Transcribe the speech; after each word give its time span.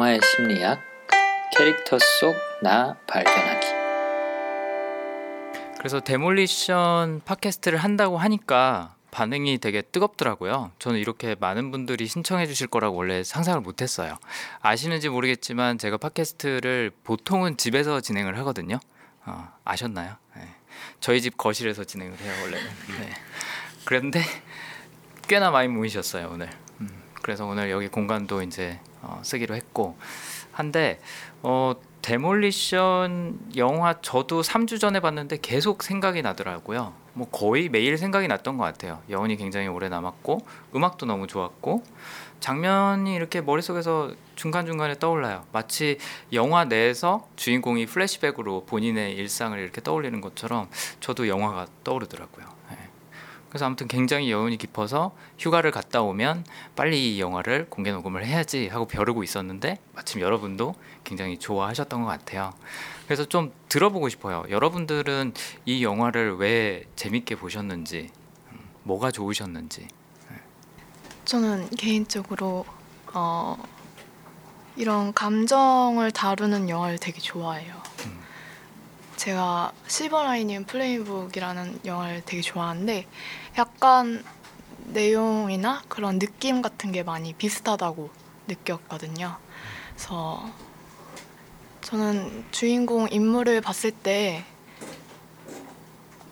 영화의 0.00 0.20
심리학 0.22 0.80
캐릭터 1.54 1.98
속 1.98 2.34
나 2.62 2.96
발견하기 3.06 3.66
그래서 5.78 6.00
데몰리션 6.00 7.20
팟캐스트를 7.24 7.78
한다고 7.78 8.16
하니까 8.16 8.96
반응이 9.10 9.58
되게 9.58 9.82
뜨겁더라고요. 9.82 10.72
저는 10.78 10.98
이렇게 10.98 11.36
많은 11.38 11.70
분들이 11.70 12.06
신청해 12.06 12.46
주실 12.46 12.66
거라고 12.66 12.96
원래 12.96 13.22
상상을 13.24 13.60
못 13.60 13.82
했어요. 13.82 14.16
아시는지 14.60 15.08
모르겠지만 15.08 15.78
제가 15.78 15.96
팟캐스트를 15.96 16.92
보통은 17.04 17.56
집에서 17.56 18.00
진행을 18.00 18.38
하거든요. 18.38 18.78
어, 19.26 19.52
아셨나요? 19.64 20.16
네. 20.36 20.48
저희 21.00 21.20
집 21.20 21.36
거실에서 21.36 21.84
진행을 21.84 22.18
해요, 22.18 22.32
원래는. 22.42 22.66
네. 23.00 23.10
그런데 23.84 24.22
꽤나 25.28 25.50
많이 25.50 25.68
모이셨어요, 25.68 26.28
오늘. 26.32 26.50
음, 27.20 27.22
그래서 27.22 27.46
오늘 27.46 27.70
여기 27.70 27.88
공간도 27.88 28.42
이제 28.42 28.80
어, 29.02 29.20
쓰기로 29.22 29.54
했고 29.54 29.96
한데 30.52 31.00
어, 31.42 31.74
데몰리션 32.02 33.38
영화 33.56 34.00
저도 34.00 34.40
3주 34.40 34.80
전에 34.80 35.00
봤는데 35.00 35.38
계속 35.42 35.82
생각이 35.82 36.22
나더라고요. 36.22 36.94
뭐 37.12 37.28
거의 37.28 37.68
매일 37.68 37.98
생각이 37.98 38.26
났던 38.28 38.56
것 38.56 38.64
같아요. 38.64 39.02
여운이 39.10 39.36
굉장히 39.36 39.68
오래 39.68 39.88
남았고 39.88 40.40
음악도 40.74 41.06
너무 41.06 41.26
좋았고 41.26 41.82
장면이 42.40 43.14
이렇게 43.14 43.42
머릿속에서 43.42 44.12
중간중간에 44.34 44.98
떠올라요. 44.98 45.44
마치 45.52 45.98
영화 46.32 46.64
내에서 46.64 47.28
주인공이 47.36 47.84
플래시백으로 47.84 48.64
본인의 48.64 49.12
일상을 49.16 49.58
이렇게 49.58 49.82
떠올리는 49.82 50.18
것처럼 50.22 50.70
저도 51.00 51.28
영화가 51.28 51.66
떠오르더라고요. 51.84 52.59
네. 53.50 53.60
그래서 53.60 53.66
아무튼 53.66 53.88
굉장히 53.88 54.30
여운이 54.30 54.56
깊어서 54.56 55.12
휴가를 55.38 55.70
갔다 55.70 56.02
오면 56.02 56.44
빨리 56.76 57.16
이 57.16 57.20
영화를 57.20 57.66
공개 57.68 57.90
녹음을 57.90 58.24
해야지 58.24 58.68
하고 58.68 58.86
벼르고 58.86 59.22
있었는데 59.24 59.78
마침 59.92 60.20
여러분도 60.20 60.74
굉장히 61.04 61.38
좋아하셨던 61.38 62.02
것 62.02 62.06
같아요. 62.06 62.52
그래서 63.06 63.24
좀 63.24 63.52
들어보고 63.68 64.08
싶어요. 64.08 64.44
여러분들은 64.48 65.34
이 65.66 65.82
영화를 65.82 66.36
왜 66.36 66.84
재밌게 66.94 67.34
보셨는지, 67.36 68.10
음, 68.52 68.58
뭐가 68.84 69.10
좋으셨는지. 69.10 69.88
저는 71.24 71.68
개인적으로 71.70 72.64
어, 73.12 73.56
이런 74.76 75.12
감정을 75.12 76.12
다루는 76.12 76.68
영화를 76.68 76.98
되게 76.98 77.20
좋아해요. 77.20 77.89
음. 79.20 79.24
제가 79.30 79.72
실버라이닝 79.86 80.64
플레이북이라는 80.64 81.80
영화를 81.84 82.22
되게 82.24 82.40
좋아하는데 82.40 83.06
약간 83.58 84.24
내용이나 84.86 85.82
그런 85.88 86.18
느낌 86.18 86.62
같은 86.62 86.90
게 86.90 87.02
많이 87.02 87.34
비슷하다고 87.34 88.08
느꼈거든요. 88.48 89.36
그래서 89.94 90.50
저는 91.82 92.46
주인공 92.50 93.08
인물을 93.10 93.60
봤을 93.60 93.90
때 93.90 94.44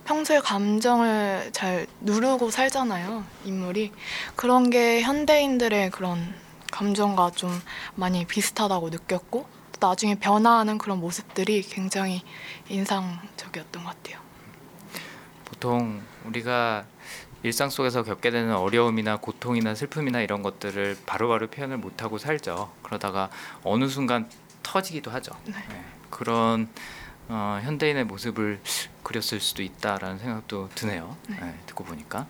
평소에 0.06 0.40
감정을 0.40 1.50
잘 1.52 1.86
누르고 2.00 2.50
살잖아요, 2.50 3.24
인물이. 3.44 3.92
그런 4.34 4.70
게 4.70 5.02
현대인들의 5.02 5.90
그런 5.90 6.34
감정과 6.72 7.32
좀 7.32 7.50
많이 7.94 8.24
비슷하다고 8.24 8.88
느꼈고, 8.88 9.44
또 9.44 9.57
나중에 9.80 10.16
변화하는 10.16 10.78
그런 10.78 10.98
모습들이 11.00 11.62
굉장히 11.62 12.22
인상적이었던 12.68 13.84
것 13.84 13.90
같아요. 13.90 14.20
보통 15.44 16.02
우리가 16.24 16.84
일상 17.42 17.70
속에서 17.70 18.02
겪게 18.02 18.30
되는 18.30 18.54
어려움이나 18.54 19.16
고통이나 19.18 19.74
슬픔이나 19.74 20.20
이런 20.20 20.42
것들을 20.42 20.98
바로바로 21.06 21.48
표현을 21.48 21.76
못하고 21.78 22.18
살죠. 22.18 22.72
그러다가 22.82 23.30
어느 23.62 23.88
순간 23.88 24.28
터지기도 24.62 25.10
하죠. 25.12 25.32
네. 25.44 25.52
네. 25.68 25.84
그런 26.10 26.68
어, 27.28 27.60
현대인의 27.62 28.04
모습을 28.04 28.60
그렸을 29.02 29.40
수도 29.40 29.62
있다라는 29.62 30.18
생각도 30.18 30.68
드네요. 30.74 31.16
네. 31.28 31.36
네, 31.40 31.58
듣고 31.66 31.84
보니까 31.84 32.26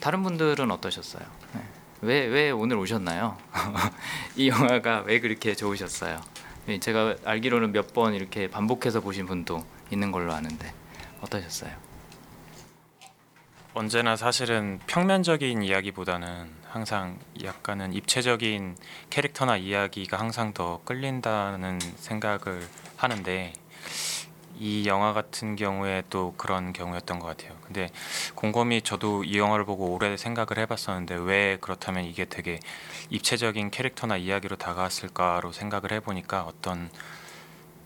다른 0.00 0.22
분들은 0.22 0.70
어떠셨어요? 0.70 1.24
네. 1.54 1.62
왜, 2.02 2.26
왜 2.26 2.50
오늘 2.50 2.76
오셨나요? 2.76 3.38
이 4.36 4.48
영화가 4.48 5.04
왜 5.06 5.20
그렇게 5.20 5.54
좋으셨어요? 5.54 6.20
네, 6.66 6.78
제가 6.80 7.16
알기로는 7.24 7.72
몇 7.72 7.88
번 7.94 8.14
이렇게 8.14 8.48
반복해서 8.48 9.00
보신 9.00 9.26
분도 9.26 9.64
있는 9.90 10.10
걸로 10.10 10.32
아는데 10.32 10.72
어떠셨어요? 11.20 11.70
언제나 13.74 14.16
사실은 14.16 14.78
평면적인 14.86 15.62
이야기보다는 15.62 16.48
항상 16.68 17.18
약간은 17.42 17.92
입체적인 17.92 18.76
캐릭터나 19.10 19.56
이야기가 19.56 20.18
항상 20.18 20.52
더 20.54 20.80
끌린다는 20.84 21.80
생각을 21.96 22.66
하는데 22.96 23.52
이 24.58 24.86
영화 24.86 25.12
같은 25.12 25.56
경우에 25.56 26.02
또 26.10 26.34
그런 26.36 26.72
경우였던 26.72 27.18
것 27.18 27.26
같아요. 27.26 27.56
근데 27.64 27.90
곰곰이 28.34 28.82
저도 28.82 29.24
이 29.24 29.38
영화를 29.38 29.64
보고 29.64 29.92
오래 29.92 30.16
생각을 30.16 30.58
해봤었는데 30.58 31.16
왜 31.16 31.58
그렇다면 31.60 32.04
이게 32.04 32.24
되게 32.24 32.60
입체적인 33.10 33.70
캐릭터나 33.70 34.16
이야기로 34.16 34.56
다가왔을까로 34.56 35.52
생각을 35.52 35.92
해보니까 35.92 36.42
어떤 36.42 36.90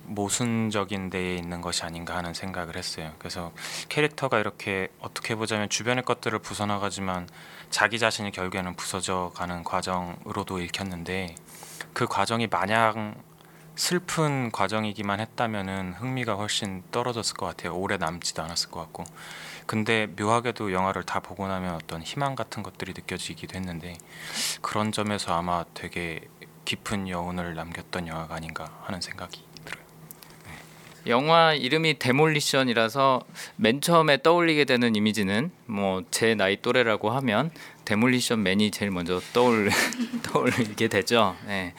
모순적인 0.09 1.11
데에 1.11 1.37
있는 1.37 1.61
것이 1.61 1.85
아닌가 1.85 2.17
하는 2.17 2.33
생각을 2.33 2.77
했어요. 2.77 3.13
그래서 3.19 3.53
캐릭터가 3.89 4.39
이렇게 4.39 4.89
어떻게 5.01 5.35
보자면 5.35 5.69
주변의 5.69 6.05
것들을 6.05 6.39
부숴나가지만 6.39 7.29
자기 7.71 7.99
자신이 7.99 8.31
결국에는 8.31 8.75
부서져 8.75 9.33
가는 9.35 9.63
과정으로도 9.63 10.61
읽혔는데 10.61 11.35
그 11.93 12.07
과정이 12.07 12.47
마냥 12.47 13.15
슬픈 13.79 14.51
과정이기만 14.51 15.21
했다면은 15.21 15.95
흥미가 15.95 16.35
훨씬 16.35 16.83
떨어졌을 16.91 17.37
것 17.37 17.47
같아요. 17.47 17.77
오래 17.77 17.97
남지도 17.97 18.43
않았을 18.43 18.73
것 18.73 18.81
같고. 18.81 19.05
근데 19.67 20.09
묘하게도 20.19 20.73
영화를 20.73 21.05
다 21.05 21.21
보고 21.21 21.47
나면 21.47 21.77
어떤 21.77 22.03
희망 22.03 22.35
같은 22.35 22.65
것들이 22.65 22.93
느껴지기도 22.93 23.57
했는데 23.57 23.97
그런 24.63 24.91
점에서 24.91 25.33
아마 25.33 25.65
되게 25.75 26.23
깊은 26.65 27.09
여운을 27.09 27.55
남겼던 27.55 28.09
영화가 28.09 28.35
아닌가 28.35 28.69
하는 28.83 29.01
생각이 29.01 29.45
들어요. 29.65 29.85
영화 31.07 31.55
이름이 31.55 32.01
데몰리션이라서 32.01 33.23
맨 33.57 33.81
처음에 33.81 34.23
떠올리게 34.23 34.65
되는 34.65 34.97
이미지는 34.97 35.53
뭐 35.67 36.03
제 36.11 36.35
나이 36.35 36.61
또래라고 36.61 37.11
하면 37.11 37.53
데몰리션 37.89 38.43
맨이 38.43 38.71
제일 38.71 38.91
먼저 38.91 39.19
떠올 39.33 39.71
떠올리게 40.23 40.89
되죠. 40.89 41.35
네. 41.47 41.73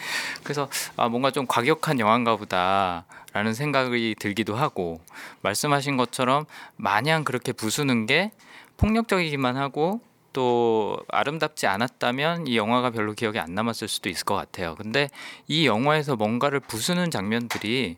그래서 0.43 0.67
아 0.95 1.07
뭔가 1.07 1.29
좀 1.29 1.45
과격한 1.45 1.99
영화인가 1.99 2.35
보다라는 2.35 3.53
생각이 3.53 4.15
들기도 4.17 4.55
하고 4.55 5.01
말씀하신 5.41 5.97
것처럼 5.97 6.45
마냥 6.77 7.23
그렇게 7.23 7.51
부수는 7.51 8.07
게 8.07 8.31
폭력적이기만 8.77 9.55
하고 9.55 10.01
또 10.33 10.97
아름답지 11.09 11.67
않았다면 11.67 12.47
이 12.47 12.57
영화가 12.57 12.89
별로 12.89 13.13
기억에 13.13 13.37
안 13.37 13.53
남았을 13.53 13.87
수도 13.87 14.09
있을 14.09 14.25
것 14.25 14.33
같아요. 14.33 14.73
근데 14.79 15.09
이 15.47 15.67
영화에서 15.67 16.15
뭔가를 16.15 16.59
부수는 16.59 17.11
장면들이 17.11 17.97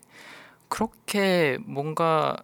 그렇게 0.72 1.58
뭔가 1.66 2.34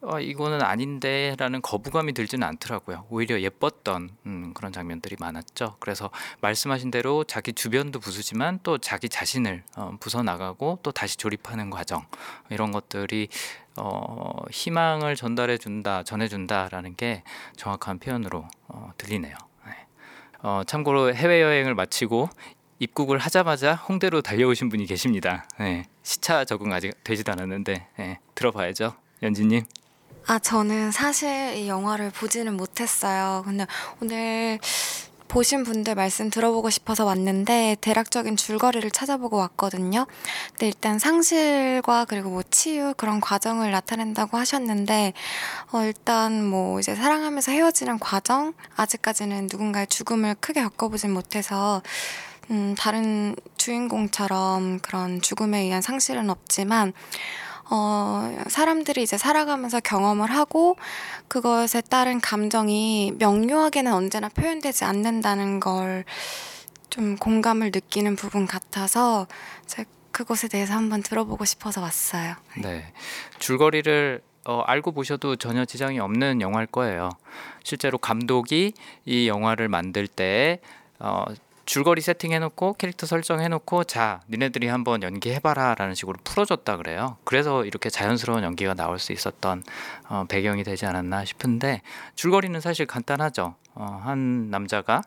아, 0.00 0.18
이거는 0.18 0.62
아닌데라는 0.62 1.60
거부감이 1.60 2.14
들지는 2.14 2.48
않더라고요. 2.48 3.04
오히려 3.10 3.38
예뻤던 3.38 4.08
음, 4.24 4.54
그런 4.54 4.72
장면들이 4.72 5.16
많았죠. 5.20 5.76
그래서 5.80 6.08
말씀하신 6.40 6.90
대로 6.90 7.24
자기 7.24 7.52
주변도 7.52 8.00
부수지만 8.00 8.60
또 8.62 8.78
자기 8.78 9.10
자신을 9.10 9.64
어, 9.76 9.98
부숴 10.00 10.24
나가고 10.24 10.78
또 10.82 10.92
다시 10.92 11.18
조립하는 11.18 11.68
과정 11.68 12.06
이런 12.48 12.72
것들이 12.72 13.28
어, 13.76 14.32
희망을 14.50 15.14
전달해 15.14 15.58
준다, 15.58 16.02
전해 16.04 16.26
준다라는 16.26 16.96
게 16.96 17.22
정확한 17.56 17.98
표현으로 17.98 18.48
어, 18.68 18.92
들리네요. 18.96 19.36
네. 19.66 19.72
어, 20.42 20.62
참고로 20.66 21.14
해외 21.14 21.42
여행을 21.42 21.74
마치고 21.74 22.30
입국을 22.84 23.18
하자마자 23.18 23.74
홍대로 23.74 24.20
달려오신 24.22 24.68
분이 24.68 24.86
계십니다. 24.86 25.48
네. 25.58 25.86
시차 26.02 26.44
적응 26.44 26.72
아직 26.72 26.92
되지도 27.02 27.32
않았는데 27.32 27.86
네. 27.98 28.18
들어봐야죠, 28.34 28.94
연진님. 29.22 29.64
아, 30.26 30.38
저는 30.38 30.90
사실 30.90 31.54
이 31.56 31.68
영화를 31.68 32.10
보지는 32.10 32.56
못했어요. 32.56 33.42
근데 33.44 33.66
오늘 34.00 34.58
보신 35.28 35.64
분들 35.64 35.96
말씀 35.96 36.30
들어보고 36.30 36.70
싶어서 36.70 37.04
왔는데 37.04 37.76
대략적인 37.80 38.36
줄거리를 38.36 38.88
찾아보고 38.90 39.36
왔거든요. 39.38 40.06
근데 40.50 40.68
일단 40.68 40.98
상실과 40.98 42.04
그리고 42.04 42.30
뭐 42.30 42.42
치유 42.48 42.94
그런 42.96 43.20
과정을 43.20 43.72
나타낸다고 43.72 44.36
하셨는데 44.36 45.12
어 45.72 45.82
일단 45.84 46.44
뭐 46.44 46.78
이제 46.78 46.94
사랑하면서 46.94 47.50
헤어지는 47.50 47.98
과정 47.98 48.52
아직까지는 48.76 49.48
누군가의 49.50 49.88
죽음을 49.88 50.36
크게 50.38 50.62
겪어보진 50.62 51.10
못해서 51.10 51.82
음 52.50 52.74
다른 52.78 53.36
주인공처럼 53.56 54.80
그런 54.80 55.20
죽음에 55.20 55.60
의한 55.60 55.82
상실은 55.82 56.30
없지만 56.30 56.92
어, 57.70 58.36
사람들이 58.48 59.02
이제 59.02 59.16
살아가면서 59.16 59.80
경험을 59.80 60.30
하고 60.30 60.76
그것에 61.28 61.80
따른 61.80 62.20
감정이 62.20 63.14
명료하게는 63.18 63.92
언제나 63.92 64.28
표현되지 64.28 64.84
않는다는 64.84 65.60
걸 65.60 66.04
좀 66.94 67.16
공감을 67.16 67.72
느끼는 67.74 68.14
부분 68.14 68.46
같아서 68.46 69.26
제 69.66 69.84
그곳에 70.12 70.46
대해서 70.46 70.74
한번 70.74 71.02
들어보고 71.02 71.44
싶어서 71.44 71.80
왔어요. 71.80 72.36
네. 72.62 72.92
줄거리를 73.40 74.22
어, 74.46 74.60
알고 74.60 74.92
보셔도 74.92 75.34
전혀 75.34 75.64
지장이 75.64 75.98
없는 75.98 76.40
영화일 76.40 76.68
거예요. 76.68 77.10
실제로 77.64 77.98
감독이 77.98 78.74
이 79.06 79.26
영화를 79.26 79.68
만들 79.68 80.06
때 80.06 80.60
어, 81.00 81.24
줄거리 81.66 82.00
세팅해놓고 82.00 82.74
캐릭터 82.74 83.06
설정해놓고 83.06 83.84
자 83.84 84.20
니네들이 84.28 84.68
한번 84.68 85.02
연기해봐라라는 85.02 85.94
식으로 85.94 86.18
풀어줬다 86.24 86.76
그래요. 86.76 87.16
그래서 87.24 87.64
이렇게 87.64 87.90
자연스러운 87.90 88.42
연기가 88.42 88.74
나올 88.74 88.98
수 88.98 89.12
있었던 89.12 89.62
어, 90.08 90.24
배경이 90.28 90.64
되지 90.64 90.86
않았나 90.86 91.24
싶은데 91.24 91.82
줄거리는 92.14 92.60
사실 92.60 92.86
간단하죠. 92.86 93.54
어, 93.74 94.00
한 94.04 94.50
남자가 94.50 95.02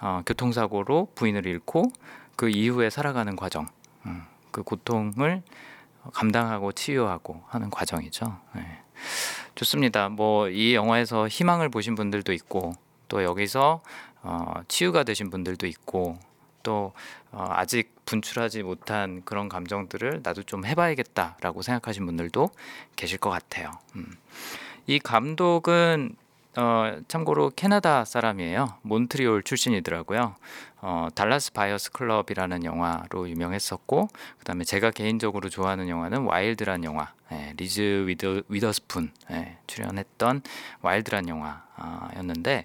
어, 0.00 0.22
교통사고로 0.26 1.12
부인을 1.14 1.46
잃고 1.46 1.92
그 2.36 2.48
이후에 2.48 2.88
살아가는 2.90 3.34
과정, 3.36 3.66
음, 4.06 4.24
그 4.50 4.62
고통을 4.62 5.42
감당하고 6.12 6.72
치유하고 6.72 7.42
하는 7.48 7.70
과정이죠. 7.70 8.38
네. 8.54 8.62
좋습니다. 9.54 10.08
뭐 10.08 10.48
이 10.48 10.74
영화에서 10.74 11.28
희망을 11.28 11.68
보신 11.68 11.94
분들도 11.94 12.32
있고 12.32 12.72
또 13.08 13.22
여기서 13.24 13.80
어, 14.22 14.54
치유가 14.68 15.04
되신 15.04 15.30
분들도 15.30 15.66
있고 15.66 16.18
또 16.62 16.92
어, 17.30 17.46
아직 17.50 17.94
분출하지 18.04 18.62
못한 18.62 19.22
그런 19.24 19.48
감정들을 19.48 20.20
나도 20.22 20.42
좀 20.42 20.64
해봐야겠다라고 20.64 21.62
생각하신 21.62 22.06
분들도 22.06 22.50
계실 22.96 23.18
것 23.18 23.30
같아요. 23.30 23.70
음. 23.96 24.16
이 24.86 24.98
감독은 24.98 26.16
어, 26.56 26.98
참고로 27.06 27.52
캐나다 27.54 28.04
사람이에요. 28.04 28.78
몬트리올 28.82 29.44
출신이더라고요. 29.44 30.34
어, 30.80 31.08
달라스 31.14 31.52
바이어스 31.52 31.92
클럽이라는 31.92 32.64
영화로 32.64 33.28
유명했었고, 33.28 34.08
그 34.38 34.44
다음에 34.44 34.64
제가 34.64 34.90
개인적으로 34.90 35.50
좋아하는 35.50 35.88
영화는 35.88 36.22
와일드란 36.22 36.82
영화, 36.82 37.12
예, 37.30 37.54
리즈 37.56 38.04
위더, 38.08 38.42
위더스푼 38.48 39.12
예, 39.30 39.58
출연했던 39.68 40.42
와일드란 40.82 41.28
영화였는데, 41.28 42.64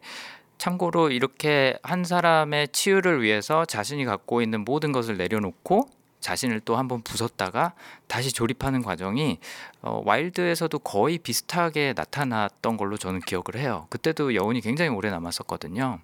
참고로 0.64 1.12
이렇게 1.12 1.78
한 1.84 2.06
사람의 2.06 2.70
치유를 2.70 3.22
위해서 3.22 3.66
자신이 3.66 4.06
갖고 4.06 4.42
있는 4.42 4.64
모든 4.64 4.94
것을 4.94 5.18
내려놓고 5.18 5.90
자신을 6.24 6.62
또 6.62 6.78
한번 6.78 7.02
부쉈다가 7.04 7.74
다시 8.08 8.32
조립하는 8.32 8.82
과정이 8.82 9.40
어, 9.82 10.02
와일드에서도 10.06 10.80
거의 10.80 11.18
비슷하게 11.18 11.94
나타났던 11.96 12.78
걸로 12.78 12.98
저는 12.98 13.20
기억을 13.22 13.56
해요. 13.58 13.88
그때도 13.90 14.34
여운이 14.34 14.62
굉장히 14.62 14.90
오래 14.90 15.10
남았었거든요. 15.12 16.00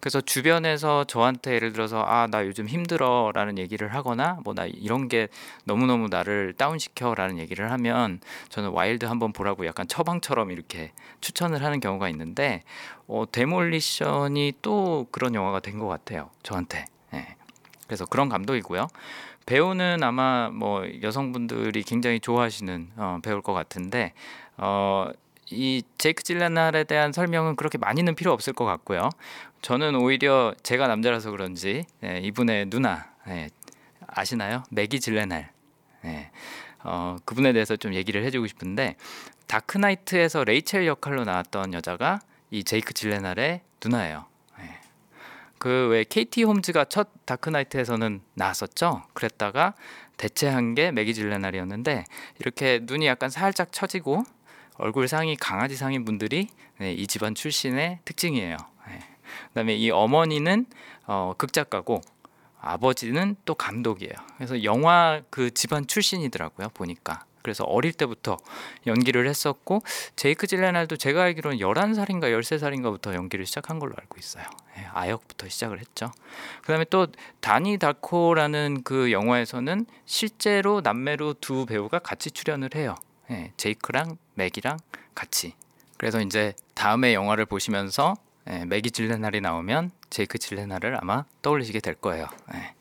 그래서 0.00 0.20
주변에서 0.20 1.04
저한테 1.04 1.54
예를 1.54 1.72
들어서 1.72 2.02
아 2.06 2.26
나 2.30 2.44
요즘 2.46 2.66
힘들어 2.68 3.30
라는 3.34 3.58
얘기를 3.58 3.94
하거나 3.94 4.38
뭐 4.44 4.54
나 4.54 4.66
이런 4.66 5.08
게 5.08 5.28
너무너무 5.64 6.08
나를 6.08 6.54
다운시켜 6.54 7.14
라는 7.14 7.38
얘기를 7.38 7.70
하면 7.70 8.20
저는 8.48 8.70
와일드 8.70 9.04
한번 9.06 9.32
보라고 9.32 9.66
약간 9.66 9.86
처방처럼 9.86 10.50
이렇게 10.50 10.92
추천을 11.20 11.62
하는 11.62 11.80
경우가 11.80 12.08
있는데 12.08 12.62
어, 13.06 13.24
데몰리션이 13.30 14.54
또 14.62 15.06
그런 15.12 15.34
영화가 15.34 15.60
된 15.60 15.78
것 15.78 15.86
같아요. 15.86 16.30
저한테. 16.42 16.86
네. 17.12 17.36
그래서 17.86 18.04
그런 18.04 18.28
감독이고요. 18.28 18.88
배우는 19.48 20.02
아마 20.02 20.50
뭐 20.52 20.86
여성분들이 21.02 21.82
굉장히 21.82 22.20
좋아하시는 22.20 22.90
어, 22.96 23.18
배우일 23.22 23.40
것 23.40 23.54
같은데 23.54 24.12
어, 24.58 25.08
이 25.50 25.82
제이크 25.96 26.22
질레날에 26.22 26.84
대한 26.84 27.12
설명은 27.12 27.56
그렇게 27.56 27.78
많이는 27.78 28.14
필요 28.14 28.30
없을 28.32 28.52
것 28.52 28.66
같고요. 28.66 29.08
저는 29.62 29.96
오히려 29.96 30.52
제가 30.62 30.86
남자라서 30.86 31.30
그런지 31.30 31.86
예, 32.04 32.18
이분의 32.18 32.68
누나 32.68 33.06
예, 33.28 33.48
아시나요? 34.06 34.64
매기 34.70 35.00
질레날. 35.00 35.50
예, 36.04 36.30
어, 36.84 37.16
그분에 37.24 37.54
대해서 37.54 37.74
좀 37.76 37.94
얘기를 37.94 38.22
해주고 38.24 38.46
싶은데 38.48 38.96
다크나이트에서 39.46 40.44
레이첼 40.44 40.86
역할로 40.86 41.24
나왔던 41.24 41.72
여자가 41.72 42.20
이 42.50 42.64
제이크 42.64 42.92
질레날의 42.92 43.62
누나예요. 43.82 44.26
그 45.58 45.88
왜 45.88 46.04
KT 46.04 46.44
홈즈가 46.44 46.84
첫 46.86 47.08
다크나이트에서는 47.24 48.20
나왔었죠. 48.34 49.02
그랬다가 49.12 49.74
대체한 50.16 50.74
게 50.74 50.90
매기 50.90 51.14
질레날이었는데 51.14 52.04
이렇게 52.38 52.80
눈이 52.82 53.06
약간 53.06 53.30
살짝 53.30 53.72
처지고 53.72 54.24
얼굴 54.74 55.08
상이 55.08 55.36
강아지 55.36 55.76
상인 55.76 56.04
분들이 56.04 56.48
네, 56.78 56.92
이 56.92 57.06
집안 57.06 57.34
출신의 57.34 58.00
특징이에요. 58.04 58.56
네. 58.88 58.98
그다음에 59.48 59.74
이 59.74 59.90
어머니는 59.90 60.66
어, 61.06 61.34
극작가고 61.36 62.00
아버지는 62.60 63.36
또 63.44 63.54
감독이에요. 63.54 64.12
그래서 64.36 64.62
영화 64.64 65.22
그 65.30 65.52
집안 65.52 65.86
출신이더라고요. 65.86 66.68
보니까 66.74 67.24
그래서 67.42 67.64
어릴 67.64 67.92
때부터 67.92 68.36
연기를 68.86 69.26
했었고 69.28 69.80
제이크 70.16 70.46
질레날도 70.46 70.96
제가 70.96 71.22
알기로는 71.22 71.58
11살인가 71.58 72.24
13살인가부터 72.24 73.14
연기를 73.14 73.46
시작한 73.46 73.78
걸로 73.78 73.94
알고 73.98 74.16
있어요. 74.18 74.44
예, 74.78 74.86
아역부터 74.92 75.48
시작을 75.48 75.80
했죠. 75.80 76.10
그다음에 76.62 76.84
또 76.90 77.08
다니 77.40 77.78
다코라는 77.78 78.82
그 78.84 79.12
영화에서는 79.12 79.86
실제로 80.06 80.80
남매로 80.80 81.34
두 81.34 81.66
배우가 81.66 81.98
같이 81.98 82.30
출연을 82.30 82.70
해요. 82.74 82.94
예, 83.30 83.52
제이크랑 83.56 84.16
맥이랑 84.34 84.78
같이. 85.14 85.54
그래서 85.96 86.20
이제 86.20 86.54
다음에 86.74 87.12
영화를 87.12 87.44
보시면서 87.44 88.14
예, 88.50 88.64
매기 88.64 88.90
질레날이 88.90 89.40
나오면 89.40 89.90
제이크 90.08 90.38
질레날을 90.38 90.96
아마 91.00 91.24
떠올리시게 91.42 91.80
될 91.80 91.94
거예요. 91.94 92.26
예. 92.54 92.74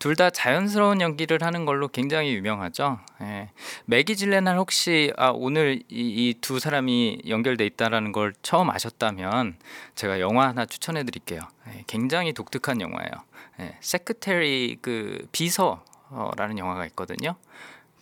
둘다 0.00 0.30
자연스러운 0.30 1.00
연기를 1.00 1.42
하는 1.42 1.64
걸로 1.64 1.86
굉장히 1.86 2.34
유명하죠. 2.34 2.98
예. 3.20 3.50
매기 3.84 4.16
질렌할 4.16 4.58
혹시 4.58 5.12
아, 5.16 5.30
오늘 5.30 5.82
이 5.88 6.11
두 6.11 6.58
사람이 6.58 7.22
연결돼 7.28 7.64
있다라는 7.66 8.10
걸 8.10 8.32
처음 8.42 8.70
아셨다면 8.70 9.56
제가 9.94 10.18
영화 10.18 10.48
하나 10.48 10.66
추천해 10.66 11.04
드릴게요. 11.04 11.40
예, 11.68 11.84
굉장히 11.86 12.32
독특한 12.32 12.80
영화예요. 12.80 13.12
예, 13.60 13.76
Secretary 13.80 14.78
그 14.82 15.28
비서라는 15.30 16.58
영화가 16.58 16.84
있거든요. 16.86 17.36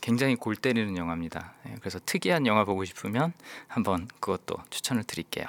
굉장히 0.01 0.37
골 0.37 0.57
때리는 0.57 0.97
영화입니다. 0.97 1.53
예, 1.69 1.75
그래서 1.81 2.01
특이한 2.07 2.47
영화 2.47 2.65
보고 2.65 2.83
싶으면 2.87 3.35
한번 3.69 4.09
그것도 4.21 4.57
추천을 4.71 5.05
드릴게요. 5.05 5.47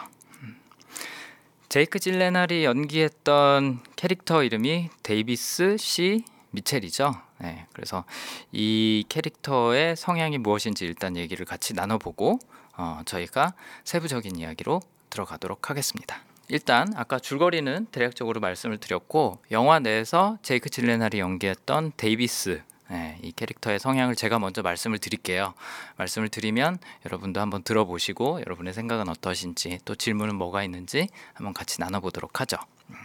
제이크 1.72 2.00
질렌할이 2.00 2.66
연기했던 2.66 3.80
캐릭터 3.96 4.44
이름이 4.44 4.90
데이비스 5.04 5.78
C 5.78 6.26
미첼이죠. 6.50 7.14
네, 7.38 7.66
그래서 7.72 8.04
이 8.52 9.06
캐릭터의 9.08 9.96
성향이 9.96 10.38
무엇인지 10.38 10.84
일단 10.84 11.16
얘기를 11.16 11.46
같이 11.46 11.74
나눠보고 11.74 12.40
어, 12.76 13.00
저희가 13.06 13.54
세부적인 13.86 14.36
이야기로 14.36 14.82
들어가도록 15.10 15.70
하겠습니다. 15.70 16.20
일단 16.50 16.92
아까 16.98 17.20
줄거리는 17.20 17.86
대략적으로 17.94 18.42
말씀을 18.42 18.78
드렸고 18.78 19.42
영화 19.52 19.80
내에서 19.80 20.38
제이크 20.44 20.70
질레날이 20.70 21.20
연기했던 21.20 21.94
데이비스 21.96 22.64
네, 22.92 23.18
이 23.22 23.32
캐릭터의 23.32 23.80
성향을 23.80 24.16
제가 24.16 24.38
먼저 24.38 24.62
말씀을 24.62 24.98
드릴게요. 25.00 25.54
말씀을 25.96 26.28
드리면 26.28 26.78
여러분도 27.06 27.40
한번 27.40 27.64
들어보시고 27.64 28.42
여러분의 28.42 28.74
생각은 28.74 29.08
어떠신지 29.08 29.80
또 29.86 29.96
질문은 29.96 30.36
뭐가 30.36 30.62
있는지 30.66 31.08
한번 31.34 31.54
같이 31.54 31.80
나눠보도록 31.80 32.42
하죠. 32.42 32.58
음. 32.90 32.96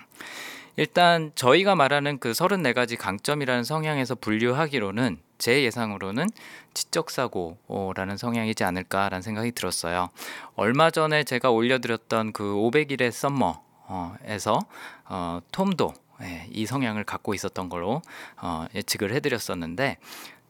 일단 0.75 1.31
저희가 1.37 1.77
말하는 1.77 2.19
그 2.19 2.33
34가지 2.33 2.99
강점이라는 2.99 3.63
성향에서 3.63 4.17
분류하기로는 4.17 5.21
제 5.39 5.63
예상으로는 5.63 6.31
지적 6.75 7.13
사고라는 7.13 8.17
성향이지 8.17 8.65
않을까라는 8.65 9.23
생각이 9.23 9.53
들었어요. 9.53 10.09
얼마 10.57 10.91
전에 10.91 11.23
제가 11.23 11.51
올려드렸던 11.51 12.33
그 12.33 12.43
500일의 12.43 13.13
썸머에서 13.13 14.59
어, 15.05 15.41
톰도 15.53 15.95
예, 16.23 16.47
이 16.51 16.67
성향을 16.67 17.05
갖고 17.05 17.35
있었던 17.35 17.69
걸로 17.69 18.03
어, 18.41 18.67
예측을 18.75 19.13
해드렸었는데 19.13 19.99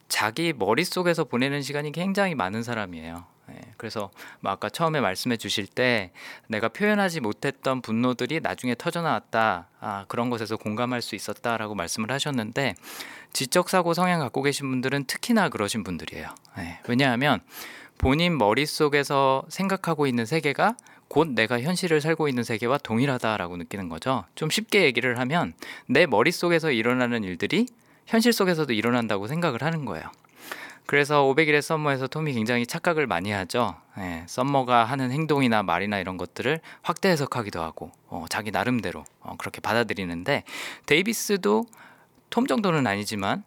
자기 0.08 0.52
머릿속에서 0.52 1.24
보내는 1.24 1.62
시간이 1.62 1.92
굉장히 1.92 2.34
많은 2.34 2.62
사람이에요. 2.62 3.24
예, 3.50 3.60
그래서 3.76 4.10
뭐 4.40 4.52
아까 4.52 4.68
처음에 4.68 5.00
말씀해 5.00 5.36
주실 5.36 5.66
때 5.66 6.12
내가 6.48 6.68
표현하지 6.68 7.20
못했던 7.20 7.80
분노들이 7.80 8.40
나중에 8.40 8.74
터져 8.76 9.02
나왔다. 9.02 9.68
아, 9.80 10.04
그런 10.08 10.30
것에서 10.30 10.56
공감할 10.56 11.02
수 11.02 11.14
있었다라고 11.14 11.74
말씀을 11.74 12.10
하셨는데 12.10 12.74
지적 13.32 13.68
사고 13.68 13.94
성향 13.94 14.20
갖고 14.20 14.42
계신 14.42 14.68
분들은 14.70 15.04
특히나 15.04 15.48
그러신 15.48 15.84
분들이에요. 15.84 16.28
예, 16.58 16.80
왜냐하면 16.88 17.40
본인 17.98 18.36
머릿속에서 18.36 19.44
생각하고 19.48 20.06
있는 20.06 20.26
세계가 20.26 20.76
곧 21.08 21.28
내가 21.28 21.60
현실을 21.60 22.00
살고 22.00 22.28
있는 22.28 22.42
세계와 22.42 22.78
동일하다라고 22.78 23.56
느끼는 23.56 23.88
거죠. 23.88 24.24
좀 24.34 24.50
쉽게 24.50 24.84
얘기를 24.84 25.18
하면 25.18 25.54
내 25.86 26.06
머릿속에서 26.06 26.70
일어나는 26.70 27.24
일들이 27.24 27.66
현실 28.06 28.32
속에서도 28.32 28.72
일어난다고 28.72 29.26
생각을 29.26 29.62
하는 29.62 29.84
거예요. 29.84 30.10
그래서 30.86 31.24
500일의 31.24 31.62
썸머에서 31.62 32.06
톰이 32.06 32.32
굉장히 32.32 32.64
착각을 32.64 33.08
많이 33.08 33.32
하죠. 33.32 33.74
예, 33.98 34.24
썸머가 34.28 34.84
하는 34.84 35.10
행동이나 35.10 35.64
말이나 35.64 35.98
이런 35.98 36.16
것들을 36.16 36.60
확대 36.82 37.08
해석하기도 37.08 37.60
하고 37.60 37.90
어, 38.06 38.24
자기 38.30 38.52
나름대로 38.52 39.04
어, 39.20 39.34
그렇게 39.36 39.60
받아들이는데 39.60 40.44
데이비스도 40.86 41.64
톰 42.30 42.46
정도는 42.46 42.86
아니지만 42.86 43.42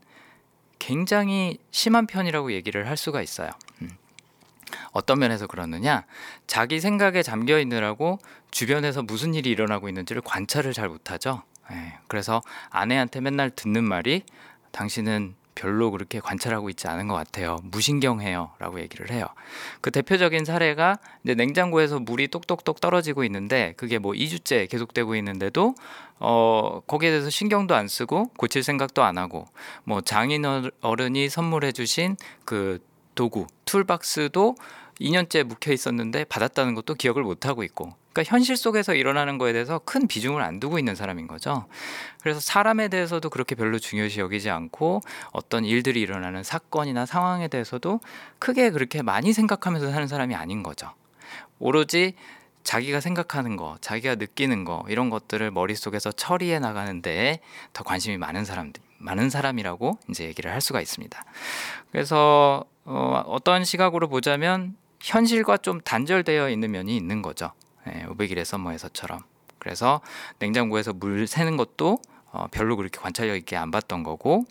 굉장히 0.79 1.59
심한 1.71 2.07
편이라고 2.07 2.51
얘기를 2.51 2.87
할 2.89 2.97
수가 2.97 3.21
있어요. 3.21 3.49
음. 3.81 3.89
어떤 4.91 5.19
면에서 5.19 5.47
그러느냐? 5.47 6.05
자기 6.47 6.79
생각에 6.79 7.23
잠겨 7.23 7.59
있느라고 7.59 8.19
주변에서 8.51 9.03
무슨 9.03 9.33
일이 9.33 9.49
일어나고 9.49 9.89
있는지를 9.89 10.21
관찰을 10.21 10.73
잘 10.73 10.89
못하죠. 10.89 11.43
예, 11.71 11.97
그래서 12.07 12.41
아내한테 12.69 13.21
맨날 13.21 13.49
듣는 13.49 13.83
말이 13.83 14.23
당신은 14.71 15.35
별로 15.59 15.91
그렇게 15.91 16.21
관찰하고 16.21 16.69
있지 16.69 16.87
않은 16.87 17.09
것 17.09 17.15
같아요. 17.15 17.57
무신경해요. 17.63 18.51
라고 18.59 18.79
얘기를 18.79 19.11
해요. 19.11 19.25
그 19.81 19.91
대표적인 19.91 20.45
사례가 20.45 20.99
이제 21.25 21.35
냉장고에서 21.35 21.99
물이 21.99 22.29
똑똑똑 22.29 22.79
떨어지고 22.79 23.25
있는데 23.25 23.73
그게 23.75 23.97
뭐 23.97 24.13
2주째 24.13 24.69
계속되고 24.69 25.15
있는데도 25.17 25.75
어, 26.19 26.81
거기에 26.87 27.09
대해서 27.09 27.29
신경도 27.29 27.75
안 27.75 27.89
쓰고 27.89 28.31
고칠 28.37 28.63
생각도 28.63 29.03
안 29.03 29.17
하고 29.17 29.47
뭐 29.83 29.99
장인 29.99 30.45
어른이 30.79 31.27
선물해 31.27 31.73
주신 31.73 32.15
그 32.45 32.79
도구, 33.19 33.47
툴박스도 33.65 34.55
2년째 35.01 35.43
묵혀 35.43 35.73
있었는데 35.73 36.23
받았다는 36.23 36.73
것도 36.73 36.95
기억을 36.95 37.23
못 37.23 37.47
하고 37.47 37.63
있고 37.63 37.93
그러니까 38.13 38.31
현실 38.31 38.55
속에서 38.55 38.93
일어나는 38.93 39.37
거에 39.37 39.51
대해서 39.51 39.81
큰 39.83 40.07
비중을 40.07 40.41
안 40.41 40.61
두고 40.61 40.79
있는 40.79 40.95
사람인 40.95 41.27
거죠. 41.27 41.65
그래서 42.21 42.39
사람에 42.39 42.87
대해서도 42.87 43.29
그렇게 43.29 43.55
별로 43.55 43.77
중요시 43.77 44.21
여기지 44.21 44.49
않고 44.49 45.01
어떤 45.31 45.65
일들이 45.65 45.99
일어나는 45.99 46.43
사건이나 46.43 47.05
상황에 47.05 47.49
대해서도 47.49 47.99
크게 48.39 48.69
그렇게 48.69 49.01
많이 49.01 49.33
생각하면서 49.33 49.91
사는 49.91 50.07
사람이 50.07 50.33
아닌 50.33 50.63
거죠. 50.63 50.93
오로지 51.59 52.13
자기가 52.63 53.01
생각하는 53.01 53.57
거, 53.57 53.75
자기가 53.81 54.15
느끼는 54.15 54.63
거 54.63 54.85
이런 54.87 55.09
것들을 55.09 55.51
머릿속에서 55.51 56.13
처리해 56.13 56.59
나가는데 56.59 57.41
더 57.73 57.83
관심이 57.83 58.15
많은 58.15 58.45
사람들 58.45 58.81
많은 58.99 59.29
사람이라고 59.29 59.97
이제 60.09 60.25
얘기를 60.25 60.51
할 60.51 60.61
수가 60.61 60.81
있습니다. 60.81 61.25
그래서 61.91 62.65
어, 62.91 63.23
어떤 63.27 63.63
시각으로 63.63 64.07
보자면 64.07 64.75
현실과 64.99 65.57
좀 65.57 65.79
단절되어 65.79 66.49
있는 66.49 66.71
면이 66.71 66.97
있는 66.97 67.21
거죠. 67.21 67.51
예, 67.87 68.05
500일의 68.07 68.43
서머에서처럼. 68.43 69.19
그래서 69.59 70.01
냉장고에서 70.39 70.93
물 70.93 71.27
새는 71.27 71.55
것도 71.55 71.99
어, 72.31 72.47
별로 72.49 72.75
그렇게 72.75 72.99
관찰력 72.99 73.37
있게 73.37 73.55
안 73.55 73.69
봤던 73.69 74.01
거고 74.01 74.45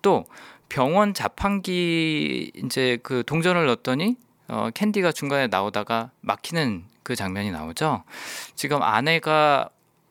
또 0.00 0.26
병원 0.68 1.12
자판기 1.12 2.52
이제 2.54 2.98
그 3.02 3.24
동전을 3.26 3.66
넣었더니 3.66 4.16
어, 4.46 4.70
캔디가 4.72 5.10
중간에 5.10 5.48
나오다가 5.48 6.12
막히는 6.20 6.84
그 7.02 7.16
장면이 7.16 7.50
나오죠. 7.50 8.04
지금 8.54 8.80
아내가 8.80 9.70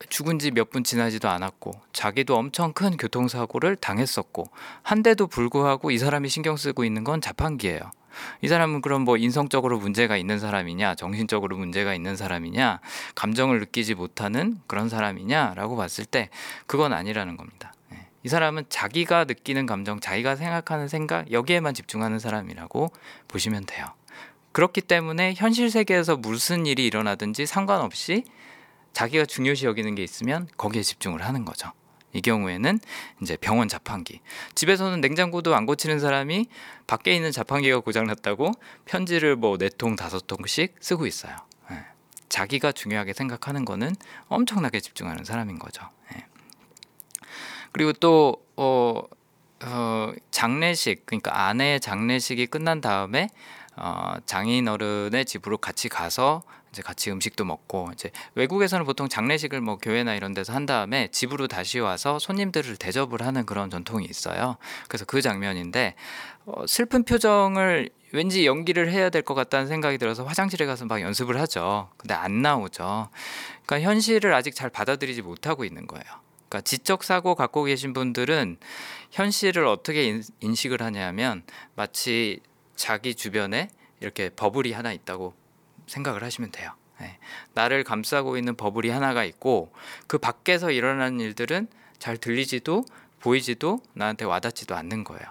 죽은 0.09 0.39
지 0.39 0.51
몇 0.51 0.69
분 0.71 0.83
지나지도 0.83 1.29
않았고 1.29 1.71
자기도 1.93 2.35
엄청 2.37 2.73
큰 2.73 2.97
교통사고를 2.97 3.75
당했었고 3.75 4.45
한데도 4.83 5.27
불구하고 5.27 5.91
이 5.91 5.97
사람이 5.97 6.29
신경 6.29 6.55
쓰고 6.57 6.83
있는 6.85 7.03
건 7.03 7.21
자판기예요. 7.21 7.79
이 8.41 8.47
사람은 8.47 8.81
그럼 8.81 9.03
뭐 9.03 9.15
인성적으로 9.17 9.79
문제가 9.79 10.17
있는 10.17 10.37
사람이냐, 10.39 10.95
정신적으로 10.95 11.57
문제가 11.57 11.93
있는 11.93 12.15
사람이냐, 12.15 12.81
감정을 13.15 13.59
느끼지 13.59 13.95
못하는 13.95 14.59
그런 14.67 14.89
사람이냐라고 14.89 15.77
봤을 15.77 16.05
때 16.05 16.29
그건 16.67 16.91
아니라는 16.91 17.37
겁니다. 17.37 17.73
예. 17.93 18.07
이 18.23 18.27
사람은 18.27 18.65
자기가 18.67 19.23
느끼는 19.25 19.65
감정, 19.65 19.99
자기가 20.01 20.35
생각하는 20.35 20.89
생각 20.89 21.31
여기에만 21.31 21.73
집중하는 21.73 22.19
사람이라고 22.19 22.91
보시면 23.29 23.65
돼요. 23.65 23.87
그렇기 24.51 24.81
때문에 24.81 25.33
현실 25.37 25.71
세계에서 25.71 26.17
무슨 26.17 26.65
일이 26.65 26.85
일어나든지 26.85 27.45
상관없이 27.45 28.25
자기가 28.93 29.25
중요시 29.25 29.65
여기는 29.65 29.95
게 29.95 30.03
있으면 30.03 30.47
거기에 30.57 30.81
집중을 30.83 31.21
하는 31.23 31.45
거죠. 31.45 31.71
이 32.13 32.21
경우에는 32.21 32.79
이제 33.21 33.37
병원 33.37 33.69
자판기. 33.69 34.19
집에서는 34.53 34.99
냉장고도 34.99 35.55
안 35.55 35.65
고치는 35.65 35.99
사람이 35.99 36.47
밖에 36.85 37.15
있는 37.15 37.31
자판기가 37.31 37.79
고장났다고 37.79 38.51
편지를 38.85 39.37
뭐 39.37 39.57
네 39.57 39.69
통 39.69 39.95
다섯 39.95 40.27
통씩 40.27 40.75
쓰고 40.81 41.07
있어요. 41.07 41.35
예. 41.71 41.85
자기가 42.27 42.73
중요하게 42.73 43.13
생각하는 43.13 43.63
거는 43.63 43.95
엄청나게 44.27 44.81
집중하는 44.81 45.23
사람인 45.23 45.57
거죠. 45.57 45.87
예. 46.15 46.25
그리고 47.71 47.93
또 47.93 48.45
어, 48.57 49.01
어, 49.63 50.11
장례식 50.31 51.05
그러니까 51.05 51.47
아내의 51.47 51.79
장례식이 51.79 52.47
끝난 52.47 52.81
다음에 52.81 53.29
어, 53.77 54.15
장인 54.25 54.67
어른의 54.67 55.23
집으로 55.25 55.57
같이 55.57 55.87
가서 55.87 56.43
이제 56.71 56.81
같이 56.81 57.11
음식도 57.11 57.43
먹고 57.45 57.89
이제 57.93 58.11
외국에서는 58.35 58.85
보통 58.85 59.09
장례식을 59.09 59.59
뭐 59.61 59.77
교회나 59.77 60.15
이런 60.15 60.33
데서 60.33 60.53
한 60.53 60.65
다음에 60.65 61.09
집으로 61.09 61.47
다시 61.47 61.79
와서 61.79 62.17
손님들을 62.19 62.77
대접을 62.77 63.21
하는 63.21 63.45
그런 63.45 63.69
전통이 63.69 64.05
있어요. 64.05 64.57
그래서 64.87 65.05
그 65.05 65.21
장면인데 65.21 65.95
어, 66.45 66.65
슬픈 66.67 67.03
표정을 67.03 67.89
왠지 68.13 68.45
연기를 68.45 68.91
해야 68.91 69.09
될 69.09 69.21
것 69.21 69.35
같다는 69.35 69.67
생각이 69.67 69.97
들어서 69.97 70.23
화장실에 70.23 70.65
가서 70.65 70.85
막 70.85 71.01
연습을 71.01 71.39
하죠. 71.41 71.89
근데 71.97 72.13
안 72.13 72.41
나오죠. 72.41 73.09
그러니까 73.65 73.87
현실을 73.89 74.33
아직 74.33 74.55
잘 74.55 74.69
받아들이지 74.69 75.21
못하고 75.21 75.63
있는 75.63 75.87
거예요. 75.87 76.03
그러니까 76.49 76.61
지적 76.61 77.03
사고 77.03 77.35
갖고 77.35 77.63
계신 77.63 77.93
분들은 77.93 78.57
현실을 79.11 79.65
어떻게 79.65 80.21
인식을 80.41 80.81
하냐면 80.81 81.43
마치 81.75 82.41
자기 82.75 83.15
주변에 83.15 83.69
이렇게 84.01 84.29
버블이 84.29 84.73
하나 84.73 84.91
있다고 84.91 85.33
생각을 85.91 86.23
하시면 86.23 86.51
돼요. 86.51 86.71
네. 86.99 87.17
나를 87.53 87.83
감싸고 87.83 88.37
있는 88.37 88.55
버블이 88.55 88.89
하나가 88.89 89.23
있고 89.23 89.73
그 90.07 90.17
밖에서 90.17 90.71
일어나는 90.71 91.19
일들은 91.19 91.67
잘 91.99 92.17
들리지도 92.17 92.85
보이지도 93.19 93.79
나한테 93.93 94.25
와닿지도 94.25 94.75
않는 94.75 95.03
거예요. 95.03 95.23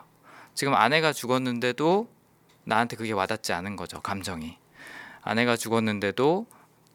지금 0.55 0.75
아내가 0.75 1.13
죽었는데도 1.13 2.09
나한테 2.65 2.97
그게 2.97 3.13
와닿지 3.13 3.53
않은 3.53 3.77
거죠. 3.77 4.01
감정이. 4.01 4.59
아내가 5.23 5.57
죽었는데도 5.57 6.47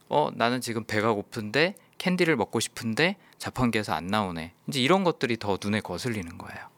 어 0.10 0.29
나는 0.36 0.62
지금 0.62 0.84
배가 0.84 1.13
고픈데 1.13 1.75
캔디를 1.98 2.36
먹고 2.36 2.60
싶은데 2.60 3.17
자판기에서 3.38 3.93
안 3.93 4.07
나오네. 4.07 4.53
이제 4.67 4.79
이런 4.79 5.03
것들이 5.03 5.38
더 5.38 5.57
눈에 5.62 5.81
거슬리는 5.81 6.38
거예요. 6.38 6.69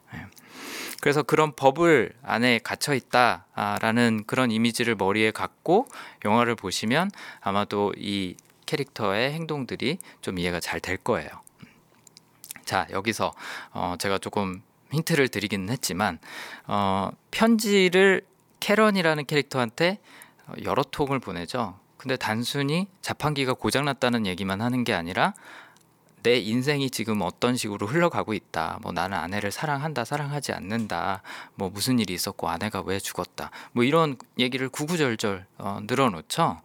그래서 1.02 1.24
그런 1.24 1.56
법을 1.56 2.14
안에 2.24 2.60
갇혀 2.60 2.94
있다라는 2.94 4.24
그런 4.26 4.52
이미지를 4.52 4.96
머리에 4.96 5.32
갖고 5.32 5.88
영화를 6.26 6.56
보시면 6.56 7.12
아마도 7.42 7.94
이 7.98 8.36
캐릭터의 8.66 9.32
행동들이 9.34 10.00
좀 10.22 10.40
이해가 10.40 10.60
잘 10.60 10.80
될 10.80 10.98
거예요. 10.98 11.30
자 12.66 12.86
여기서 12.92 13.34
어 13.72 13.96
제가 13.98 14.18
조금 14.18 14.62
힌트를 14.92 15.30
드리기는 15.30 15.70
했지만 15.70 16.20
어 16.66 17.12
편지를 17.32 18.26
캐런이라는 18.60 19.26
캐릭터한테 19.26 20.00
여러 20.64 20.84
통을 20.84 21.20
보내죠. 21.20 21.80
근데 21.98 22.16
단순히 22.16 22.88
자판기가 23.02 23.54
고장났다는 23.54 24.26
얘기만 24.26 24.62
하는 24.62 24.84
게 24.84 24.94
아니라 24.94 25.34
내 26.28 26.40
인생이 26.40 26.90
지금 26.90 27.22
어떤 27.22 27.56
식으로 27.56 27.88
흘러가고 27.88 28.34
있다. 28.34 28.80
뭐 28.82 28.92
나는 28.92 29.18
아내를 29.18 29.50
사랑한다, 29.50 30.04
사랑하지 30.04 30.52
않는다. 30.52 31.22
뭐 31.56 31.70
무슨 31.70 32.00
일이 32.00 32.14
있었고 32.14 32.50
아내가 32.50 32.82
왜 32.82 33.00
죽었다. 33.00 33.50
뭐 33.72 33.86
이런 33.86 34.18
얘기를 34.38 34.68
구구절절 34.68 35.46
어, 35.58 35.80
늘어놓죠. 35.84 36.60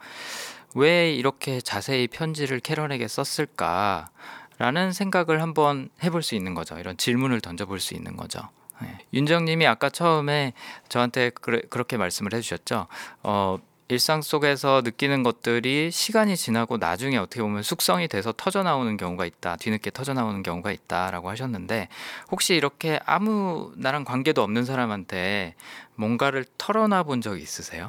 왜 0.75 1.14
이렇게 1.14 1.61
자세히 1.61 2.09
편지를 2.09 2.59
캐런에게 2.59 3.07
썼을까? 3.07 4.11
라는 4.59 4.92
생각을 4.92 5.40
한번 5.40 5.90
해볼 6.02 6.25
수 6.25 6.35
있는 6.35 6.54
거죠. 6.54 6.76
이런 6.78 6.97
질문을 6.97 7.40
던져볼 7.40 7.78
수 7.78 7.95
있는 7.95 8.16
거죠. 8.16 8.40
네. 8.81 8.99
윤정님이 9.14 9.64
아까 9.69 9.90
처음에 9.90 10.54
저한테 10.88 11.31
그래, 11.31 11.62
그렇게 11.71 11.97
말씀을 11.97 12.35
해주셨죠. 12.35 12.88
어, 13.23 13.59
일상 13.89 14.23
속에서 14.23 14.81
느끼는 14.85 15.23
것들이 15.23 15.91
시간이 15.91 16.37
지나고 16.37 16.79
나중에 16.79 17.17
어떻게 17.19 17.43
보면 17.43 17.62
숙성이 17.62 18.09
돼서 18.09 18.33
터져 18.35 18.62
나오는 18.62 18.97
경우가 18.97 19.27
있다. 19.27 19.57
뒤늦게 19.57 19.91
터져 19.91 20.15
나오는 20.15 20.43
경우가 20.43 20.73
있다라고 20.73 21.29
하셨는데 21.29 21.89
혹시 22.31 22.55
이렇게 22.55 23.01
아무 23.05 23.73
나랑 23.77 24.05
관계도 24.05 24.43
없는 24.43 24.65
사람한테 24.65 25.55
뭔가를 25.97 26.47
털어놔 26.59 27.03
본 27.03 27.21
적이 27.21 27.43
있으세요? 27.43 27.89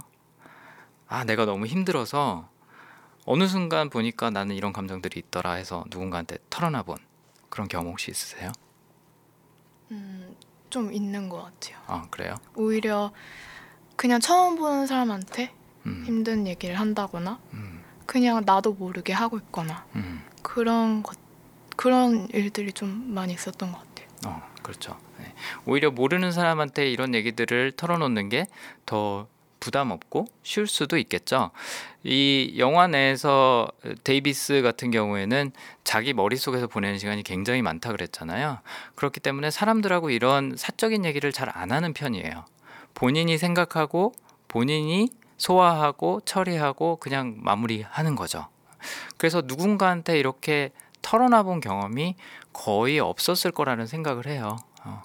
아, 1.07 1.23
내가 1.23 1.45
너무 1.45 1.67
힘들어서 1.67 2.49
어느 3.25 3.47
순간 3.47 3.89
보니까 3.89 4.29
나는 4.29 4.55
이런 4.55 4.73
감정들이 4.73 5.19
있더라 5.19 5.53
해서 5.53 5.85
누군가한테 5.89 6.37
털어놔 6.49 6.83
본 6.83 6.97
그런 7.49 7.67
경험 7.67 7.91
혹시 7.91 8.11
있으세요? 8.11 8.51
음, 9.91 10.35
좀 10.69 10.91
있는 10.91 11.29
것 11.29 11.43
같아요. 11.43 11.77
아, 11.87 12.07
그래요? 12.09 12.35
오히려 12.55 13.13
그냥 13.95 14.19
처음 14.19 14.55
보는 14.55 14.87
사람한테 14.87 15.53
음, 15.85 16.03
힘든 16.05 16.47
얘기를 16.47 16.79
한다거나 16.79 17.39
음, 17.53 17.81
그냥 18.05 18.41
나도 18.45 18.73
모르게 18.73 19.13
하고 19.13 19.37
있거나 19.37 19.85
음. 19.95 20.23
그런 20.41 21.03
것 21.03 21.17
그런 21.75 22.27
일들이 22.33 22.71
좀 22.71 23.13
많이 23.13 23.33
있었던 23.33 23.71
것 23.71 23.79
같아요. 23.79 24.07
어, 24.27 24.41
그렇죠. 24.61 24.97
네. 25.19 25.33
오히려 25.65 25.91
모르는 25.91 26.31
사람한테 26.31 26.89
이런 26.91 27.13
얘기들을 27.15 27.73
털어놓는 27.73 28.29
게 28.29 28.45
더 28.85 29.27
부담 29.59 29.91
없고 29.91 30.27
쉬울 30.43 30.67
수도 30.67 30.97
있겠죠. 30.97 31.51
이 32.03 32.55
영화 32.57 32.85
내에서 32.87 33.69
데이비스 34.03 34.61
같은 34.61 34.91
경우에는 34.91 35.53
자기 35.85 36.11
머릿속에서 36.13 36.67
보내는 36.67 36.99
시간이 36.99 37.23
굉장히 37.23 37.61
많다 37.61 37.91
그랬잖아요. 37.93 38.59
그렇기 38.95 39.21
때문에 39.21 39.51
사람들하고 39.51 40.09
이런 40.09 40.55
사적인 40.57 41.05
얘기를 41.05 41.31
잘 41.31 41.49
안 41.57 41.71
하는 41.71 41.93
편이에요. 41.93 42.43
본인이 42.93 43.37
생각하고 43.37 44.13
본인이 44.49 45.07
소화하고 45.37 46.21
처리하고 46.21 46.97
그냥 46.97 47.35
마무리하는 47.39 48.15
거죠. 48.15 48.47
그래서 49.17 49.41
누군가한테 49.45 50.19
이렇게 50.19 50.71
털어놔 51.01 51.43
본 51.43 51.59
경험이 51.59 52.15
거의 52.51 52.99
없었을 52.99 53.51
거라는 53.51 53.87
생각을 53.87 54.27
해요. 54.27 54.57
어. 54.83 55.03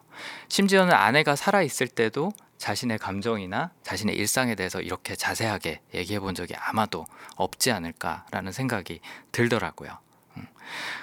심지어는 0.49 0.93
아내가 0.93 1.37
살아 1.37 1.63
있을 1.63 1.89
때도 1.89 2.33
자신의 2.59 2.99
감정이나 2.99 3.71
자신의 3.83 4.17
일상에 4.17 4.55
대해서 4.55 4.81
이렇게 4.81 5.15
자세하게 5.15 5.81
얘기해 5.95 6.21
본 6.21 6.35
적이 6.35 6.55
아마도 6.57 7.07
없지 7.37 7.71
않을까라는 7.71 8.53
생각이 8.53 9.01
들더라고요. 9.33 9.97
음. 10.37 10.47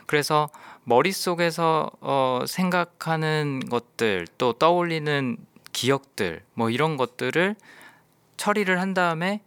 그래서 0.05 0.49
머릿속에서 0.83 1.89
어, 2.01 2.41
생각하는 2.47 3.61
것들 3.69 4.27
또 4.37 4.53
떠올리는 4.53 5.37
기억들 5.71 6.43
뭐 6.53 6.69
이런 6.69 6.97
것들을 6.97 7.55
처리를 8.37 8.79
한 8.79 8.93
다음에 8.93 9.41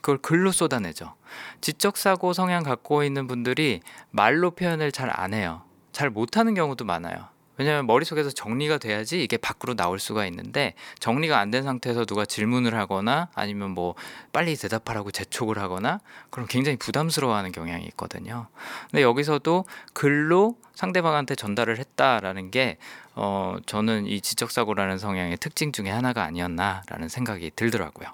그걸 0.00 0.18
글로 0.18 0.50
쏟아내죠. 0.52 1.14
지적 1.60 1.96
사고 1.96 2.32
성향 2.32 2.62
갖고 2.62 3.04
있는 3.04 3.26
분들이 3.26 3.80
말로 4.10 4.50
표현을 4.52 4.92
잘 4.92 5.10
안 5.12 5.34
해요. 5.34 5.62
잘 5.92 6.08
못하는 6.10 6.54
경우도 6.54 6.84
많아요. 6.84 7.28
왜냐하면 7.58 7.86
머릿속에서 7.86 8.30
정리가 8.30 8.78
돼야지 8.78 9.22
이게 9.22 9.36
밖으로 9.36 9.74
나올 9.74 9.98
수가 9.98 10.24
있는데 10.24 10.72
정리가 10.98 11.38
안 11.38 11.50
된 11.50 11.62
상태에서 11.62 12.06
누가 12.06 12.24
질문을 12.24 12.74
하거나 12.74 13.28
아니면 13.34 13.72
뭐 13.72 13.94
빨리 14.32 14.56
대답하라고 14.56 15.10
재촉을 15.10 15.58
하거나 15.58 16.00
그럼 16.30 16.46
굉장히 16.48 16.78
부담스러워하는 16.78 17.52
경향이 17.52 17.84
있거든요. 17.88 18.46
근데 18.90 19.02
여기서도 19.02 19.66
글로 19.92 20.56
상대방한테 20.74 21.34
전달을 21.34 21.78
했다라는 21.78 22.50
게 22.50 22.78
어, 23.14 23.56
저는 23.66 24.06
이 24.06 24.22
지적사고라는 24.22 24.96
성향의 24.96 25.36
특징 25.36 25.70
중에 25.72 25.90
하나가 25.90 26.22
아니었나라는 26.24 27.10
생각이 27.10 27.50
들더라고요. 27.54 28.08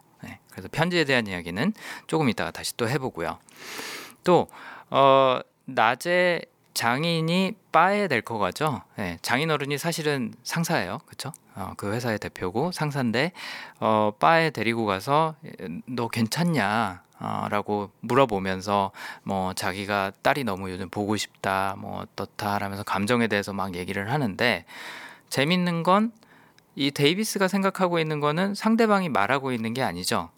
네, 0.57 0.63
그래서 0.63 0.69
편지에 0.73 1.05
대한 1.05 1.27
이야기는 1.27 1.75
조금 2.07 2.29
이따가 2.29 2.51
다시 2.51 2.77
또 2.77 2.89
해보고요. 2.89 3.39
또 4.25 4.49
어, 4.91 5.41
낮에 5.67 6.43
장인이 6.75 7.55
바에 7.73 8.09
델커 8.09 8.39
가죠. 8.39 8.83
네, 8.97 9.19
장인어른이 9.23 9.79
사실은 9.79 10.35
상사예요, 10.43 10.99
그렇죠? 11.07 11.33
어, 11.55 11.73
그 11.77 11.93
회사의 11.93 12.19
대표고 12.19 12.73
상사인데 12.73 13.33
어, 13.81 14.13
바에 14.19 14.51
데리고 14.51 14.87
가서 14.87 15.37
너 15.87 16.09
괜찮냐? 16.09 17.03
어, 17.19 17.47
라고 17.51 17.91
물어보면서 18.01 18.91
뭐 19.23 19.55
자기가 19.55 20.13
딸이 20.21 20.45
너무 20.45 20.71
요즘 20.71 20.91
보고 20.91 21.17
싶다 21.17 21.75
뭐 21.79 22.01
어떻다 22.03 22.59
라면서 22.59 22.83
감정에 22.83 23.27
대해서 23.27 23.55
막 23.55 23.75
얘기를 23.75 24.11
하는데 24.11 24.65
재밌는 25.31 25.83
건 25.83 26.13
이 26.77 26.91
데이비스가 26.91 27.49
생각하고 27.49 27.99
있는 27.99 28.21
거는 28.21 28.55
상대방이 28.55 29.09
말하고 29.09 29.51
있는 29.51 29.73
게 29.73 29.83
아니죠. 29.83 30.29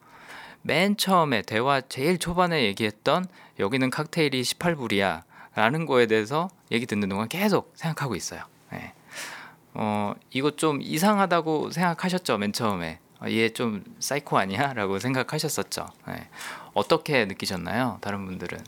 맨 0.63 0.97
처음에 0.97 1.43
대화 1.43 1.81
제일 1.81 2.19
초반에 2.19 2.65
얘기했던 2.65 3.27
여기는 3.59 3.91
칵테일이 3.91 4.43
18불이야 4.43 5.23
라는 5.55 5.87
거에 5.87 6.07
대해서 6.07 6.49
얘기 6.71 6.87
듣는 6.87 7.09
동안 7.09 7.29
계속 7.29 7.73
생각하고 7.75 8.15
있어요. 8.15 8.43
네. 8.71 8.93
어, 9.75 10.15
이거 10.31 10.53
좀 10.53 10.81
이상하다고 10.83 11.71
생각하셨죠, 11.71 12.39
맨 12.39 12.53
처음에. 12.53 13.01
어, 13.21 13.27
얘 13.29 13.57
좀 13.57 13.85
사이코 13.99 14.39
아니야? 14.39 14.73
라고 14.73 14.99
생각하셨었죠. 14.99 15.89
네. 16.07 16.29
어떻게 16.75 17.25
느끼셨나요? 17.25 17.99
다른 18.01 18.25
분들은? 18.27 18.59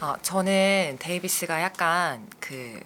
아, 0.00 0.16
저는 0.22 0.96
데이비스가 0.98 1.62
약간 1.62 2.26
그 2.40 2.80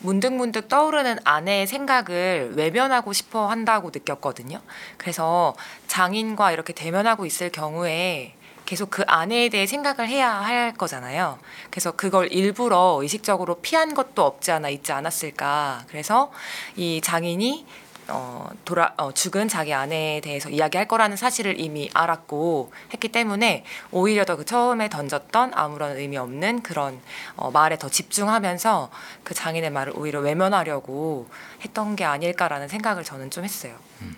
문득문득 0.00 0.68
떠오르는 0.68 1.18
아내의 1.24 1.66
생각을 1.66 2.52
외면하고 2.54 3.12
싶어 3.12 3.46
한다고 3.48 3.90
느꼈거든요. 3.92 4.60
그래서 4.96 5.54
장인과 5.86 6.52
이렇게 6.52 6.72
대면하고 6.72 7.26
있을 7.26 7.50
경우에 7.50 8.34
계속 8.66 8.90
그 8.90 9.04
아내에 9.06 9.48
대해 9.48 9.64
생각을 9.64 10.08
해야 10.08 10.30
할 10.32 10.74
거잖아요. 10.74 11.38
그래서 11.70 11.92
그걸 11.92 12.30
일부러 12.32 12.98
의식적으로 13.00 13.60
피한 13.60 13.94
것도 13.94 14.24
없지 14.24 14.50
않아 14.50 14.68
있지 14.70 14.92
않았을까. 14.92 15.84
그래서 15.86 16.32
이 16.74 17.00
장인이 17.00 17.64
어, 18.08 18.48
돌아 18.64 18.94
어, 18.96 19.10
죽은 19.12 19.48
자기 19.48 19.74
아내에 19.74 20.20
대해서 20.20 20.48
이야기할 20.48 20.86
거라는 20.86 21.16
사실을 21.16 21.58
이미 21.60 21.90
알았고 21.92 22.72
했기 22.92 23.08
때문에 23.08 23.64
오히려 23.90 24.24
더 24.24 24.36
그 24.36 24.44
처음에 24.44 24.88
던졌던 24.88 25.52
아무런 25.54 25.96
의미 25.96 26.16
없는 26.16 26.62
그런 26.62 27.00
어, 27.36 27.50
말에 27.50 27.78
더 27.78 27.88
집중하면서 27.88 28.90
그 29.24 29.34
장인의 29.34 29.70
말을 29.70 29.94
오히려 29.96 30.20
외면하려고 30.20 31.28
했던 31.64 31.96
게 31.96 32.04
아닐까라는 32.04 32.68
생각을 32.68 33.02
저는 33.02 33.30
좀 33.30 33.44
했어요. 33.44 33.76
음. 34.02 34.16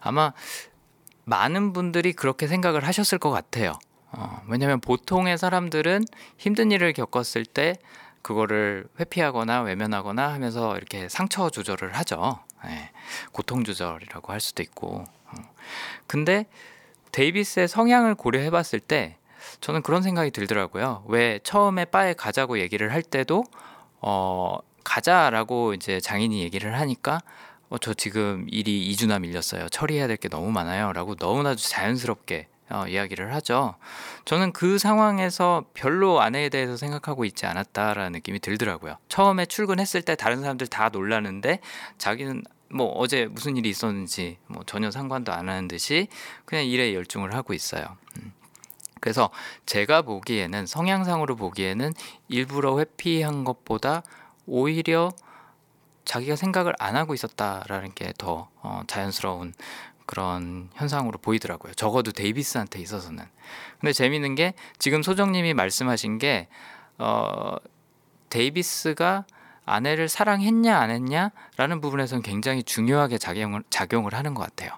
아마 0.00 0.32
많은 1.24 1.72
분들이 1.72 2.12
그렇게 2.12 2.46
생각을 2.48 2.86
하셨을 2.86 3.18
것 3.18 3.30
같아요. 3.30 3.78
어, 4.12 4.42
왜냐하면 4.48 4.80
보통의 4.80 5.38
사람들은 5.38 6.04
힘든 6.36 6.72
일을 6.72 6.92
겪었을 6.92 7.44
때 7.44 7.76
그거를 8.22 8.86
회피하거나 8.98 9.62
외면하거나 9.62 10.32
하면서 10.32 10.76
이렇게 10.76 11.08
상처 11.08 11.48
조절을 11.48 11.94
하죠. 11.98 12.40
네, 12.64 12.90
고통 13.32 13.64
조절이라고 13.64 14.32
할 14.32 14.40
수도 14.40 14.62
있고. 14.62 15.04
어. 15.26 15.32
근데 16.06 16.46
데이비스의 17.12 17.68
성향을 17.68 18.14
고려해 18.14 18.50
봤을 18.50 18.80
때 18.80 19.16
저는 19.60 19.82
그런 19.82 20.02
생각이 20.02 20.30
들더라고요. 20.30 21.04
왜 21.08 21.40
처음에 21.42 21.84
바에 21.86 22.14
가자고 22.14 22.58
얘기를 22.60 22.92
할 22.92 23.02
때도 23.02 23.44
어 24.00 24.58
가자라고 24.84 25.74
이제 25.74 26.00
장인이 26.00 26.40
얘기를 26.42 26.78
하니까 26.78 27.20
어, 27.68 27.78
저 27.78 27.94
지금 27.94 28.46
일이 28.50 28.90
2주나 28.92 29.20
밀렸어요. 29.20 29.68
처리해야 29.68 30.06
될 30.08 30.16
게 30.16 30.28
너무 30.28 30.50
많아요. 30.50 30.92
라고 30.92 31.14
너무나도 31.18 31.56
자연스럽게 31.56 32.48
어, 32.70 32.86
이야기를 32.86 33.34
하죠. 33.34 33.74
저는 34.24 34.52
그 34.52 34.78
상황에서 34.78 35.64
별로 35.74 36.20
아내에 36.20 36.48
대해서 36.48 36.76
생각하고 36.76 37.24
있지 37.24 37.46
않았다라는 37.46 38.12
느낌이 38.12 38.40
들더라고요. 38.40 38.96
처음에 39.08 39.46
출근했을 39.46 40.02
때 40.02 40.14
다른 40.14 40.40
사람들 40.40 40.68
다 40.68 40.88
놀라는데 40.88 41.60
자기는 41.98 42.42
뭐 42.72 42.86
어제 42.92 43.26
무슨 43.26 43.56
일이 43.56 43.68
있었는지 43.68 44.38
뭐 44.46 44.62
전혀 44.64 44.90
상관도 44.90 45.32
안 45.32 45.48
하는 45.48 45.66
듯이 45.66 46.08
그냥 46.44 46.64
일에 46.64 46.94
열중을 46.94 47.34
하고 47.34 47.52
있어요. 47.52 47.84
음. 48.16 48.32
그래서 49.00 49.30
제가 49.66 50.02
보기에는 50.02 50.66
성향상으로 50.66 51.34
보기에는 51.34 51.92
일부러 52.28 52.78
회피한 52.78 53.44
것보다 53.44 54.02
오히려 54.46 55.10
자기가 56.04 56.36
생각을 56.36 56.74
안 56.78 56.96
하고 56.96 57.14
있었다라는 57.14 57.94
게더 57.94 58.48
어, 58.62 58.82
자연스러운 58.86 59.54
그런 60.10 60.68
현상으로 60.74 61.18
보이더라고요. 61.18 61.72
적어도 61.74 62.10
데이비스한테 62.10 62.80
있어서는. 62.80 63.22
근데 63.78 63.92
재밌는 63.92 64.34
게 64.34 64.54
지금 64.80 65.04
소정님이 65.04 65.54
말씀하신 65.54 66.18
게 66.18 66.48
어, 66.98 67.54
데이비스가 68.28 69.24
아내를 69.64 70.08
사랑했냐 70.08 70.76
안 70.76 70.90
했냐라는 70.90 71.80
부분에서는 71.80 72.24
굉장히 72.24 72.64
중요하게 72.64 73.18
작용을 73.18 73.62
작용을 73.70 74.12
하는 74.14 74.34
것 74.34 74.42
같아요. 74.42 74.72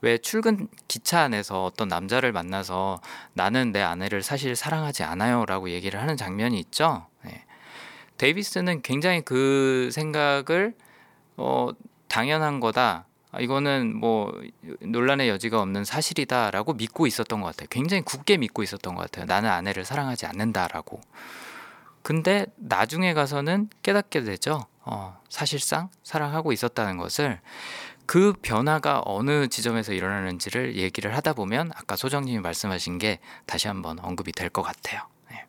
왜 0.00 0.16
출근 0.16 0.68
기차 0.88 1.20
안에서 1.20 1.66
어떤 1.66 1.88
남자를 1.88 2.32
만나서 2.32 3.02
나는 3.34 3.72
내 3.72 3.82
아내를 3.82 4.22
사실 4.22 4.56
사랑하지 4.56 5.02
않아요라고 5.02 5.68
얘기를 5.68 6.00
하는 6.00 6.16
장면이 6.16 6.58
있죠. 6.60 7.06
네. 7.24 7.44
데이비스는 8.16 8.80
굉장히 8.80 9.20
그 9.20 9.90
생각을 9.92 10.74
어, 11.36 11.68
당연한 12.08 12.60
거다. 12.60 13.04
이거는 13.40 13.96
뭐 13.96 14.32
논란의 14.80 15.28
여지가 15.28 15.60
없는 15.60 15.84
사실이다라고 15.84 16.74
믿고 16.74 17.06
있었던 17.06 17.40
것 17.40 17.48
같아요. 17.48 17.66
굉장히 17.70 18.02
굳게 18.02 18.38
믿고 18.38 18.62
있었던 18.62 18.94
것 18.94 19.02
같아요. 19.02 19.26
나는 19.26 19.50
아내를 19.50 19.84
사랑하지 19.84 20.26
않는다라고. 20.26 21.00
근데 22.02 22.46
나중에 22.56 23.12
가서는 23.12 23.68
깨닫게 23.82 24.22
되죠. 24.22 24.64
어, 24.84 25.20
사실상 25.28 25.90
사랑하고 26.02 26.52
있었다는 26.52 26.96
것을 26.96 27.40
그 28.06 28.32
변화가 28.40 29.02
어느 29.04 29.48
지점에서 29.48 29.92
일어나는지를 29.92 30.76
얘기를 30.76 31.14
하다 31.14 31.34
보면 31.34 31.70
아까 31.74 31.94
소정님이 31.96 32.40
말씀하신 32.40 32.96
게 32.96 33.18
다시 33.44 33.68
한번 33.68 33.98
언급이 33.98 34.32
될 34.32 34.48
것 34.48 34.62
같아요. 34.62 35.02
네. 35.30 35.44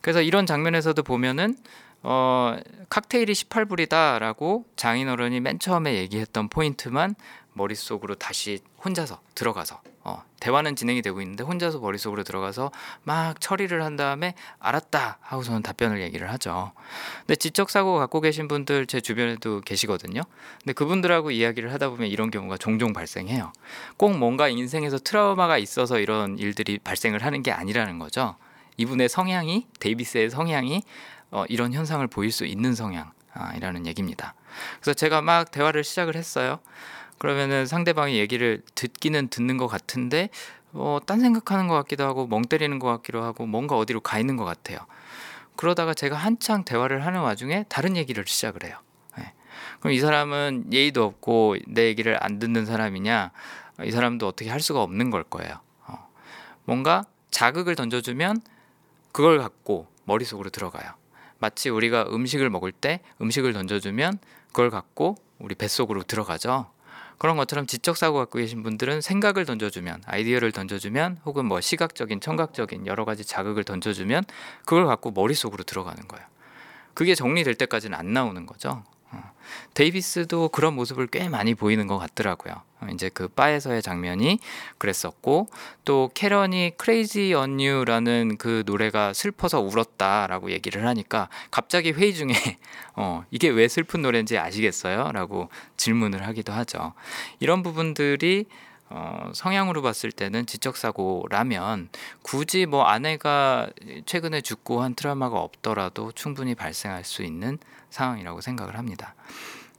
그래서 0.00 0.22
이런 0.22 0.46
장면에서도 0.46 1.02
보면은 1.02 1.58
어, 2.06 2.56
칵테일이 2.90 3.32
18불이다라고 3.32 4.64
장인어른이 4.76 5.40
맨 5.40 5.58
처음에 5.58 5.94
얘기했던 5.94 6.50
포인트만 6.50 7.14
머릿속으로 7.54 8.14
다시 8.16 8.60
혼자서 8.84 9.20
들어가서 9.34 9.80
어, 10.06 10.22
대화는 10.38 10.76
진행이 10.76 11.00
되고 11.00 11.22
있는데 11.22 11.44
혼자서 11.44 11.78
머릿속으로 11.78 12.24
들어가서 12.24 12.70
막 13.04 13.40
처리를 13.40 13.82
한 13.82 13.96
다음에 13.96 14.34
알았다 14.58 15.16
하고서는 15.22 15.62
답변을 15.62 16.02
얘기를 16.02 16.30
하죠. 16.32 16.72
근데 17.20 17.36
지적 17.36 17.70
사고 17.70 17.98
갖고 17.98 18.20
계신 18.20 18.48
분들 18.48 18.86
제 18.86 19.00
주변에도 19.00 19.62
계시거든요. 19.62 20.20
근데 20.60 20.74
그분들하고 20.74 21.30
이야기를 21.30 21.72
하다 21.72 21.88
보면 21.88 22.08
이런 22.08 22.30
경우가 22.30 22.58
종종 22.58 22.92
발생해요. 22.92 23.50
꼭 23.96 24.18
뭔가 24.18 24.48
인생에서 24.48 24.98
트라우마가 24.98 25.56
있어서 25.56 25.98
이런 25.98 26.38
일들이 26.38 26.78
발생을 26.78 27.24
하는 27.24 27.42
게 27.42 27.50
아니라는 27.50 27.98
거죠. 27.98 28.36
이분의 28.76 29.08
성향이 29.08 29.66
데이비스의 29.80 30.30
성향이 30.30 30.82
어, 31.34 31.44
이런 31.48 31.72
현상을 31.72 32.06
보일 32.06 32.30
수 32.30 32.46
있는 32.46 32.74
성향이라는 32.76 33.86
얘기입니다. 33.86 34.34
그래서 34.80 34.94
제가 34.94 35.20
막 35.20 35.50
대화를 35.50 35.82
시작을 35.82 36.14
했어요. 36.14 36.60
그러면은 37.18 37.66
상대방이 37.66 38.16
얘기를 38.16 38.62
듣기는 38.76 39.26
듣는 39.28 39.56
것 39.56 39.66
같은데 39.66 40.30
어, 40.72 41.00
딴 41.04 41.18
생각하는 41.18 41.66
것 41.66 41.74
같기도 41.74 42.04
하고 42.04 42.28
멍 42.28 42.42
때리는 42.42 42.78
것 42.78 42.86
같기도 42.86 43.22
하고 43.24 43.46
뭔가 43.46 43.76
어디로 43.76 44.00
가 44.00 44.20
있는 44.20 44.36
것 44.36 44.44
같아요. 44.44 44.78
그러다가 45.56 45.92
제가 45.92 46.14
한창 46.14 46.64
대화를 46.64 47.04
하는 47.04 47.20
와중에 47.20 47.64
다른 47.68 47.96
얘기를 47.96 48.24
시작을 48.24 48.62
해요. 48.64 48.78
네. 49.18 49.32
그럼 49.80 49.92
이 49.92 49.98
사람은 49.98 50.72
예의도 50.72 51.02
없고 51.02 51.56
내 51.66 51.86
얘기를 51.86 52.16
안 52.20 52.38
듣는 52.38 52.64
사람이냐? 52.64 53.32
이 53.84 53.90
사람도 53.90 54.28
어떻게 54.28 54.50
할 54.50 54.60
수가 54.60 54.82
없는 54.82 55.10
걸 55.10 55.24
거예요. 55.24 55.58
어. 55.88 56.08
뭔가 56.64 57.04
자극을 57.32 57.74
던져주면 57.74 58.40
그걸 59.10 59.38
갖고 59.38 59.88
머릿속으로 60.04 60.50
들어가요. 60.50 60.92
마치 61.44 61.68
우리가 61.68 62.06
음식을 62.10 62.48
먹을 62.48 62.72
때 62.72 63.00
음식을 63.20 63.52
던져주면 63.52 64.18
그걸 64.46 64.70
갖고 64.70 65.16
우리 65.38 65.54
뱃속으로 65.54 66.02
들어가죠. 66.02 66.70
그런 67.18 67.36
것처럼 67.36 67.66
지적 67.66 67.98
사고 67.98 68.16
갖고 68.16 68.38
계신 68.38 68.62
분들은 68.62 69.02
생각을 69.02 69.44
던져주면 69.44 70.04
아이디어를 70.06 70.52
던져주면 70.52 71.18
혹은 71.26 71.44
뭐 71.44 71.60
시각적인 71.60 72.20
청각적인 72.20 72.86
여러 72.86 73.04
가지 73.04 73.26
자극을 73.26 73.64
던져주면 73.64 74.24
그걸 74.64 74.86
갖고 74.86 75.10
머릿속으로 75.10 75.64
들어가는 75.64 76.08
거예요. 76.08 76.26
그게 76.94 77.14
정리될 77.14 77.56
때까지는 77.56 77.98
안 77.98 78.14
나오는 78.14 78.46
거죠. 78.46 78.82
어. 79.10 79.32
데이비스도 79.74 80.48
그런 80.48 80.74
모습을 80.74 81.08
꽤 81.08 81.28
많이 81.28 81.54
보이는 81.54 81.86
것 81.86 81.98
같더라고요. 81.98 82.54
어, 82.84 82.88
이제 82.92 83.08
그 83.08 83.28
바에서의 83.28 83.82
장면이 83.82 84.38
그랬었고 84.78 85.48
또 85.84 86.10
캐런이 86.14 86.72
Crazy 86.76 87.34
on 87.34 87.60
You라는 87.60 88.36
그 88.38 88.62
노래가 88.66 89.12
슬퍼서 89.12 89.60
울었다라고 89.60 90.50
얘기를 90.50 90.86
하니까 90.86 91.28
갑자기 91.50 91.92
회의 91.92 92.14
중에 92.14 92.28
어 92.96 93.24
이게 93.30 93.48
왜 93.48 93.68
슬픈 93.68 94.02
노래인지 94.02 94.38
아시겠어요?라고 94.38 95.48
질문을 95.76 96.26
하기도 96.26 96.52
하죠. 96.52 96.92
이런 97.40 97.62
부분들이 97.62 98.46
어, 98.90 99.32
성향으로 99.34 99.82
봤을 99.82 100.12
때는 100.12 100.46
지적사고라면 100.46 101.88
굳이 102.22 102.66
뭐 102.66 102.84
아내가 102.84 103.68
최근에 104.06 104.40
죽고 104.42 104.82
한 104.82 104.94
트라우마가 104.94 105.40
없더라도 105.40 106.12
충분히 106.12 106.54
발생할 106.54 107.02
수 107.04 107.22
있는 107.22 107.58
상황이라고 107.90 108.40
생각을 108.40 108.76
합니다. 108.76 109.14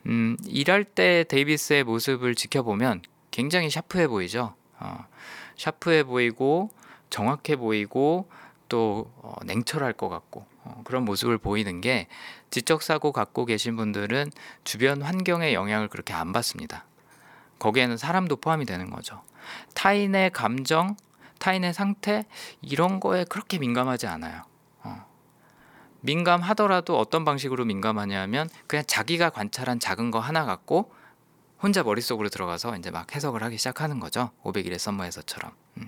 음, 0.08 0.38
일할 0.46 0.84
때 0.84 1.24
데이비스의 1.28 1.84
모습을 1.84 2.36
지켜보면 2.36 3.02
굉장히 3.32 3.70
샤프해 3.70 4.08
보이죠. 4.08 4.54
어, 4.80 5.06
샤프해 5.58 6.04
보이고 6.04 6.70
정확해 7.10 7.56
보이고 7.56 8.30
또 8.70 9.12
어, 9.18 9.36
냉철할 9.46 9.94
것 9.94 10.10
같고 10.10 10.46
어, 10.64 10.82
그런 10.84 11.06
모습을 11.06 11.38
보이는 11.38 11.82
게 11.82 12.08
지적 12.50 12.82
사고 12.82 13.12
갖고 13.12 13.46
계신 13.46 13.76
분들은 13.76 14.32
주변 14.64 15.02
환경의 15.02 15.54
영향을 15.54 15.88
그렇게 15.88 16.14
안 16.14 16.34
받습니다. 16.34 16.86
거기에는 17.60 17.98
사람도 17.98 18.38
포함이 18.38 18.66
되는 18.66 18.90
거죠. 18.90 19.22
타인의 19.74 20.32
감정, 20.32 20.96
타인의 21.40 21.74
상태 21.74 22.26
이런 22.62 23.00
거에 23.00 23.26
그렇게 23.26 23.60
민감하지 23.60 24.08
않아요. 24.08 24.44
어. 26.06 26.08
민감하더라도 26.08 26.98
어떤 26.98 27.26
방식으로 27.26 27.66
민감하냐면 27.66 28.50
그냥 28.68 28.84
자기가 28.88 29.32
관찰한 29.32 29.80
작은 29.80 30.12
거 30.12 30.20
하나 30.20 30.46
갖고 30.46 30.92
혼자 31.62 31.84
머릿속으로 31.84 32.30
들어가서 32.30 32.78
이제 32.78 32.92
막 32.92 33.16
해석을 33.16 33.42
하기 33.44 33.58
시작하는 33.58 34.00
거죠. 34.00 34.32
500일의 34.44 34.78
썸머에서처럼. 34.78 35.52
음. 35.78 35.88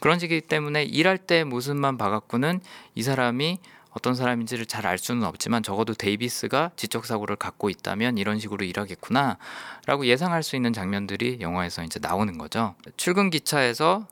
그런 0.00 0.18
식이기 0.18 0.46
때문에 0.46 0.82
일할 0.84 1.16
때 1.16 1.44
모습만 1.44 1.96
봐갖고는 1.96 2.60
이 2.94 3.02
사람이 3.02 3.58
어떤 3.90 4.14
사람인지를 4.14 4.66
잘 4.66 4.84
알 4.84 4.98
수는 4.98 5.24
없지만 5.24 5.62
적어도 5.62 5.94
데이비스가 5.94 6.72
지적 6.76 7.06
사고를 7.06 7.36
갖고 7.36 7.70
있다면 7.70 8.18
이런 8.18 8.38
식으로 8.38 8.64
일하겠구나 8.64 9.38
라고 9.86 10.04
예상할 10.04 10.42
수 10.42 10.54
있는 10.54 10.74
장면들이 10.74 11.38
영화에서 11.40 11.82
이제 11.82 11.98
나오는 12.00 12.36
거죠. 12.36 12.74
출근 12.98 13.30
기차에서 13.30 14.06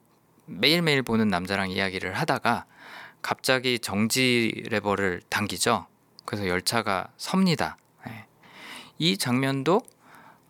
매일매일 0.47 1.03
보는 1.03 1.29
남자랑 1.29 1.71
이야기를 1.71 2.15
하다가 2.15 2.65
갑자기 3.25 3.79
정지 3.79 4.65
레버를 4.69 5.23
당기죠. 5.31 5.87
그래서 6.27 6.47
열차가 6.47 7.09
섭니다. 7.17 7.79
네. 8.07 8.27
이 8.99 9.17
장면도 9.17 9.81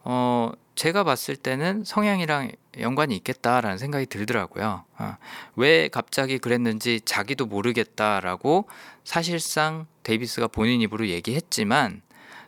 어 0.02 0.50
제가 0.74 1.04
봤을 1.04 1.36
때는 1.36 1.84
성향이랑 1.84 2.50
연관이 2.80 3.14
있겠다라는 3.14 3.78
생각이 3.78 4.06
들더라고요. 4.06 4.84
어, 4.98 5.16
왜 5.54 5.86
갑자기 5.86 6.38
그랬는지 6.38 7.00
자기도 7.04 7.46
모르겠다라고 7.46 8.66
사실상 9.04 9.86
데이비스가 10.02 10.48
본인 10.48 10.80
입으로 10.80 11.06
얘기했지만 11.06 12.02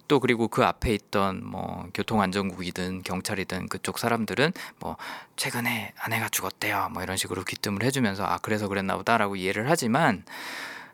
또 0.09 0.21
그리고 0.21 0.49
그 0.49 0.65
앞에 0.65 0.95
있던 0.95 1.45
뭐 1.45 1.89
교통안전국이든 1.95 3.03
경찰이든 3.03 3.69
그쪽 3.69 3.99
사람들은 3.99 4.53
뭐 4.79 4.97
최근에 5.37 5.93
아내가 5.99 6.29
죽었대요 6.29 6.91
뭐 6.93 7.03
이런 7.03 7.17
식으로 7.17 7.45
귀뜸을 7.45 7.83
해주면서 7.83 8.25
아 8.25 8.39
그래서 8.39 8.69
그랬나 8.69 8.97
보다라고 8.97 9.37
이해를 9.37 9.69
하지만 9.69 10.25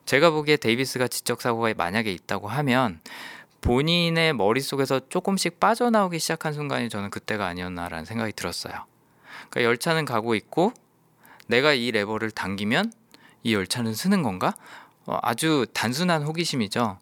제가 0.06 0.30
보기에 0.30 0.56
데이비스가 0.56 1.08
지적 1.08 1.40
사고가 1.40 1.72
만약에 1.76 2.12
있다고 2.12 2.48
하면 2.48 3.00
본인의 3.60 4.32
머릿속에서 4.34 5.00
조금씩 5.08 5.60
빠져나오기 5.60 6.18
시작한 6.18 6.52
순간이 6.52 6.88
저는 6.88 7.10
그때가 7.10 7.46
아니었나라는 7.46 8.04
생각이 8.04 8.32
들었어요. 8.32 8.74
그러니까 9.48 9.62
열차는 9.62 10.04
가고 10.04 10.34
있고 10.34 10.72
내가 11.46 11.72
이 11.72 11.92
레버를 11.92 12.32
당기면 12.32 12.92
이 13.44 13.54
열차는 13.54 13.94
쓰는 13.94 14.22
건가? 14.22 14.54
어, 15.06 15.18
아주 15.22 15.66
단순한 15.72 16.22
호기심이죠. 16.22 16.98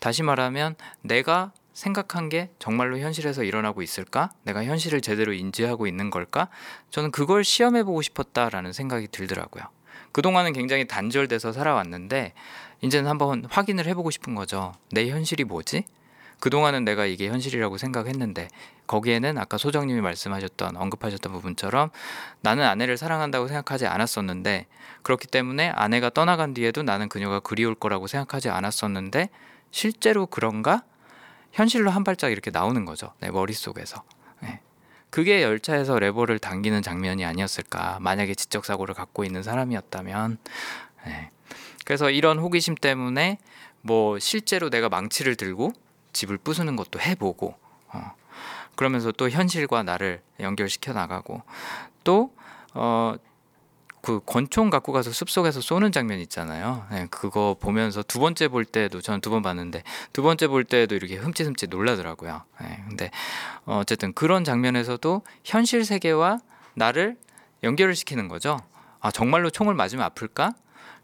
다시 0.00 0.22
말하면 0.22 0.74
내가 1.02 1.52
생각한 1.72 2.28
게 2.28 2.50
정말로 2.58 2.98
현실에서 2.98 3.44
일어나고 3.44 3.82
있을까? 3.82 4.30
내가 4.42 4.64
현실을 4.64 5.00
제대로 5.00 5.32
인지하고 5.32 5.86
있는 5.86 6.10
걸까? 6.10 6.48
저는 6.90 7.10
그걸 7.10 7.44
시험해 7.44 7.84
보고 7.84 8.02
싶었다라는 8.02 8.72
생각이 8.72 9.08
들더라고요. 9.08 9.64
그동안은 10.12 10.52
굉장히 10.52 10.86
단절돼서 10.88 11.52
살아왔는데 11.52 12.32
이제는 12.80 13.08
한번 13.08 13.44
확인을 13.48 13.86
해 13.86 13.94
보고 13.94 14.10
싶은 14.10 14.34
거죠. 14.34 14.72
내 14.90 15.08
현실이 15.08 15.44
뭐지? 15.44 15.84
그동안은 16.40 16.84
내가 16.84 17.04
이게 17.04 17.28
현실이라고 17.28 17.76
생각했는데 17.76 18.48
거기에는 18.86 19.38
아까 19.38 19.58
소정님이 19.58 20.00
말씀하셨던 20.00 20.76
언급하셨던 20.76 21.32
부분처럼 21.32 21.90
나는 22.40 22.64
아내를 22.64 22.96
사랑한다고 22.96 23.46
생각하지 23.46 23.86
않았었는데 23.86 24.66
그렇기 25.02 25.26
때문에 25.28 25.68
아내가 25.68 26.10
떠나간 26.10 26.54
뒤에도 26.54 26.82
나는 26.82 27.08
그녀가 27.08 27.40
그리울 27.40 27.74
거라고 27.74 28.06
생각하지 28.06 28.48
않았었는데 28.48 29.28
실제로 29.70 30.26
그런가? 30.26 30.82
현실로 31.52 31.90
한 31.90 32.04
발짝 32.04 32.30
이렇게 32.30 32.50
나오는 32.50 32.84
거죠. 32.84 33.12
내 33.20 33.30
머릿속에서. 33.30 34.02
네. 34.40 34.60
그게 35.10 35.42
열차에서 35.42 35.98
레버를 35.98 36.38
당기는 36.38 36.80
장면이 36.82 37.24
아니었을까. 37.24 37.98
만약에 38.00 38.34
지적 38.34 38.64
사고를 38.64 38.94
갖고 38.94 39.24
있는 39.24 39.42
사람이었다면. 39.42 40.38
네. 41.06 41.30
그래서 41.84 42.10
이런 42.10 42.38
호기심 42.38 42.76
때문에 42.76 43.38
뭐 43.82 44.18
실제로 44.18 44.70
내가 44.70 44.88
망치를 44.88 45.36
들고 45.36 45.72
집을 46.12 46.38
부수는 46.38 46.76
것도 46.76 47.00
해보고 47.00 47.54
어, 47.88 48.12
그러면서 48.76 49.12
또 49.12 49.30
현실과 49.30 49.82
나를 49.82 50.22
연결시켜 50.38 50.92
나가고 50.92 51.42
또 52.04 52.32
어, 52.74 53.14
그 54.02 54.20
권총 54.24 54.70
갖고 54.70 54.92
가서 54.92 55.10
숲속에서 55.12 55.60
쏘는 55.60 55.92
장면 55.92 56.18
있잖아요. 56.20 56.86
네, 56.90 57.06
그거 57.10 57.56
보면서 57.60 58.02
두 58.02 58.18
번째 58.18 58.48
볼 58.48 58.64
때도 58.64 59.00
저는 59.00 59.20
두 59.20 59.30
번 59.30 59.42
봤는데 59.42 59.82
두 60.12 60.22
번째 60.22 60.48
볼 60.48 60.64
때도 60.64 60.94
이렇게 60.94 61.16
흠칫흠칫 61.16 61.68
놀라더라고요. 61.70 62.42
네, 62.62 62.82
근데 62.88 63.10
어, 63.66 63.78
어쨌든 63.78 64.12
그런 64.12 64.42
장면에서도 64.44 65.22
현실 65.44 65.84
세계와 65.84 66.38
나를 66.74 67.16
연결을 67.62 67.94
시키는 67.94 68.28
거죠. 68.28 68.58
아 69.00 69.10
정말로 69.10 69.50
총을 69.50 69.74
맞으면 69.74 70.04
아플까? 70.04 70.54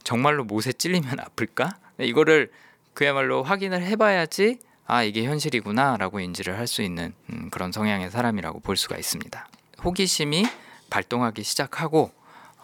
정말로 0.04 0.44
못에 0.44 0.72
찔리면 0.72 1.20
아플까? 1.20 1.76
네, 1.98 2.06
이거를 2.06 2.50
그야말로 2.94 3.42
확인을 3.42 3.82
해봐야지 3.82 4.58
아 4.86 5.02
이게 5.02 5.24
현실이구나라고 5.24 6.20
인지를 6.20 6.56
할 6.58 6.66
수 6.66 6.80
있는 6.82 7.12
음, 7.30 7.50
그런 7.50 7.72
성향의 7.72 8.10
사람이라고 8.10 8.60
볼 8.60 8.76
수가 8.76 8.96
있습니다. 8.96 9.48
호기심이 9.84 10.46
발동하기 10.90 11.42
시작하고 11.42 12.10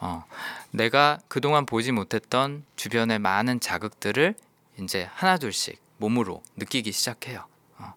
어, 0.03 0.25
내가 0.71 1.19
그동안 1.29 1.65
보지 1.65 1.93
못했던 1.93 2.65
주변의 2.75 3.19
많은 3.19 3.61
자극들을 3.61 4.35
이제 4.81 5.07
하나둘씩 5.13 5.81
몸으로 5.95 6.43
느끼기 6.57 6.91
시작해요. 6.91 7.45
어, 7.77 7.93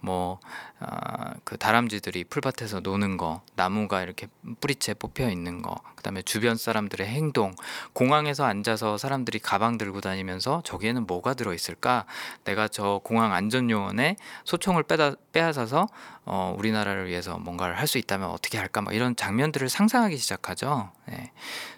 뭐 0.00 0.40
아, 0.84 1.34
그 1.44 1.56
다람쥐들이 1.56 2.24
풀밭에서 2.24 2.80
노는 2.80 3.16
거, 3.16 3.42
나무가 3.54 4.02
이렇게 4.02 4.26
뿌리채 4.60 4.94
뽑혀 4.94 5.30
있는 5.30 5.62
거, 5.62 5.76
그다음에 5.94 6.22
주변 6.22 6.56
사람들의 6.56 7.06
행동, 7.06 7.54
공항에서 7.92 8.44
앉아서 8.44 8.98
사람들이 8.98 9.38
가방 9.38 9.78
들고 9.78 10.00
다니면서 10.00 10.62
저기에는 10.64 11.06
뭐가 11.06 11.34
들어 11.34 11.54
있을까? 11.54 12.04
내가 12.44 12.66
저 12.66 13.00
공항 13.04 13.32
안전 13.32 13.70
요원에 13.70 14.16
소총을 14.44 14.82
빼다 14.82 15.12
빼앗아서 15.32 15.86
어, 16.24 16.54
우리나라를 16.58 17.06
위해서 17.08 17.38
뭔가를 17.38 17.78
할 17.78 17.92
수 17.92 17.98
있다면 17.98 18.30
어떻게 18.30 18.56
할까? 18.56 18.80
막 18.80 18.94
이런 18.94 19.14
장면들을 19.16 19.68
상상하기 19.68 20.16
시작하죠. 20.16 20.90
예. 21.10 21.30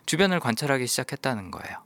주변을 0.06 0.38
관찰하기 0.38 0.86
시작했다는 0.86 1.50
거예요. 1.50 1.76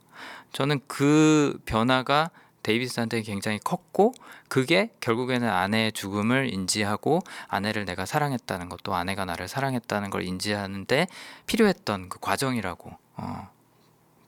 저는 0.53 0.79
그 0.87 1.59
변화가 1.65 2.29
데이비스한테 2.69 3.23
굉장히 3.23 3.57
컸고 3.59 4.13
그게 4.47 4.91
결국에는 5.01 5.49
아내의 5.49 5.91
죽음을 5.91 6.53
인지하고 6.53 7.21
아내를 7.47 7.85
내가 7.85 8.05
사랑했다는 8.05 8.69
것도 8.69 8.93
아내가 8.93 9.25
나를 9.25 9.47
사랑했다는 9.47 10.11
걸 10.11 10.23
인지하는데 10.23 11.07
필요했던 11.47 12.09
그 12.09 12.19
과정이라고 12.19 12.91
어, 13.15 13.49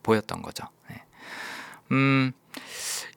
보였던 0.02 0.42
거죠. 0.42 0.66
네. 0.90 1.04
음 1.92 2.32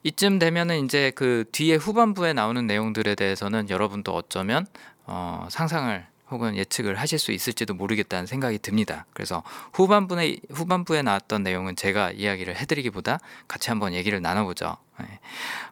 이쯤 0.02 0.38
되면은 0.38 0.84
이제 0.84 1.10
그 1.14 1.44
뒤에 1.52 1.76
후반부에 1.76 2.34
나오는 2.34 2.66
내용들에 2.66 3.14
대해서는 3.14 3.70
여러분도 3.70 4.12
어쩌면 4.14 4.66
어, 5.06 5.46
상상을 5.50 6.06
혹은 6.30 6.56
예측을 6.56 6.96
하실 6.96 7.18
수 7.18 7.32
있을지도 7.32 7.74
모르겠다는 7.74 8.26
생각이 8.26 8.58
듭니다. 8.58 9.06
그래서 9.12 9.42
후반부에 9.72 10.38
후반부에 10.50 11.02
나왔던 11.02 11.42
내용은 11.42 11.76
제가 11.76 12.12
이야기를 12.12 12.56
해드리기보다 12.56 13.18
같이 13.46 13.70
한번 13.70 13.92
얘기를 13.92 14.20
나눠보죠. 14.20 14.76
네. 15.00 15.20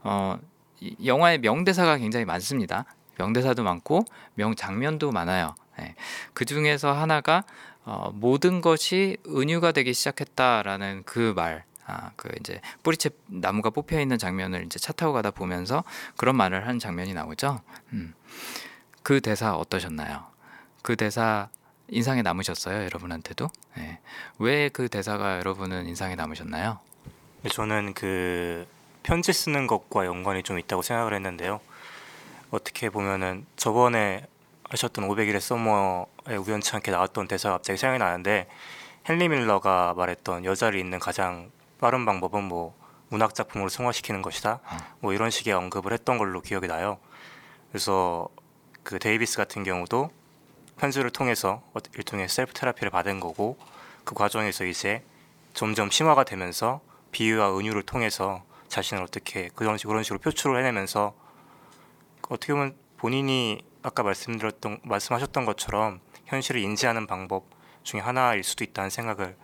어, 0.03 0.39
영화의 1.05 1.39
명대사가 1.39 1.97
굉장히 1.97 2.25
많습니다. 2.25 2.85
명대사도 3.19 3.63
많고 3.63 4.05
명장면도 4.35 5.13
많아요. 5.13 5.55
네. 5.79 5.95
그 6.35 6.45
중에서 6.45 6.93
하나가 6.93 7.45
어, 7.85 8.11
모든 8.15 8.61
것이 8.61 9.17
은유가 9.27 9.73
되기 9.73 9.93
시작했다라는 9.95 11.03
그 11.05 11.33
말. 11.35 11.65
아, 11.85 12.13
그 12.15 12.31
이제 12.39 12.61
뿌리채 12.85 13.11
나무가 13.27 13.71
뽑혀 13.71 14.01
있는 14.01 14.17
장면을 14.17 14.65
이제 14.65 14.79
차 14.79 14.93
타고 14.93 15.13
가다 15.13 15.33
보면서 15.33 15.83
그런 16.17 16.37
말을 16.37 16.63
하는 16.65 16.79
장면이 16.79 17.13
나오죠. 17.13 17.61
음. 17.93 18.15
그 19.03 19.21
대사 19.21 19.57
어떠셨나요? 19.57 20.32
그 20.83 20.97
대사 20.97 21.49
인상에 21.89 22.23
남으셨어요, 22.23 22.85
여러분한테도? 22.85 23.49
네. 23.77 24.01
왜그 24.39 24.89
대사가 24.89 25.39
여러분은 25.39 25.87
인상에 25.87 26.17
남으셨나요? 26.17 26.81
네, 27.43 27.49
저는 27.49 27.95
그 27.95 28.67
편지 29.03 29.33
쓰는 29.33 29.67
것과 29.67 30.07
연관이 30.07 30.43
좀 30.43 30.59
있다고 30.59 30.83
생각을 30.83 31.15
했는데요. 31.15 31.61
어떻게 32.51 32.91
보면은 32.91 33.47
저번에 33.57 34.27
하셨던 34.71 35.09
500일의 35.09 35.41
서머에 35.41 36.37
우연치 36.37 36.75
않게 36.77 36.91
나왔던 36.91 37.29
대사가 37.29 37.57
갑자기 37.57 37.79
생각이 37.79 37.99
나는데 37.99 38.49
헨리 39.09 39.29
밀러가 39.29 39.95
말했던 39.97 40.45
여자를 40.45 40.79
잊는 40.79 40.99
가장 40.99 41.51
빠른 41.81 42.05
방법은 42.05 42.45
뭐 42.45 42.75
문학 43.09 43.35
작품으로 43.35 43.69
승화시키는 43.69 44.23
것이다. 44.23 44.61
뭐 45.01 45.13
이런 45.13 45.31
식의 45.31 45.53
언급을 45.53 45.93
했던 45.93 46.19
걸로 46.19 46.41
기억이 46.41 46.67
나요. 46.67 46.99
그래서 47.71 48.29
그 48.83 48.99
데이비스 48.99 49.37
같은 49.37 49.65
경우도 49.65 50.11
편지를 50.83 51.11
통해서 51.11 51.63
일종의 51.97 52.29
self 52.29 52.53
therapy를 52.55 52.91
받은 52.91 53.21
거고 53.21 53.57
그 54.03 54.17
과정에서 54.17 54.65
이제 54.65 55.05
점점 55.55 55.93
심화가 55.93 56.25
되면서 56.25 56.81
비유와 57.13 57.57
은유를 57.57 57.85
통해서 57.85 58.43
자신을 58.67 59.01
어떻게 59.05 59.49
그런 59.55 59.79
식으로, 59.79 59.93
그런 59.93 60.03
식으로 60.03 60.19
표출을 60.19 60.59
해내면서 60.59 61.15
어떻게 62.29 62.53
보면 62.53 62.75
본인이 62.97 63.63
아까 63.85 64.03
말씀드렸던 64.03 64.81
말씀하셨던 64.83 65.45
것처럼 65.45 66.01
현실을 66.25 66.61
인지하는 66.61 67.07
방법 67.07 67.45
중에 67.85 68.01
하나일 68.01 68.43
수도 68.43 68.65
있다는 68.65 68.91
생각을 68.91 69.37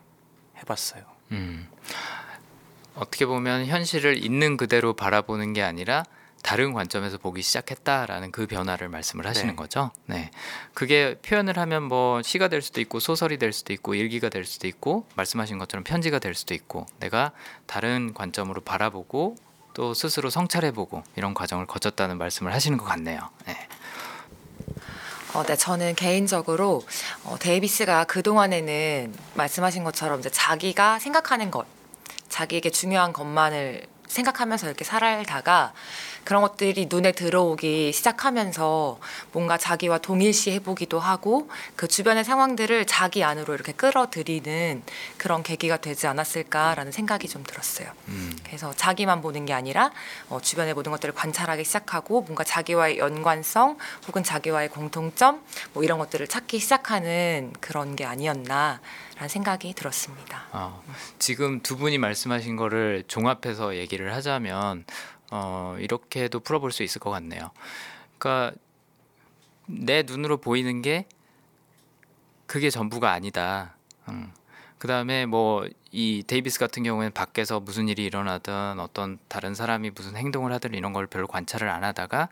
해봤어요. 0.57 1.05
음. 1.31 1.69
어떻게 2.97 3.27
보면 3.27 3.67
현실을 3.67 4.25
있는 4.25 4.57
그대로 4.57 4.93
바라보는 4.93 5.53
게 5.53 5.63
아니라 5.63 6.03
다른 6.43 6.73
관점에서 6.73 7.19
보기 7.19 7.43
시작했다라는 7.43 8.33
그 8.33 8.47
변화를 8.47 8.89
말씀을 8.89 9.27
하시는 9.27 9.49
네. 9.49 9.57
거죠. 9.57 9.91
네. 10.07 10.31
그게 10.75 11.17
표현을 11.23 11.59
하면 11.59 11.83
뭐 11.83 12.23
시가 12.23 12.49
될 12.49 12.63
수도 12.63 12.81
있고 12.81 13.01
소설이 13.01 13.39
될 13.39 13.53
수도 13.53 13.73
있고 13.73 13.95
일기가 13.95 14.29
될 14.29 14.45
수도 14.45 14.67
있고 14.67 15.07
말씀하신 15.17 15.59
것처럼 15.59 15.85
편지가 15.85 16.19
될 16.19 16.35
수도 16.35 16.55
있고 16.55 16.87
내가 17.01 17.33
다른 17.67 18.15
관점으로 18.15 18.61
바라보고 18.63 19.37
또 19.75 19.95
스스로 19.95 20.31
성찰해보고 20.31 21.03
이런 21.17 21.35
과정을 21.35 21.67
거쳤다는 21.67 22.19
말씀을 22.19 22.53
하시는 22.53 22.79
것 22.79 22.85
같네요. 22.85 23.21
네. 23.47 23.69
어, 25.35 25.45
네, 25.45 25.57
저는 25.57 25.95
개인적으로 25.95 26.87
어, 27.25 27.37
데이비스가 27.39 28.05
그 28.05 28.23
동안에는 28.23 29.15
말씀하신 29.35 29.85
것처럼 29.85 30.21
이제 30.21 30.31
자기가 30.31 30.99
생각하는 30.99 31.51
것, 31.51 31.67
자기에게 32.29 32.71
중요한 32.71 33.13
것만을 33.13 33.87
생각하면서 34.09 34.67
이렇게 34.67 34.85
살다가 34.85 35.75
그런 36.29 36.43
것들이 36.43 36.89
눈에 36.91 37.13
들어오기 37.13 37.91
시작하면서 37.91 38.99
뭔가 39.33 39.57
자기와 39.57 39.97
동일시 39.97 40.51
해보기도 40.51 41.01
하고 41.01 41.49
그 41.75 41.89
주변의 41.89 42.23
상황들을 42.23 42.85
자기 42.85 43.25
안으로 43.25 43.55
이렇게 43.55 43.73
끌어들이는 43.73 44.83
그런 45.17 45.43
계기가 45.43 45.79
되지 45.79 46.07
않았을까라는 46.07 46.93
생각이 46.93 47.29
좀 47.29 47.45
들었어요. 47.45 47.89
음. 48.09 48.37
그래서 48.45 48.75
자기만 48.77 49.23
보는 49.23 49.47
게 49.47 49.55
아니라 49.55 49.91
어, 50.29 50.39
주변의 50.39 50.75
모든 50.75 50.93
것들을 50.93 51.15
관찰하기 51.15 51.65
시작하고 51.65 52.21
뭔가 52.21 52.45
자기와의 52.45 52.99
연관성 52.99 53.79
혹은 54.07 54.23
자기와의 54.23 54.69
공통점 54.69 55.41
뭐 55.73 55.83
이런 55.83 55.99
것들을 55.99 56.27
찾기 56.29 56.59
시작하는 56.59 57.55
그런 57.59 57.97
게 57.97 58.05
아니었나. 58.05 58.81
라는 59.19 59.29
생각이 59.29 59.75
들었습니다. 59.75 60.45
어, 60.53 60.81
지금 61.19 61.61
두 61.61 61.77
분이 61.77 61.99
말씀하신 61.99 62.55
거를 62.55 63.03
종합해서 63.09 63.75
얘기를 63.75 64.15
하자면 64.15 64.85
어, 65.31 65.77
이렇게도 65.79 66.41
풀어볼 66.41 66.73
수 66.73 66.83
있을 66.83 67.01
것 67.01 67.11
같네요. 67.11 67.51
그러니까 68.19 68.57
내 69.67 70.03
눈으로 70.03 70.39
보이는 70.39 70.83
게 70.83 71.07
그게 72.47 72.71
전부가 72.71 73.13
아니다. 73.13 73.75
음. 74.09 74.33
그 74.79 74.87
다음에 74.89 75.27
뭐 75.27 75.67
이 75.91 76.23
데이비스 76.27 76.59
같은 76.59 76.83
경우에는 76.83 77.13
밖에서 77.13 77.61
무슨 77.61 77.89
일이 77.89 78.05
일어나든 78.05 78.79
어떤 78.79 79.19
다른 79.29 79.55
사람이 79.55 79.91
무슨 79.91 80.17
행동을 80.17 80.53
하든 80.53 80.75
이런 80.75 80.93
걸 80.93 81.07
별로 81.07 81.27
관찰을 81.27 81.69
안 81.69 81.83
하다가 81.83 82.29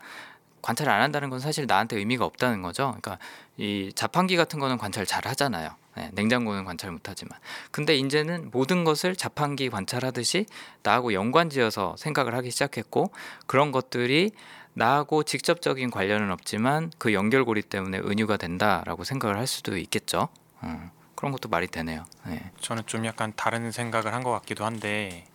관찰을 0.61 0.91
안 0.91 1.01
한다는 1.01 1.29
건 1.29 1.39
사실 1.39 1.65
나한테 1.65 1.97
의미가 1.97 2.25
없다는 2.25 2.61
거죠. 2.61 2.95
그러니까 2.99 3.17
이 3.57 3.91
자판기 3.95 4.35
같은 4.35 4.59
거는 4.59 4.77
관찰 4.77 5.05
잘 5.05 5.25
하잖아요. 5.27 5.71
네, 5.97 6.11
냉장고는 6.13 6.63
관찰 6.63 6.91
못하지만 6.91 7.39
근데 7.71 7.95
이제는 7.95 8.51
모든 8.51 8.83
것을 8.83 9.15
자판기 9.15 9.71
관찰하듯이 9.71 10.45
나하고 10.83 11.11
연관지어서 11.13 11.95
생각을 11.97 12.35
하기 12.35 12.51
시작했고 12.51 13.11
그런 13.47 13.71
것들이 13.71 14.31
나하고 14.73 15.23
직접적인 15.23 15.89
관련은 15.89 16.29
없지만 16.31 16.91
그 16.99 17.13
연결고리 17.15 17.63
때문에 17.63 17.97
은유가 17.97 18.37
된다라고 18.37 19.03
생각을 19.03 19.35
할 19.37 19.47
수도 19.47 19.75
있겠죠. 19.75 20.29
음, 20.61 20.91
그런 21.15 21.31
것도 21.31 21.49
말이 21.49 21.65
되네요. 21.65 22.05
네. 22.27 22.51
저는 22.61 22.83
좀 22.85 23.03
약간 23.07 23.33
다른 23.35 23.71
생각을 23.71 24.13
한 24.13 24.21
것 24.21 24.29
같기도 24.31 24.65
한데 24.65 25.25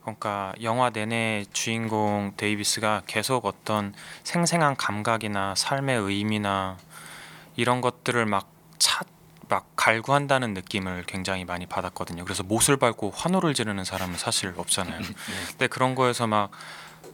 그러니까 0.00 0.54
영화 0.62 0.88
내내 0.88 1.44
주인공 1.52 2.32
데이비스가 2.38 3.02
계속 3.06 3.44
어떤 3.44 3.92
생생한 4.24 4.76
감각이나 4.76 5.54
삶의 5.56 5.98
의미나 6.00 6.78
이런 7.56 7.82
것들을 7.82 8.24
막 8.24 8.48
찾, 8.78 9.06
막 9.48 9.66
갈구한다는 9.76 10.54
느낌을 10.54 11.04
굉장히 11.06 11.44
많이 11.44 11.66
받았거든요. 11.66 12.24
그래서 12.24 12.42
못을 12.42 12.76
밟고 12.76 13.12
환호를 13.14 13.54
지르는 13.54 13.84
사람은 13.84 14.16
사실 14.18 14.52
없잖아요. 14.56 14.98
네. 15.00 15.06
근데 15.50 15.66
그런 15.68 15.94
거에서 15.94 16.26
막 16.26 16.50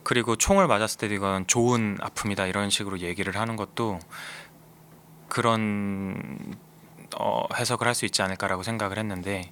그리고 0.02 0.36
총을 0.36 0.66
맞았을 0.66 0.98
때 0.98 1.14
이건 1.14 1.46
좋은 1.46 1.98
아픔이다 2.00 2.46
이런 2.46 2.70
식으로 2.70 3.00
얘기를 3.00 3.36
하는 3.36 3.56
것도 3.56 4.00
그런 5.28 6.56
어, 7.16 7.46
해석을 7.54 7.86
할 7.86 7.94
수 7.94 8.06
있지 8.06 8.22
않을까라고 8.22 8.62
생각을 8.62 8.98
했는데 8.98 9.50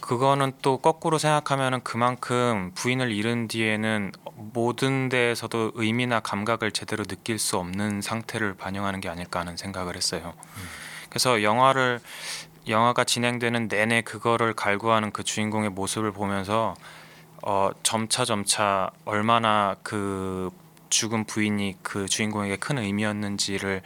그거는 0.00 0.52
또 0.62 0.78
거꾸로 0.78 1.16
생각하면은 1.18 1.80
그만큼 1.84 2.72
부인을 2.74 3.12
잃은 3.12 3.46
뒤에는 3.48 4.12
모든 4.34 5.08
데에서도 5.08 5.72
의미나 5.74 6.20
감각을 6.20 6.72
제대로 6.72 7.04
느낄 7.04 7.38
수 7.38 7.56
없는 7.56 8.02
상태를 8.02 8.54
반영하는 8.54 9.00
게 9.00 9.08
아닐까 9.08 9.40
하는 9.40 9.56
생각을 9.56 9.96
했어요. 9.96 10.34
음. 10.56 10.87
그래서 11.08 11.42
영화를 11.42 12.00
영화가 12.68 13.04
진행되는 13.04 13.68
내내 13.68 14.02
그거를 14.02 14.52
갈구하는 14.54 15.10
그 15.10 15.24
주인공의 15.24 15.70
모습을 15.70 16.12
보면서 16.12 16.74
어, 17.42 17.70
점차 17.82 18.24
점차 18.24 18.90
얼마나 19.04 19.76
그 19.82 20.50
죽은 20.90 21.24
부인이 21.24 21.78
그 21.82 22.06
주인공에게 22.06 22.56
큰 22.56 22.78
의미였는지를 22.78 23.82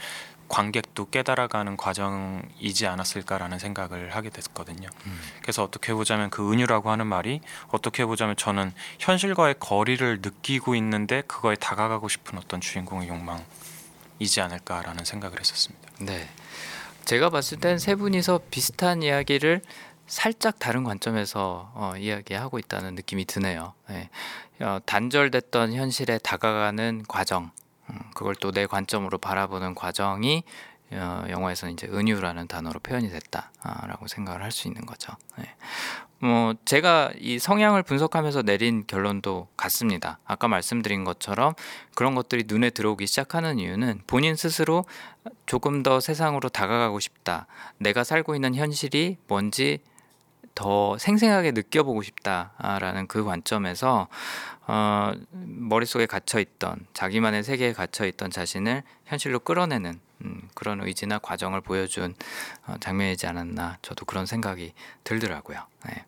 관객도 0.49 1.09
깨달아가는 1.09 1.79
과정이지 1.79 2.87
않았을까라는 2.87 3.59
생각을 3.59 4.15
하게 4.15 4.29
됐거든요. 4.29 4.89
음. 5.07 5.21
그래서 5.41 5.65
어떻게 5.65 5.95
보자면 5.95 6.29
그 6.29 6.53
은유라고 6.53 6.91
하는 6.91 7.07
말이 7.07 7.41
어떻게 7.71 8.05
보자면 8.05 8.37
저는 8.37 8.73
현실과의 8.99 9.55
거리를 9.59 10.21
느끼고 10.21 10.75
있는데 10.75 11.23
그거에 11.23 11.55
다가가고 11.55 12.09
싶은 12.09 12.39
어떤 12.39 12.61
주인공의 12.61 13.09
욕망 13.09 13.43
이지 14.19 14.43
않을까라는 14.43 15.07
생각을 15.07 15.41
했었습니다. 15.41 15.89
네. 16.01 16.29
제가 17.05 17.31
봤을 17.31 17.59
땐 17.59 17.79
세 17.79 17.95
분이서 17.95 18.41
비슷한 18.51 19.03
이야기를 19.03 19.61
살짝 20.07 20.59
다른 20.59 20.85
관점에서 20.85 21.71
어, 21.75 21.93
이야기하고 21.97 22.59
있다는 22.59 22.95
느낌이 22.95 23.25
드네요. 23.25 23.75
네. 23.89 24.11
어, 24.61 24.79
단절됐던 24.85 25.73
현실에 25.75 26.19
다가가는 26.19 27.05
과정, 27.09 27.51
음, 27.91 27.99
그걸 28.15 28.35
또 28.37 28.53
내 28.53 28.67
관점으로 28.67 29.19
바라보는 29.19 29.75
과정이 29.75 30.45
어, 30.93 31.25
영화에서는 31.29 31.73
이제 31.75 31.87
은유라는 31.89 32.47
단어로 32.49 32.81
표현이 32.81 33.09
됐다라고 33.11 34.07
생각을 34.09 34.43
할 34.43 34.53
수 34.53 34.69
있는 34.69 34.85
거죠. 34.85 35.13
네. 35.39 35.45
뭐 36.23 36.55
제가 36.65 37.11
이 37.19 37.41
성향을 37.41 37.83
분석하면서 37.83 38.43
내린 38.43 38.85
결론도 38.87 39.49
같습니다. 39.57 40.21
아까 40.25 40.47
말씀드린 40.47 41.03
것처럼 41.03 41.55
그런 41.97 42.15
것들이 42.15 42.45
눈에 42.47 42.71
들어오기 42.71 43.09
시작하는 43.09 43.59
이유는 43.59 44.03
본인 44.07 44.37
스스로 44.37 44.85
조금 45.47 45.83
더 45.83 45.99
세상으로 45.99 46.49
다가가고 46.49 47.01
싶다. 47.01 47.49
내가 47.79 48.05
살고 48.05 48.37
있는 48.37 48.55
현실이 48.55 49.17
뭔지 49.27 49.81
더 50.55 50.97
생생하게 50.97 51.51
느껴보고 51.51 52.03
싶다라는 52.03 53.09
그 53.09 53.25
관점에서 53.25 54.07
어, 54.69 55.13
머릿속에 55.33 56.07
갇혀 56.07 56.39
있던 56.39 56.87
자기만의 56.95 57.43
세계에 57.43 57.73
갇혀 57.73 58.07
있던 58.07 58.31
자신을 58.31 58.85
현실로 59.07 59.41
끌어내는 59.41 59.99
음, 60.25 60.49
그런 60.55 60.81
의지나 60.81 61.19
과정을 61.19 61.61
보여준 61.61 62.15
어, 62.67 62.77
장면이지 62.81 63.27
않았나 63.27 63.79
저도 63.83 64.05
그런 64.05 64.27
생각이 64.27 64.73
들더라고요. 65.05 65.59
네. 65.87 66.05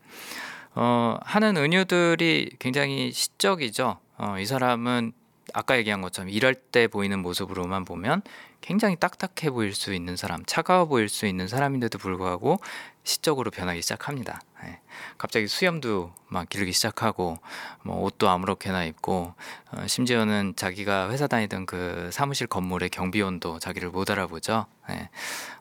어, 0.74 1.18
하는 1.22 1.56
은유들이 1.56 2.56
굉장히 2.58 3.12
시적이죠. 3.12 3.98
어, 4.16 4.36
이 4.38 4.46
사람은 4.46 5.12
아까 5.52 5.76
얘기한 5.76 6.00
것처럼 6.00 6.30
일할 6.30 6.54
때 6.54 6.88
보이는 6.88 7.18
모습으로만 7.20 7.84
보면 7.84 8.22
굉장히 8.60 8.96
딱딱해 8.96 9.50
보일 9.50 9.74
수 9.74 9.92
있는 9.92 10.16
사람, 10.16 10.42
차가워 10.46 10.86
보일 10.86 11.08
수 11.08 11.26
있는 11.26 11.48
사람인데도 11.48 11.98
불구하고 11.98 12.58
시적으로 13.02 13.50
변하기 13.50 13.82
시작합니다. 13.82 14.40
네. 14.62 14.80
갑자기 15.18 15.46
수염도 15.46 16.14
막 16.28 16.48
기르기 16.48 16.72
시작하고 16.72 17.38
뭐 17.82 18.00
옷도 18.02 18.30
아무렇게나 18.30 18.84
입고 18.84 19.34
어, 19.72 19.86
심지어는 19.86 20.54
자기가 20.56 21.10
회사 21.10 21.26
다니던 21.26 21.66
그 21.66 22.08
사무실 22.10 22.46
건물의 22.46 22.88
경비원도 22.88 23.58
자기를 23.58 23.90
못 23.90 24.10
알아보죠. 24.10 24.64
네. 24.88 25.10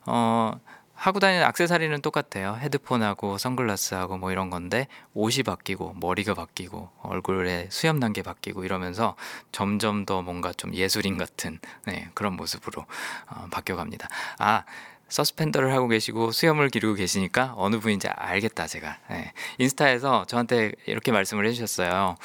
어, 0.06 0.58
하고 1.03 1.19
다니는 1.19 1.43
악세사리는 1.43 2.01
똑같아요. 2.01 2.55
헤드폰하고 2.61 3.37
선글라스하고 3.37 4.15
뭐 4.17 4.31
이런 4.31 4.49
건데 4.49 4.87
옷이 5.13 5.43
바뀌고 5.43 5.95
머리가 5.99 6.33
바뀌고 6.33 6.89
얼굴에 7.01 7.67
수염 7.71 7.99
난 7.99 8.13
게 8.13 8.21
바뀌고 8.21 8.63
이러면서 8.63 9.15
점점 9.51 10.05
더 10.05 10.21
뭔가 10.21 10.53
좀 10.53 10.73
예술인 10.73 11.17
같은 11.17 11.59
네, 11.85 12.07
그런 12.13 12.37
모습으로 12.37 12.85
어, 13.27 13.47
바뀌어갑니다. 13.51 14.07
아 14.39 14.63
서스펜더를 15.09 15.73
하고 15.73 15.89
계시고 15.89 16.31
수염을 16.31 16.69
기르고 16.69 16.93
계시니까 16.93 17.53
어느 17.57 17.79
분인지 17.79 18.07
알겠다 18.07 18.67
제가 18.67 18.97
네. 19.09 19.33
인스타에서 19.57 20.23
저한테 20.25 20.71
이렇게 20.85 21.11
말씀을 21.11 21.45
해주셨어요. 21.47 22.15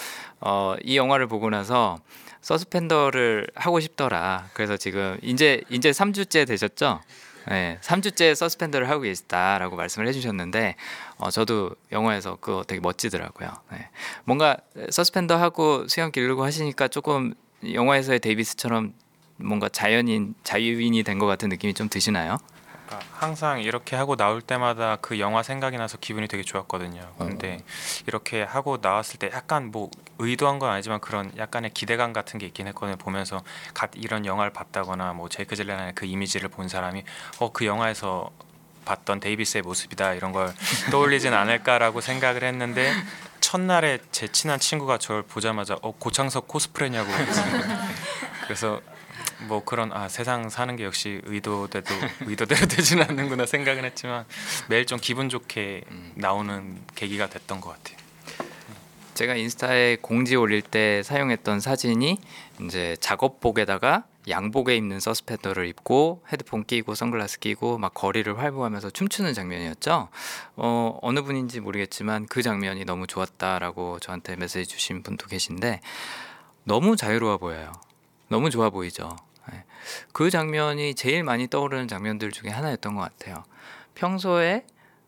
어, 0.41 0.75
이 0.85 0.97
영화를 0.97 1.27
보고 1.27 1.51
나서 1.51 1.99
서스펜더를 2.43 3.49
하고 3.57 3.81
싶더라. 3.81 4.51
그래서 4.53 4.77
지금 4.77 5.19
이제 5.23 5.63
이제 5.69 5.91
3주째 5.91 6.47
되셨죠? 6.47 7.01
네, 7.49 7.79
3주째 7.81 8.35
서스펜더를 8.35 8.91
하고 8.91 9.03
계시다라고 9.03 9.77
말씀을 9.77 10.07
해주셨는데 10.09 10.77
어, 11.17 11.31
저도 11.31 11.71
영화에서 11.93 12.37
그거 12.41 12.63
되게 12.63 12.81
멋지더라고요. 12.81 13.51
네. 13.73 13.89
뭔가 14.25 14.59
서스펜더 14.91 15.37
하고 15.39 15.89
수염 15.89 16.13
기르고 16.13 16.45
하시니까 16.45 16.89
조금 16.89 17.35
영화에서의 17.73 18.21
데이비스처럼 18.21 18.93
뭔가 19.37 19.69
자연인 19.69 20.35
자유인이 20.45 21.03
된 21.05 21.19
것 21.19 21.27
같은 21.27 21.49
느낌이 21.49 21.75
좀 21.75 21.89
드시나요? 21.89 22.37
그러니까 22.89 23.01
항상 23.13 23.61
이렇게 23.61 23.95
하고 23.97 24.17
나올 24.17 24.41
때마다 24.41 24.97
그 25.01 25.21
영화 25.21 25.43
생각이 25.43 25.77
나서 25.77 25.99
기분이 25.99 26.27
되게 26.27 26.43
좋았거든요. 26.43 27.13
근데 27.19 27.61
이렇게 28.07 28.43
하고 28.43 28.79
나왔을 28.81 29.19
때 29.19 29.31
약간 29.33 29.71
뭐 29.71 29.91
의도한 30.19 30.59
건 30.59 30.71
아니지만 30.71 31.01
그런 31.01 31.31
약간의 31.37 31.71
기대감 31.75 32.13
같은 32.13 32.39
게 32.39 32.47
있긴 32.47 32.67
했거든요. 32.69 32.97
보면서 32.97 33.43
갓 33.75 33.91
이런 33.95 34.25
영화를 34.25 34.53
봤다거나 34.53 35.13
뭐 35.13 35.29
제이크 35.29 35.55
질렌의 35.55 35.95
그 35.95 36.07
이미지를 36.07 36.49
본 36.49 36.69
사람이 36.69 37.05
어 37.41 37.51
그 37.53 37.67
영화에서 37.67 38.31
봤던 38.85 39.21
데이비스의 39.21 39.63
모습이다 39.63 40.15
이런 40.15 40.33
걸 40.33 40.53
떠올리진 40.91 41.35
않을까라고 41.35 42.01
생각을 42.01 42.45
했는데 42.45 42.93
첫날에 43.41 43.99
제 44.13 44.29
친한 44.29 44.59
친구가 44.61 44.99
저를 44.99 45.23
보자마자 45.23 45.77
어 45.83 45.93
고창석 45.93 46.47
코스프레냐고 46.49 47.11
그래서 48.45 48.81
뭐 49.47 49.65
그런 49.65 49.93
아 49.93 50.09
세상 50.09 50.49
사는 50.49 50.75
게 50.77 50.85
역시 50.85 51.21
의도대로 51.25 51.87
의도대로 52.27 52.67
되지는 52.69 53.05
않는구나 53.09 53.47
생각은 53.47 53.85
했지만 53.85 54.25
매일 54.69 54.87
좀 54.87 54.99
기분 55.01 55.29
좋게 55.29 55.85
나오는 56.15 56.81
계기가 56.95 57.29
됐던 57.29 57.61
것 57.61 57.71
같아요. 57.71 57.99
제가 59.15 59.35
인스타에 59.35 59.97
공지 60.01 60.37
올릴 60.37 60.63
때 60.63 61.03
사용했던 61.03 61.59
사진이 61.59 62.19
이제 62.61 62.97
작업복에다가 63.01 64.05
양복에 64.29 64.77
입는 64.77 65.01
서스펜더를 65.01 65.67
입고 65.67 66.23
헤드폰 66.31 66.65
끼고 66.65 66.95
선글라스 66.95 67.41
끼고 67.41 67.79
막 67.79 67.95
거리를 67.95 68.39
활보하면서 68.39 68.91
춤추는 68.91 69.35
장면이었죠. 69.35 70.09
어, 70.57 70.99
어느 71.03 71.23
분인지 71.23 71.61
모르겠지만 71.61 72.27
그 72.27 72.43
장면이 72.43 72.85
너무 72.85 73.07
좋았다라고 73.07 73.99
저한테 73.99 74.37
메시지 74.37 74.67
주신 74.67 75.03
분도 75.03 75.27
계신데 75.27 75.81
너무 76.65 76.95
자유로워 76.95 77.39
보여요. 77.39 77.73
너무 78.29 78.51
좋아 78.51 78.71
보이죠. 78.71 79.17
네. 79.89 80.07
그 80.13 80.31
장면이 80.31 80.95
제일 80.95 81.25
많이 81.25 81.49
떠오르는 81.49 81.89
장면들 81.89 82.33
중에 82.33 82.51
하나였던 82.51 82.95
것 82.95 83.03
같아요. 83.03 83.45
평소에 83.95 84.65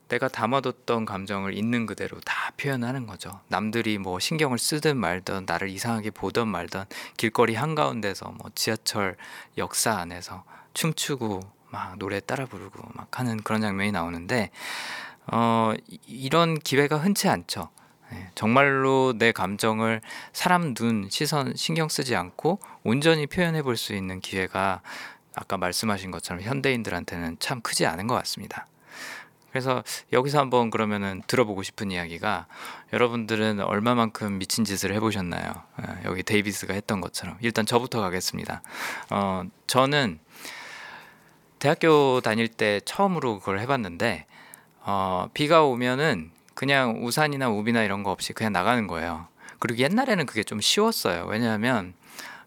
내가 0.09 0.29
담아뒀던 0.29 1.05
감정을 1.05 1.55
있는 1.55 1.87
그대로 1.87 2.19
다 2.21 2.53
표현하는 2.57 3.07
거죠. 3.07 3.40
남들이 3.49 3.97
뭐 3.97 4.19
신경을 4.19 4.59
쓰든 4.59 4.97
말든 4.97 5.45
나를 5.47 5.71
이상하게 5.71 6.11
보든 6.11 6.49
말든 6.49 6.85
길거리 7.16 7.55
한가운데서 7.55 8.35
뭐 8.38 8.51
지하철 8.55 9.16
역사 9.57 9.93
안에서 9.97 10.45
춤추고 10.75 11.40
막 11.71 11.97
노래 11.99 12.19
따라 12.19 12.45
부르고 12.47 12.83
막 12.95 13.19
하는 13.19 13.40
그런 13.43 13.61
장면이 13.61 13.93
나오는데 13.93 14.51
어 15.33 15.75
이런 16.07 16.59
기회가 16.59 16.99
흔치 16.99 17.29
않죠. 17.29 17.71
네, 18.11 18.31
정말로 18.35 19.14
내 19.16 19.33
감정을 19.33 20.01
사람 20.33 20.75
눈, 20.75 21.09
시선 21.11 21.55
신경 21.57 21.88
쓰지 21.88 22.16
않고 22.16 22.59
온전히 22.83 23.27
표현해 23.27 23.62
볼 23.62 23.77
수 23.77 23.94
있는 23.94 24.20
기회가 24.20 24.83
아까 25.35 25.57
말씀하신 25.57 26.11
것처럼 26.11 26.42
현대인들한테는 26.42 27.37
참 27.38 27.61
크지 27.61 27.87
않은 27.87 28.07
것 28.07 28.14
같습니다. 28.16 28.66
그래서 29.51 29.83
여기서 30.12 30.38
한번 30.38 30.70
그러면은 30.70 31.23
들어보고 31.27 31.62
싶은 31.62 31.90
이야기가 31.90 32.46
여러분들은 32.92 33.61
얼마만큼 33.61 34.38
미친 34.38 34.64
짓을 34.64 34.92
해보셨나요? 34.94 35.53
여기 36.05 36.23
데이비스가 36.23 36.75
했던 36.75 37.01
것처럼 37.01 37.37
일단 37.40 37.66
저부터 37.66 38.01
가겠습니다. 38.01 38.62
어, 39.11 39.42
저는 39.66 40.20
대학교 41.59 42.20
다닐 42.20 42.49
때 42.49 42.81
처음으로 42.85 43.38
그걸 43.40 43.59
해봤는데 43.61 44.27
어, 44.83 45.29
비가 45.35 45.64
오면은 45.64 46.31
그냥 46.61 47.03
우산이나 47.03 47.49
우비나 47.49 47.85
이런 47.85 48.03
거 48.03 48.11
없이 48.11 48.35
그냥 48.35 48.53
나가는 48.53 48.87
거예요. 48.87 49.27
그리고 49.61 49.81
옛날에는 49.81 50.27
그게 50.27 50.42
좀 50.42 50.61
쉬웠어요. 50.61 51.25
왜냐하면 51.25 51.94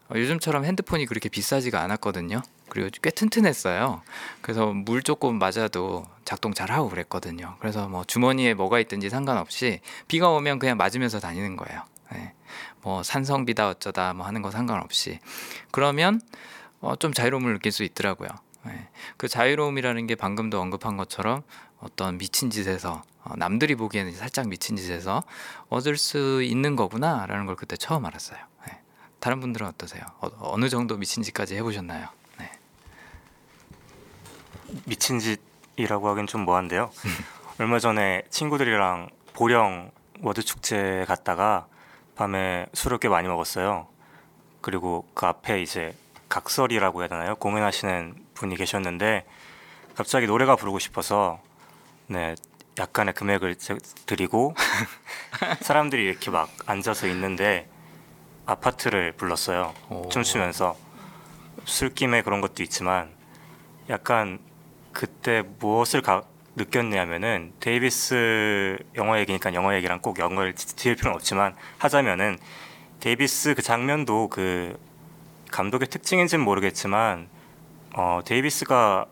어, 0.07 0.13
요즘처럼 0.15 0.65
핸드폰이 0.65 1.07
그렇게 1.07 1.29
비싸지가 1.29 1.81
않았거든요. 1.81 2.43
그리고 2.69 2.91
꽤 3.01 3.09
튼튼했어요. 3.09 4.03
그래서 4.43 4.67
물 4.71 5.01
조금 5.01 5.39
맞아도 5.39 6.05
작동 6.25 6.53
잘 6.53 6.69
하고 6.69 6.89
그랬거든요. 6.89 7.55
그래서 7.59 7.87
뭐 7.87 8.03
주머니에 8.03 8.53
뭐가 8.53 8.79
있든지 8.81 9.09
상관없이 9.09 9.79
비가 10.07 10.29
오면 10.29 10.59
그냥 10.59 10.77
맞으면서 10.77 11.19
다니는 11.19 11.55
거예요. 11.55 11.81
네. 12.11 12.35
뭐 12.83 13.01
산성비다 13.01 13.67
어쩌다 13.67 14.13
뭐 14.13 14.27
하는 14.27 14.43
거 14.43 14.51
상관없이 14.51 15.17
그러면 15.71 16.21
어, 16.81 16.95
좀 16.97 17.13
자유로움을 17.13 17.53
느낄 17.53 17.71
수 17.71 17.83
있더라고요. 17.83 18.29
네. 18.67 18.89
그 19.17 19.27
자유로움이라는 19.27 20.05
게 20.05 20.13
방금도 20.13 20.61
언급한 20.61 20.97
것처럼 20.97 21.41
어떤 21.83 22.17
미친 22.17 22.49
짓에서 22.49 23.03
어, 23.23 23.33
남들이 23.37 23.75
보기에는 23.75 24.13
살짝 24.13 24.47
미친 24.47 24.75
짓에서 24.75 25.23
얻을 25.69 25.97
수 25.97 26.41
있는 26.43 26.75
거구나라는 26.75 27.45
걸 27.45 27.55
그때 27.55 27.77
처음 27.77 28.05
알았어요. 28.05 28.39
네. 28.67 28.79
다른 29.19 29.39
분들은 29.39 29.67
어떠세요? 29.67 30.03
어느 30.19 30.69
정도 30.69 30.97
미친 30.97 31.23
짓까지 31.23 31.55
해보셨나요? 31.55 32.07
네. 32.39 32.51
미친 34.85 35.19
짓이라고 35.19 36.09
하긴 36.09 36.27
좀 36.27 36.41
뭐한데요. 36.41 36.91
얼마 37.59 37.79
전에 37.79 38.23
친구들이랑 38.29 39.09
보령 39.33 39.91
머드 40.21 40.43
축제 40.43 41.05
갔다가 41.07 41.67
밤에 42.15 42.65
술을 42.73 42.97
꽤 42.97 43.09
많이 43.09 43.27
먹었어요. 43.27 43.87
그리고 44.61 45.07
그 45.13 45.25
앞에 45.25 45.61
이제 45.61 45.95
각설이라고 46.29 47.01
해야 47.01 47.09
되나요? 47.09 47.35
공연하시는 47.35 48.15
분이 48.33 48.55
계셨는데 48.55 49.25
갑자기 49.95 50.25
노래가 50.25 50.55
부르고 50.55 50.79
싶어서 50.79 51.39
네 52.07 52.35
약간의 52.77 53.13
금액을 53.13 53.55
드리고 54.05 54.55
사람들이 55.61 56.03
이렇게 56.03 56.31
막 56.31 56.49
앉아서 56.65 57.07
있는데 57.07 57.69
아파트를 58.45 59.13
불렀어요. 59.13 59.73
오. 59.89 60.09
춤추면서 60.09 60.75
술김에 61.65 62.23
그런 62.23 62.41
것도 62.41 62.63
있지만 62.63 63.09
약간 63.89 64.39
그때 64.91 65.43
무엇을 65.59 66.01
가, 66.01 66.23
느꼈냐면은 66.55 67.53
데이비스 67.59 68.77
영화 68.95 69.19
얘기니까 69.19 69.53
영화 69.53 69.75
얘기랑 69.75 70.01
꼭 70.01 70.19
연결을 70.19 70.53
지을 70.55 70.95
필요는 70.95 71.15
없지만 71.15 71.55
하자면은 71.79 72.37
데이비스 72.99 73.55
그 73.55 73.61
장면도 73.61 74.29
그 74.29 74.77
감독의 75.51 75.87
특징인지는 75.89 76.43
모르겠지만 76.43 77.27
어 77.95 78.21
데이비스가 78.25 79.05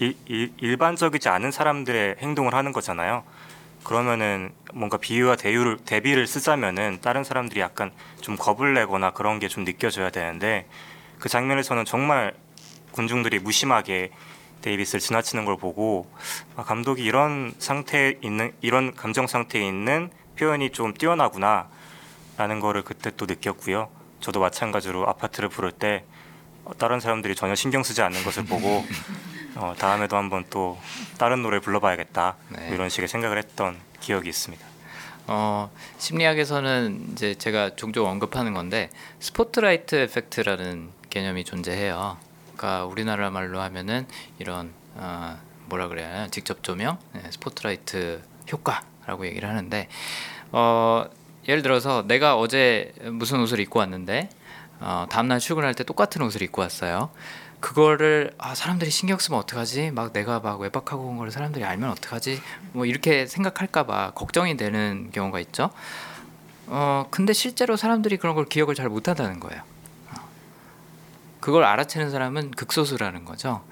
일, 0.00 0.16
일, 0.26 0.52
일 0.58 0.76
반적이지 0.76 1.28
않은 1.28 1.50
사람들의 1.50 2.16
행동을 2.20 2.54
하는 2.54 2.72
거잖아요. 2.72 3.22
그러면은 3.84 4.52
뭔가 4.74 4.96
비유와 4.96 5.36
대유를 5.36 5.78
대비를 5.84 6.26
쓰자면은 6.26 6.98
다른 7.00 7.24
사람들이 7.24 7.60
약간 7.60 7.90
좀 8.20 8.36
겁을 8.36 8.74
내거나 8.74 9.10
그런 9.12 9.38
게 9.38 9.48
좀 9.48 9.64
느껴져야 9.64 10.10
되는데 10.10 10.66
그 11.18 11.28
장면에서는 11.28 11.84
정말 11.84 12.34
군중들이 12.92 13.38
무심하게 13.38 14.10
데이비스를 14.62 15.00
지나치는 15.00 15.44
걸 15.44 15.56
보고 15.56 16.10
아, 16.56 16.62
감독이 16.64 17.02
이런 17.02 17.54
상태에 17.58 18.18
있는 18.22 18.52
이런 18.60 18.94
감정 18.94 19.26
상태에 19.26 19.66
있는 19.66 20.10
표현이 20.38 20.70
좀 20.70 20.92
뛰어나구나라는 20.94 22.60
거를 22.60 22.82
그때 22.82 23.10
또 23.16 23.26
느꼈고요. 23.26 23.88
저도 24.20 24.40
마찬가지로 24.40 25.08
아파트를 25.08 25.48
부를 25.48 25.72
때 25.72 26.04
어, 26.64 26.72
다른 26.76 27.00
사람들이 27.00 27.34
전혀 27.34 27.54
신경 27.54 27.82
쓰지 27.82 28.02
않는 28.02 28.22
것을 28.24 28.44
보고 28.44 28.84
어, 29.56 29.74
다음에도 29.78 30.16
한번 30.16 30.44
또 30.50 30.78
다른 31.18 31.42
노래 31.42 31.60
불러봐야겠다 31.60 32.36
네. 32.50 32.66
뭐 32.66 32.74
이런 32.74 32.88
식의 32.88 33.08
생각을 33.08 33.38
했던 33.38 33.78
기억이 34.00 34.28
있습니다. 34.28 34.64
어, 35.26 35.70
심리학에서는 35.98 37.10
이제 37.12 37.34
제가 37.34 37.76
종종 37.76 38.08
언급하는 38.08 38.54
건데 38.54 38.90
spotlight 39.20 39.96
effect라는 39.96 40.90
개념이 41.08 41.44
존재해요. 41.44 42.16
그러니까 42.56 42.84
우리나라 42.86 43.30
말로 43.30 43.60
하면은 43.60 44.06
이런 44.38 44.72
어, 44.94 45.38
뭐라 45.66 45.88
그래야 45.88 46.08
하나 46.08 46.28
직접 46.28 46.62
조명, 46.62 46.98
네, 47.12 47.22
스포트라이트 47.30 48.22
효과라고 48.50 49.26
얘기를 49.26 49.48
하는데 49.48 49.88
어, 50.52 51.04
예를 51.48 51.62
들어서 51.62 52.04
내가 52.06 52.36
어제 52.36 52.92
무슨 53.02 53.40
옷을 53.40 53.60
입고 53.60 53.78
왔는데 53.78 54.28
어, 54.80 55.06
다음날 55.10 55.38
출근할 55.38 55.74
때 55.74 55.84
똑같은 55.84 56.22
옷을 56.22 56.42
입고 56.42 56.62
왔어요. 56.62 57.10
그거를 57.60 58.32
아, 58.38 58.54
사람들이 58.54 58.90
신경 58.90 59.18
쓰면 59.18 59.38
어떡하지? 59.40 59.90
막 59.92 60.12
내가 60.12 60.40
막 60.40 60.60
외박하고 60.60 61.04
온 61.08 61.16
거를 61.18 61.30
사람들이 61.30 61.64
알면 61.64 61.90
어떡하지? 61.90 62.40
뭐 62.72 62.86
이렇게 62.86 63.26
생각할까 63.26 63.86
봐 63.86 64.12
걱정이 64.14 64.56
되는 64.56 65.10
경우가 65.12 65.40
있죠. 65.40 65.70
어 66.66 67.06
근데 67.10 67.32
실제로 67.32 67.76
사람들이 67.76 68.16
그런 68.16 68.34
걸 68.34 68.44
기억을 68.46 68.74
잘 68.74 68.88
못 68.88 69.08
한다는 69.08 69.40
거예요. 69.40 69.62
어. 71.40 71.44
그걸 71.44 71.64
알아채는 71.64 72.10
사람은 72.10 72.52
극소수라는 72.52 73.24
거죠. 73.24 73.62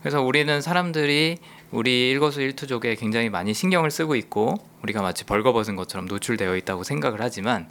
그래서 0.00 0.22
우리는 0.22 0.60
사람들이 0.60 1.38
우리 1.70 2.10
일거수일투족에 2.10 2.94
굉장히 2.94 3.30
많이 3.30 3.52
신경을 3.54 3.90
쓰고 3.90 4.14
있고 4.16 4.54
우리가 4.82 5.02
마치 5.02 5.24
벌거벗은 5.24 5.74
것처럼 5.74 6.06
노출되어 6.06 6.56
있다고 6.56 6.84
생각을 6.84 7.20
하지만 7.20 7.68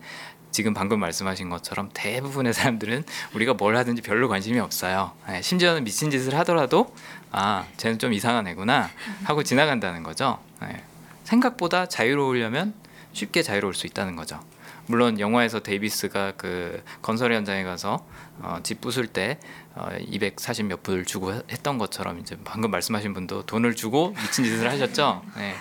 지금 0.51 0.73
방금 0.73 0.99
말씀하신 0.99 1.49
것처럼 1.49 1.89
대부분의 1.93 2.53
사람들은 2.53 3.03
우리가 3.33 3.53
뭘 3.53 3.75
하든지 3.75 4.01
별로 4.01 4.27
관심이 4.29 4.59
없어요. 4.59 5.11
예, 5.31 5.41
심지어는 5.41 5.83
미친 5.83 6.11
짓을 6.11 6.35
하더라도 6.39 6.93
아, 7.31 7.65
쟤는 7.77 7.97
좀 7.97 8.13
이상한 8.13 8.47
애구나 8.47 8.89
하고 9.23 9.41
지나간다는 9.43 10.03
거죠. 10.03 10.37
예, 10.63 10.83
생각보다 11.23 11.87
자유로우려면 11.87 12.73
쉽게 13.13 13.41
자유로울 13.41 13.73
수 13.73 13.87
있다는 13.87 14.15
거죠. 14.15 14.39
물론 14.87 15.19
영화에서 15.19 15.61
데이비스가 15.61 16.33
그 16.37 16.83
건설 17.01 17.33
현장에 17.33 17.63
가서 17.63 18.05
어, 18.39 18.59
집 18.63 18.81
부술 18.81 19.07
때 19.07 19.39
어, 19.75 19.89
240 19.99 20.65
몇 20.65 20.83
불 20.83 21.05
주고 21.05 21.33
했던 21.49 21.77
것처럼 21.77 22.19
이제 22.19 22.37
방금 22.43 22.69
말씀하신 22.71 23.13
분도 23.13 23.45
돈을 23.45 23.75
주고 23.75 24.13
미친 24.21 24.43
짓을 24.43 24.69
하셨죠. 24.69 25.23
네. 25.37 25.55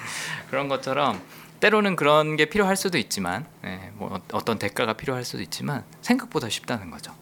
그런 0.50 0.68
것처럼 0.68 1.22
때로는 1.60 1.94
그런 1.94 2.34
게 2.36 2.46
필요할 2.46 2.76
수도 2.76 2.98
있지만 2.98 3.46
네, 3.62 3.92
뭐 3.94 4.12
어- 4.16 4.22
어떤 4.32 4.58
대가가 4.58 4.94
필요할 4.94 5.24
수도 5.24 5.42
있지만 5.42 5.84
생각보다 6.00 6.48
쉽다는 6.48 6.90
거죠. 6.90 7.14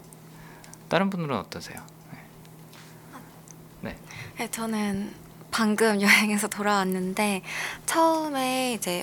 다른 0.89 1.11
분들은 1.11 1.37
어떠세요? 1.37 1.81
네, 3.83 3.97
저는 4.51 5.13
방금 5.51 6.01
여행에서 6.01 6.49
돌아왔는데 6.49 7.43
처음에 7.85 8.73
이제 8.73 9.03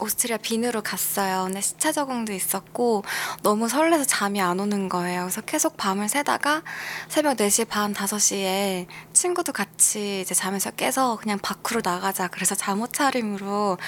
오스트리아 0.00 0.36
빈으로 0.38 0.82
갔어요. 0.82 1.44
근데 1.44 1.60
시차 1.60 1.92
적응도 1.92 2.32
있었고 2.32 3.04
너무 3.42 3.68
설레서 3.68 4.04
잠이 4.04 4.40
안 4.40 4.60
오는 4.60 4.88
거예요. 4.88 5.22
그래서 5.22 5.40
계속 5.42 5.76
밤을 5.76 6.08
새다가 6.08 6.62
새벽 7.08 7.36
4시 7.36 7.68
반 7.68 7.94
5시에 7.94 8.86
친구도 9.12 9.52
같이 9.52 10.20
이제 10.20 10.34
잠에서 10.34 10.70
깨서 10.70 11.16
그냥 11.16 11.38
밖으로 11.38 11.80
나가자. 11.84 12.28
그래서 12.28 12.54
잠옷 12.54 12.92
차림으로 12.92 13.78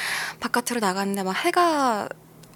바깥으로 0.41 0.81
나갔는데 0.81 1.23
막 1.23 1.33
해가 1.33 2.09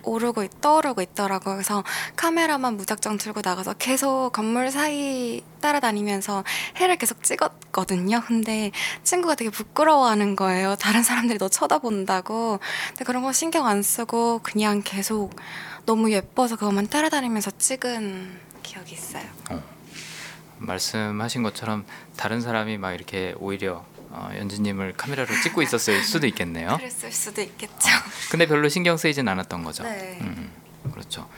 오르고 0.05 0.45
있- 0.45 0.61
떠오르고 0.61 1.03
있더라고요. 1.03 1.55
그래서 1.57 1.83
카메라만 2.17 2.77
무작정 2.77 3.19
들고 3.19 3.41
나가서 3.45 3.75
계속 3.75 4.31
건물 4.33 4.71
사이 4.71 5.43
따라다니면서 5.61 6.45
해를 6.77 6.97
계속 6.97 7.23
찍었거든요. 7.23 8.23
근데 8.27 8.71
친구가 9.03 9.35
되게 9.35 9.51
부끄러워하는 9.51 10.37
거예요. 10.37 10.77
다른 10.77 11.03
사람들이 11.03 11.39
너 11.39 11.49
쳐다본다고. 11.49 12.61
근데 12.89 13.05
그런 13.05 13.23
거 13.23 13.33
신경 13.33 13.67
안 13.67 13.83
쓰고 13.83 14.41
그냥 14.43 14.83
계속 14.85 15.31
너무 15.87 16.11
예뻐서 16.13 16.57
그것만 16.57 16.89
따라다니면서 16.89 17.51
찍은 17.59 18.41
기억이 18.63 18.93
있어요. 18.95 19.25
말씀하신 20.59 21.43
것처럼 21.43 21.85
다른 22.17 22.41
사람이 22.41 22.79
막 22.79 22.93
이렇게 22.93 23.35
오히려 23.39 23.85
어, 24.15 24.31
연지님을 24.37 24.95
카메라로 24.97 25.29
찍고 25.43 25.61
있었을 25.62 26.03
수도 26.03 26.27
있겠네요. 26.29 26.77
그랬을 26.79 27.11
수도 27.12 27.43
있겠죠. 27.43 27.89
근데 28.31 28.47
별로 28.47 28.69
신경 28.69 28.97
쓰이진 28.97 29.27
않았던 29.29 29.65
거죠. 29.65 29.83
네. 29.85 30.19
음, 30.21 30.51
그렇죠. 30.93 31.29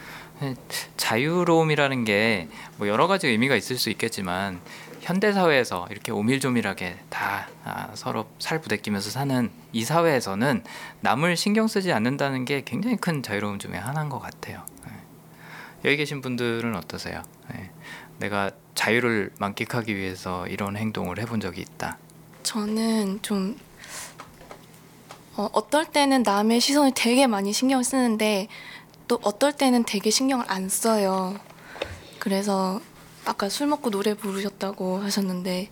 자유로움이라는 0.97 2.05
게 2.05 2.49
뭐 2.77 2.89
여러 2.89 3.07
가지 3.07 3.27
의미가 3.29 3.57
있을 3.57 3.79
수 3.79 3.89
있겠지만 3.91 4.61
현대 5.01 5.33
사회에서 5.33 5.87
이렇게 5.91 6.13
오밀조밀하게 6.13 6.99
다 7.09 7.49
아, 7.65 7.89
서로 7.95 8.29
살 8.39 8.61
부대끼면서 8.61 9.11
사는 9.11 9.51
이 9.73 9.85
사회에서는 9.85 10.63
남을 11.01 11.37
신경 11.37 11.69
쓰지 11.69 11.93
않는다는 11.93 12.45
게 12.45 12.63
굉장히 12.65 12.97
큰 12.97 13.23
자유로움 13.23 13.59
중에 13.59 13.77
하나인 13.77 14.09
것 14.11 14.19
같아요. 14.19 14.65
네. 14.85 14.93
여기 15.85 15.97
계신 15.97 16.21
분들은 16.21 16.75
어떠세요? 16.77 17.23
네. 17.51 17.71
내가 18.19 18.51
자유를 18.75 19.31
만끽하기 19.39 19.97
위해서 19.97 20.47
이런 20.49 20.77
행동을 20.77 21.19
해본 21.19 21.41
적이 21.41 21.63
있다. 21.63 21.99
저는 22.47 23.19
좀 23.23 23.59
어, 25.37 25.51
어떨 25.53 25.85
때는 25.85 26.23
남의 26.23 26.61
시선을 26.61 26.93
되게 26.95 27.27
많이 27.27 27.53
신경 27.53 27.83
쓰는데 27.83 28.47
또 29.09 29.19
어떨 29.23 29.53
때는 29.53 29.83
되게 29.85 30.11
신경을 30.11 30.45
안 30.49 30.69
써요. 30.69 31.37
그래서 32.21 32.81
아까 33.25 33.49
술 33.49 33.67
먹고 33.67 33.91
노래 33.91 34.15
부르셨다고 34.15 34.99
하셨는데 34.99 35.71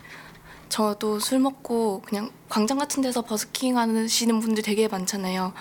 저도 0.69 1.21
술 1.21 1.39
먹고 1.39 2.03
그냥 2.05 2.33
광장 2.49 2.77
같은 2.77 3.05
데서 3.05 3.23
버스킹 3.23 3.79
하시는 3.79 4.41
분들 4.41 4.65
되게 4.65 4.89
많잖아요. 4.89 5.53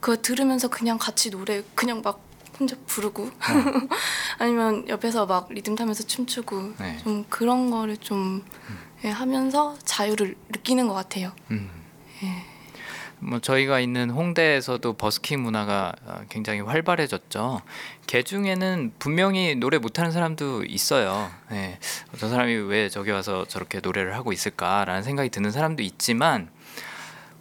그거 0.00 0.20
들으면서 0.20 0.66
그냥 0.66 0.98
같이 0.98 1.30
노래 1.30 1.62
그냥 1.76 2.02
막 2.02 2.20
혼자 2.58 2.74
부르고 2.86 3.30
아니면 4.38 4.88
옆에서 4.88 5.26
막 5.26 5.46
리듬 5.50 5.76
타면서 5.76 6.02
춤추고 6.02 6.72
네. 6.80 6.98
좀 6.98 7.24
그런 7.28 7.70
거를 7.70 7.96
좀 7.96 8.44
예, 9.04 9.10
하면서 9.10 9.76
자유를 9.84 10.36
느끼는 10.50 10.88
것 10.88 10.94
같아요. 10.94 11.32
음. 11.50 11.70
뭐 13.20 13.40
저희가 13.40 13.80
있는 13.80 14.10
홍대에서도 14.10 14.92
버스킹 14.92 15.42
문화가 15.42 15.92
어, 16.04 16.20
굉장히 16.28 16.60
활발해졌죠. 16.60 17.62
개 18.06 18.22
중에는 18.22 18.92
분명히 18.98 19.54
노래 19.56 19.78
못하는 19.78 20.12
사람도 20.12 20.64
있어요. 20.64 21.30
예. 21.52 21.78
저 22.16 22.28
사람이 22.28 22.54
왜 22.54 22.88
저기 22.88 23.10
와서 23.10 23.44
저렇게 23.46 23.80
노래를 23.80 24.14
하고 24.14 24.32
있을까라는 24.32 25.02
생각이 25.02 25.30
드는 25.30 25.50
사람도 25.50 25.82
있지만 25.82 26.48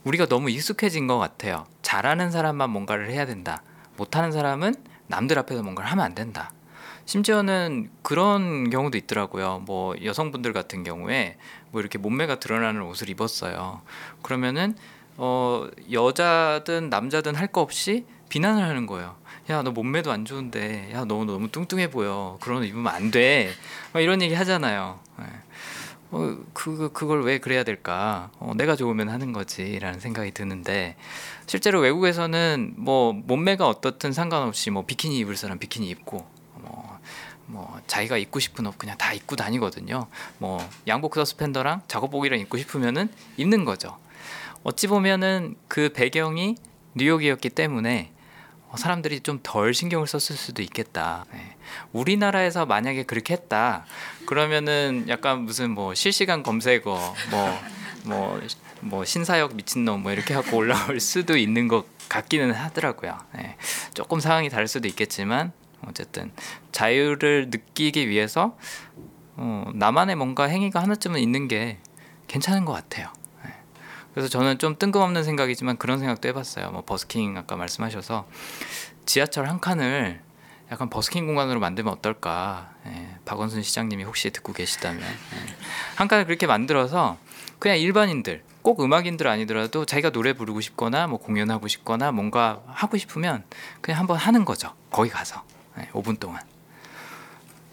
우리가 0.03 0.25
너무 0.25 0.49
익숙해진 0.49 1.05
것 1.07 1.17
같아요. 1.19 1.65
잘하는 1.81 2.31
사람만 2.31 2.69
뭔가를 2.69 3.11
해야 3.11 3.25
된다. 3.25 3.61
못하는 3.97 4.31
사람은 4.31 4.73
남들 5.07 5.37
앞에서 5.39 5.61
뭔가를 5.63 5.91
하면 5.91 6.05
안 6.05 6.15
된다. 6.15 6.51
심지어는 7.07 7.89
그런 8.03 8.69
경우도 8.69 8.97
있더라고요. 8.97 9.63
뭐 9.65 9.95
여성분들 10.03 10.51
같은 10.53 10.83
경우에 10.83 11.37
뭐 11.71 11.79
이렇게 11.81 11.97
몸매가 11.97 12.39
드러나는 12.39 12.81
옷을 12.83 13.09
입었어요. 13.09 13.81
그러면은 14.21 14.75
어 15.15 15.67
여자든 15.91 16.89
남자든 16.89 17.33
할 17.33 17.47
거 17.47 17.61
없이 17.61 18.05
비난을 18.29 18.61
하는 18.61 18.85
거예요. 18.85 19.15
야 19.49 19.63
너 19.63 19.71
몸매도 19.71 20.11
안 20.11 20.25
좋은데 20.25 20.89
야 20.93 21.05
너 21.05 21.23
너무 21.23 21.49
뚱뚱해 21.49 21.89
보여. 21.89 22.37
그런 22.41 22.61
옷 22.61 22.65
입으면 22.65 22.93
안 22.93 23.09
돼. 23.09 23.51
막 23.93 24.01
이런 24.01 24.21
얘기 24.21 24.33
하잖아요. 24.35 24.99
예. 25.21 25.25
어, 26.11 26.37
그 26.53 26.91
그걸 26.91 27.23
왜 27.23 27.37
그래야 27.37 27.63
될까? 27.63 28.29
어, 28.39 28.51
내가 28.55 28.75
좋으면 28.75 29.07
하는 29.09 29.31
거지라는 29.31 30.01
생각이 30.01 30.31
드는데 30.31 30.97
실제로 31.47 31.79
외국에서는 31.79 32.73
뭐 32.77 33.13
몸매가 33.13 33.65
어떻든 33.65 34.11
상관없이 34.11 34.69
뭐 34.71 34.85
비키니 34.85 35.17
입을 35.19 35.37
사람 35.37 35.57
비키니 35.57 35.87
입고 35.89 36.25
뭐, 37.47 37.63
뭐 37.63 37.81
자기가 37.87 38.17
입고 38.17 38.39
싶은 38.39 38.65
옷 38.67 38.77
그냥 38.77 38.97
다 38.97 39.13
입고 39.13 39.35
다니거든요. 39.35 40.07
뭐 40.37 40.67
양복 40.87 41.15
서스펜더랑 41.15 41.81
작업복이랑 41.87 42.39
입고 42.39 42.57
싶으면은 42.57 43.09
입는 43.37 43.65
거죠. 43.65 43.97
어찌 44.63 44.87
보면은 44.87 45.55
그 45.67 45.89
배경이 45.89 46.55
뉴욕이었기 46.95 47.49
때문에 47.49 48.11
어, 48.69 48.75
사람들이 48.75 49.21
좀 49.21 49.39
덜 49.43 49.73
신경을 49.73 50.07
썼을 50.07 50.37
수도 50.37 50.61
있겠다. 50.61 51.25
네. 51.31 51.55
우리나라에서 51.93 52.65
만약에 52.65 53.03
그렇게 53.03 53.33
했다, 53.33 53.85
그러면은 54.25 55.05
약간 55.07 55.43
무슨 55.43 55.71
뭐 55.71 55.93
실시간 55.93 56.43
검색어, 56.43 56.81
뭐 57.31 57.59
뭐, 58.03 58.41
뭐 58.81 59.05
신사역 59.05 59.55
미친놈 59.55 60.01
뭐 60.03 60.11
이렇게 60.11 60.33
하고 60.33 60.57
올라올 60.57 60.99
수도 60.99 61.37
있는 61.37 61.67
것 61.67 61.85
같기는 62.09 62.51
하더라고요. 62.51 63.17
네. 63.35 63.55
조금 63.93 64.19
상황이 64.19 64.49
다를 64.49 64.67
수도 64.67 64.87
있겠지만 64.87 65.51
어쨌든 65.85 66.31
자유를 66.71 67.49
느끼기 67.49 68.09
위해서 68.09 68.57
어, 69.35 69.69
나만의 69.73 70.15
뭔가 70.15 70.45
행위가 70.45 70.81
하나쯤은 70.81 71.19
있는 71.19 71.47
게 71.47 71.79
괜찮은 72.27 72.65
것 72.65 72.73
같아요. 72.73 73.11
네. 73.43 73.53
그래서 74.13 74.29
저는 74.29 74.57
좀 74.57 74.77
뜬금없는 74.77 75.23
생각이지만 75.23 75.77
그런 75.77 75.99
생각도 75.99 76.27
해봤어요. 76.29 76.71
뭐 76.71 76.83
버스킹 76.83 77.37
아까 77.37 77.55
말씀하셔서 77.55 78.27
지하철 79.05 79.47
한 79.47 79.59
칸을 79.59 80.21
약간 80.71 80.89
버스킹 80.89 81.25
공간으로 81.25 81.59
만들면 81.59 81.93
어떨까? 81.93 82.73
예, 82.87 83.17
박원순 83.25 83.63
시장님이 83.63 84.03
혹시 84.03 84.31
듣고 84.31 84.51
계시다면 84.53 85.01
예. 85.01 85.55
한 85.95 86.07
칸을 86.07 86.25
그렇게 86.25 86.45
만들어서 86.45 87.17
그냥 87.59 87.77
일반인들 87.77 88.43
꼭 88.61 88.81
음악인들 88.81 89.27
아니더라도 89.27 89.85
자기가 89.85 90.09
노래 90.09 90.33
부르고 90.33 90.59
싶거나 90.59 91.07
뭐 91.07 91.19
공연하고 91.19 91.69
싶거나 91.69 92.11
뭔가 92.11 92.61
하고 92.67 92.97
싶으면 92.97 93.45
그냥 93.79 94.01
한번 94.01 94.17
하는 94.17 94.43
거죠. 94.43 94.73
거기 94.91 95.09
가서 95.09 95.41
네, 95.47 95.56
5분 95.93 96.19
동안. 96.19 96.41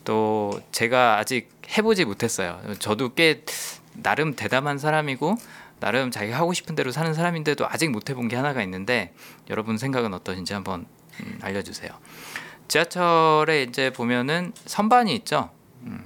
또 0.05 0.61
제가 0.71 1.19
아직 1.19 1.51
해보지 1.77 2.05
못했어요. 2.05 2.61
저도 2.79 3.15
꽤 3.15 3.45
나름 3.95 4.35
대담한 4.35 4.79
사람이고 4.79 5.37
나름 5.81 6.11
자기가 6.11 6.37
하고 6.39 6.53
싶은 6.53 6.75
대로 6.75 6.93
사는 6.93 7.13
사람인데도 7.13 7.67
아직 7.69 7.91
못 7.91 8.11
해본 8.11 8.29
게 8.29 8.37
하나가 8.37 8.63
있는데 8.63 9.13
여러분 9.51 9.79
생각은 9.79 10.15
어떠신지 10.15 10.53
한번 10.55 10.87
음, 11.21 11.39
알려주세요. 11.43 11.91
지하철에 12.69 13.63
이제 13.63 13.91
보면은 13.91 14.53
선반이 14.67 15.15
있죠. 15.17 15.51
음, 15.83 16.05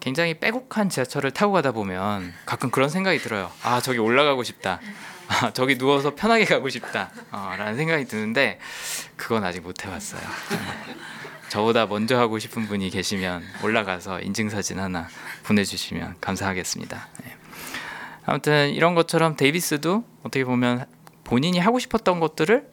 굉장히 0.00 0.34
빼곡한 0.34 0.88
지하철을 0.90 1.30
타고 1.30 1.52
가다 1.52 1.72
보면 1.72 2.32
가끔 2.44 2.70
그런 2.70 2.88
생각이 2.88 3.18
들어요. 3.18 3.50
아 3.62 3.80
저기 3.80 3.98
올라가고 3.98 4.42
싶다. 4.42 4.80
아 5.28 5.52
저기 5.52 5.76
누워서 5.78 6.14
편하게 6.14 6.44
가고 6.44 6.68
싶다. 6.68 7.10
어, 7.30 7.54
라는 7.56 7.76
생각이 7.76 8.06
드는데 8.06 8.58
그건 9.18 9.44
아직 9.44 9.60
못 9.60 9.84
해봤어요. 9.84 10.20
네. 10.22 10.58
저보다 11.50 11.86
먼저 11.86 12.18
하고 12.18 12.38
싶은 12.38 12.66
분이 12.66 12.88
계시면 12.88 13.42
올라가서 13.62 14.20
인증사진 14.20 14.78
하나 14.78 15.08
보내주시면 15.44 16.16
감사하겠습니다. 16.20 17.08
네. 17.24 17.36
아무튼 18.24 18.70
이런 18.70 18.94
것처럼 18.94 19.36
데이비스도 19.36 20.04
어떻게 20.20 20.44
보면 20.44 20.86
본인이 21.24 21.58
하고 21.58 21.78
싶었던 21.78 22.20
것들을 22.20 22.70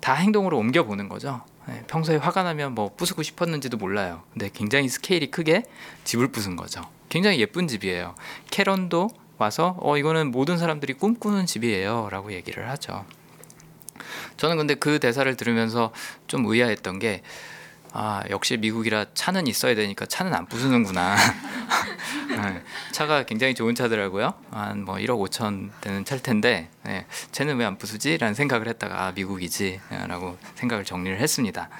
다 0.00 0.14
행동으로 0.14 0.58
옮겨보는 0.58 1.08
거죠. 1.08 1.42
네, 1.66 1.82
평소에 1.86 2.16
화가 2.16 2.42
나면 2.42 2.74
뭐 2.74 2.94
부수고 2.94 3.22
싶었는지도 3.22 3.76
몰라요. 3.76 4.22
근데 4.32 4.50
굉장히 4.52 4.88
스케일이 4.88 5.30
크게 5.30 5.64
집을 6.04 6.28
부순 6.28 6.56
거죠. 6.56 6.82
굉장히 7.08 7.40
예쁜 7.40 7.68
집이에요. 7.68 8.14
캐런도 8.50 9.10
와서 9.38 9.76
어 9.80 9.98
이거는 9.98 10.30
모든 10.30 10.58
사람들이 10.58 10.94
꿈꾸는 10.94 11.46
집이에요라고 11.46 12.32
얘기를 12.32 12.68
하죠. 12.70 13.04
저는 14.36 14.56
근데 14.56 14.74
그 14.74 14.98
대사를 14.98 15.34
들으면서 15.36 15.92
좀 16.26 16.44
의아했던 16.46 16.98
게 16.98 17.22
아, 17.92 18.22
역시 18.28 18.58
미국이라 18.58 19.06
차는 19.14 19.46
있어야 19.46 19.74
되니까 19.74 20.04
차는 20.04 20.34
안 20.34 20.44
부수는구나. 20.46 21.16
네, 22.28 22.62
차가 22.92 23.22
굉장히 23.24 23.54
좋은 23.54 23.74
차더라고요. 23.74 24.34
한 24.50 24.84
뭐 24.84 24.96
1억 24.96 25.18
5천 25.30 25.70
되는 25.80 26.04
차일 26.04 26.22
텐데, 26.22 26.68
네, 26.82 27.06
쟤는 27.32 27.56
왜 27.56 27.64
안 27.64 27.78
부수지? 27.78 28.18
라는 28.18 28.34
생각을 28.34 28.68
했다가, 28.68 29.06
아, 29.06 29.12
미국이지. 29.12 29.80
네, 29.90 30.06
라고 30.08 30.36
생각을 30.56 30.84
정리를 30.84 31.18
했습니다. 31.18 31.70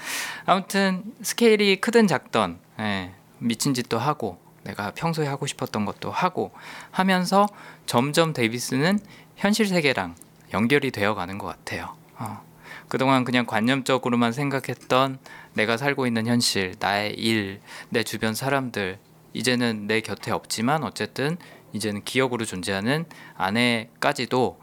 아무튼, 0.46 1.02
스케일이 1.22 1.76
크든 1.80 2.06
작던, 2.06 2.58
네, 2.78 3.12
미친 3.38 3.74
짓도 3.74 3.98
하고, 3.98 4.38
내가 4.62 4.92
평소에 4.92 5.26
하고 5.26 5.46
싶었던 5.46 5.84
것도 5.84 6.10
하고 6.10 6.50
하면서 6.90 7.46
점점 7.84 8.32
데이비스는 8.32 8.98
현실 9.36 9.66
세계랑 9.66 10.16
연결이 10.54 10.90
되어 10.90 11.14
가는 11.14 11.36
것 11.38 11.46
같아요. 11.46 11.94
어. 12.18 12.42
그동안 12.88 13.24
그냥 13.24 13.46
관념적으로만 13.46 14.32
생각했던 14.32 15.18
내가 15.54 15.76
살고 15.76 16.06
있는 16.06 16.26
현실, 16.26 16.74
나의 16.78 17.14
일, 17.14 17.60
내 17.88 18.02
주변 18.04 18.34
사람들, 18.34 18.98
이제는 19.32 19.86
내 19.86 20.00
곁에 20.00 20.30
없지만 20.30 20.84
어쨌든 20.84 21.36
이제는 21.72 22.04
기억으로 22.04 22.44
존재하는 22.44 23.04
아내까지도 23.36 24.58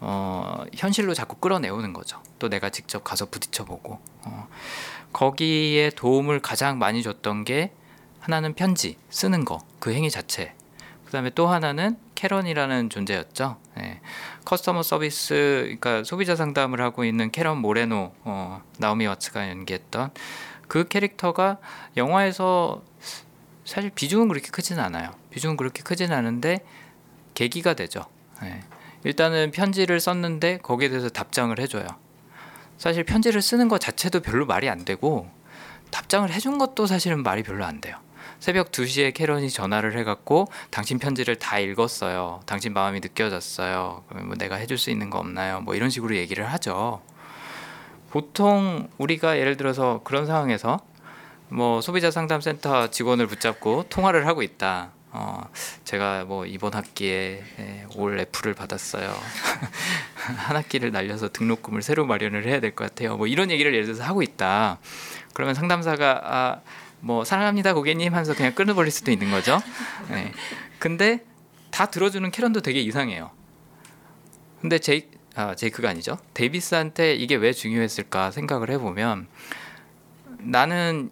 어, 0.00 0.64
현실로 0.74 1.14
자꾸 1.14 1.36
끌어내오는 1.36 1.92
거죠. 1.92 2.22
또 2.38 2.48
내가 2.48 2.70
직접 2.70 3.02
가서 3.04 3.26
부딪혀보고 3.26 4.00
어, 4.24 4.48
거기에 5.12 5.90
도움을 5.90 6.40
가장 6.40 6.78
많이 6.78 7.02
줬던 7.02 7.44
게 7.44 7.72
하나는 8.20 8.54
편지 8.54 8.96
쓰는 9.10 9.44
거 9.44 9.60
그 9.80 9.92
행위 9.92 10.10
자체 10.10 10.54
그 11.04 11.12
다음에 11.12 11.30
또 11.30 11.48
하나는 11.48 11.96
캐런이라는 12.14 12.90
존재였죠. 12.90 13.56
네. 13.76 14.00
커스터머 14.48 14.82
서비스, 14.82 15.34
그러니까 15.78 16.04
소비자 16.04 16.34
상담을 16.34 16.80
하고 16.80 17.04
있는 17.04 17.30
캐런 17.30 17.58
모레노, 17.58 18.14
어, 18.24 18.62
나오미 18.78 19.06
와츠가 19.06 19.50
연기했던 19.50 20.10
그 20.68 20.88
캐릭터가 20.88 21.58
영화에서 21.98 22.82
사실 23.66 23.90
비중은 23.90 24.28
그렇게 24.28 24.48
크진 24.48 24.78
않아요. 24.78 25.10
비중은 25.28 25.58
그렇게 25.58 25.82
크진 25.82 26.12
않은데 26.12 26.64
계기가 27.34 27.74
되죠. 27.74 28.06
네. 28.40 28.62
일단은 29.04 29.50
편지를 29.50 30.00
썼는데 30.00 30.60
거기에 30.62 30.88
대해서 30.88 31.10
답장을 31.10 31.58
해줘요. 31.60 31.86
사실 32.78 33.04
편지를 33.04 33.42
쓰는 33.42 33.68
것 33.68 33.78
자체도 33.78 34.20
별로 34.20 34.46
말이 34.46 34.70
안 34.70 34.86
되고 34.86 35.30
답장을 35.90 36.30
해준 36.32 36.56
것도 36.56 36.86
사실은 36.86 37.22
말이 37.22 37.42
별로 37.42 37.66
안 37.66 37.82
돼요. 37.82 37.98
새벽 38.40 38.70
2시에 38.70 39.12
캐런이 39.14 39.50
전화를 39.50 39.96
해갖고 39.98 40.46
당신 40.70 40.98
편지를 40.98 41.36
다 41.36 41.58
읽었어요. 41.58 42.40
당신 42.46 42.72
마음이 42.72 43.00
느껴졌어요. 43.00 44.04
뭐 44.24 44.36
내가 44.36 44.56
해줄 44.56 44.78
수 44.78 44.90
있는 44.90 45.10
거 45.10 45.18
없나요? 45.18 45.60
뭐 45.60 45.74
이런 45.74 45.90
식으로 45.90 46.16
얘기를 46.16 46.46
하죠. 46.52 47.02
보통 48.10 48.88
우리가 48.98 49.38
예를 49.38 49.56
들어서 49.56 50.00
그런 50.04 50.26
상황에서 50.26 50.78
뭐 51.48 51.80
소비자 51.80 52.10
상담센터 52.10 52.88
직원을 52.90 53.26
붙잡고 53.26 53.86
통화를 53.88 54.26
하고 54.26 54.42
있다. 54.42 54.90
어, 55.10 55.42
제가 55.84 56.24
뭐 56.24 56.44
이번 56.46 56.74
학기에 56.74 57.42
예, 57.58 57.86
올 57.96 58.18
F를 58.20 58.54
받았어요. 58.54 59.10
한 60.14 60.56
학기를 60.56 60.92
날려서 60.92 61.30
등록금을 61.30 61.82
새로 61.82 62.04
마련을 62.06 62.46
해야 62.46 62.60
될 62.60 62.72
것 62.74 62.88
같아요. 62.88 63.16
뭐 63.16 63.26
이런 63.26 63.50
얘기를 63.50 63.72
예를 63.72 63.86
들어서 63.86 64.04
하고 64.04 64.22
있다. 64.22 64.78
그러면 65.32 65.54
상담사가 65.54 66.20
아, 66.24 66.60
뭐 67.00 67.24
사랑합니다 67.24 67.74
고객님 67.74 68.12
하면서 68.12 68.34
그냥 68.34 68.54
끊어버릴 68.54 68.90
수도 68.90 69.10
있는 69.10 69.30
거죠. 69.30 69.60
네. 70.10 70.32
근데 70.78 71.24
다 71.70 71.86
들어주는 71.86 72.30
캐런도 72.30 72.60
되게 72.60 72.80
이상해요. 72.80 73.30
근데 74.60 74.78
제이 74.78 75.08
아 75.34 75.54
제이크가 75.54 75.88
아니죠. 75.88 76.18
데이비스한테 76.34 77.14
이게 77.14 77.36
왜 77.36 77.52
중요했을까 77.52 78.32
생각을 78.32 78.70
해보면 78.70 79.28
나는 80.38 81.10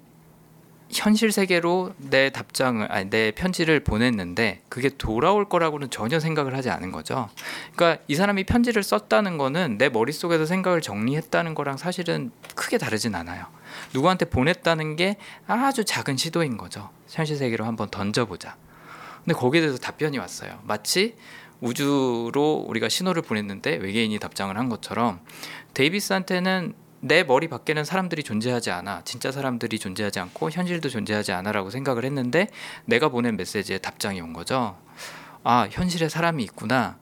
현실 0.91 1.32
세계로 1.32 1.95
내 1.99 2.30
답장을 2.30 2.91
아니 2.91 3.11
내 3.11 3.32
편지를 3.32 3.80
보냈는데 3.80 4.62
그게 4.68 4.89
돌아올 4.89 5.49
거라고는 5.49 5.91
전혀 5.91 6.20
생각을 6.20 6.57
하지 6.57 6.70
않은 6.70 6.93
거죠. 6.93 7.28
그러니까 7.74 8.03
이 8.07 8.14
사람이 8.14 8.45
편지를 8.45 8.82
썼다는 8.82 9.37
거는 9.37 9.78
내 9.78 9.89
머릿속에서 9.89 10.47
생각을 10.47 10.80
정리했다는 10.80 11.55
거랑 11.55 11.76
사실은 11.76 12.30
크게 12.55 12.78
다르진 12.78 13.14
않아요. 13.14 13.47
누구한테 13.95 14.26
보냈다는 14.26 14.97
게 14.97 15.16
아주 15.47 15.84
작은 15.84 16.16
시도인 16.16 16.57
거죠. 16.57 16.91
현실 17.09 17.37
세계로 17.37 17.64
한번 17.64 17.89
던져보자. 17.91 18.57
근데 19.24 19.34
거기에 19.39 19.61
대해서 19.61 19.78
답변이 19.78 20.18
왔어요. 20.18 20.61
마치 20.64 21.16
우주로 21.61 22.64
우리가 22.68 22.89
신호를 22.89 23.22
보냈는데 23.22 23.76
외계인이 23.76 24.18
답장을 24.18 24.57
한 24.57 24.68
것처럼 24.68 25.20
데이비스한테는 25.74 26.74
내 27.01 27.24
머리 27.24 27.49
밖에는 27.49 27.84
사람들이 27.84 28.22
존재하지 28.22 28.70
않아. 28.70 29.03
진짜 29.05 29.30
사람들이 29.30 29.78
존재하지 29.78 30.18
않고 30.20 30.51
현실도 30.51 30.89
존재하지 30.89 31.32
않아라고 31.32 31.70
생각을 31.70 32.05
했는데 32.05 32.49
내가 32.84 33.09
보낸 33.09 33.37
메시지에 33.37 33.78
답장이 33.78 34.20
온 34.20 34.32
거죠. 34.32 34.76
아, 35.45 35.68
현실에 35.70 36.09
사람이 36.09 36.43
있구나. 36.45 36.99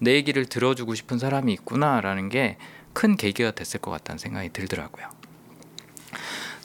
내 0.00 0.14
얘기를 0.14 0.46
들어주고 0.46 0.94
싶은 0.94 1.18
사람이 1.18 1.52
있구나라는 1.52 2.28
게 2.28 2.56
큰 2.98 3.16
계기가 3.16 3.52
됐을 3.52 3.78
것 3.78 3.92
같다는 3.92 4.18
생각이 4.18 4.48
들더라고요. 4.48 5.06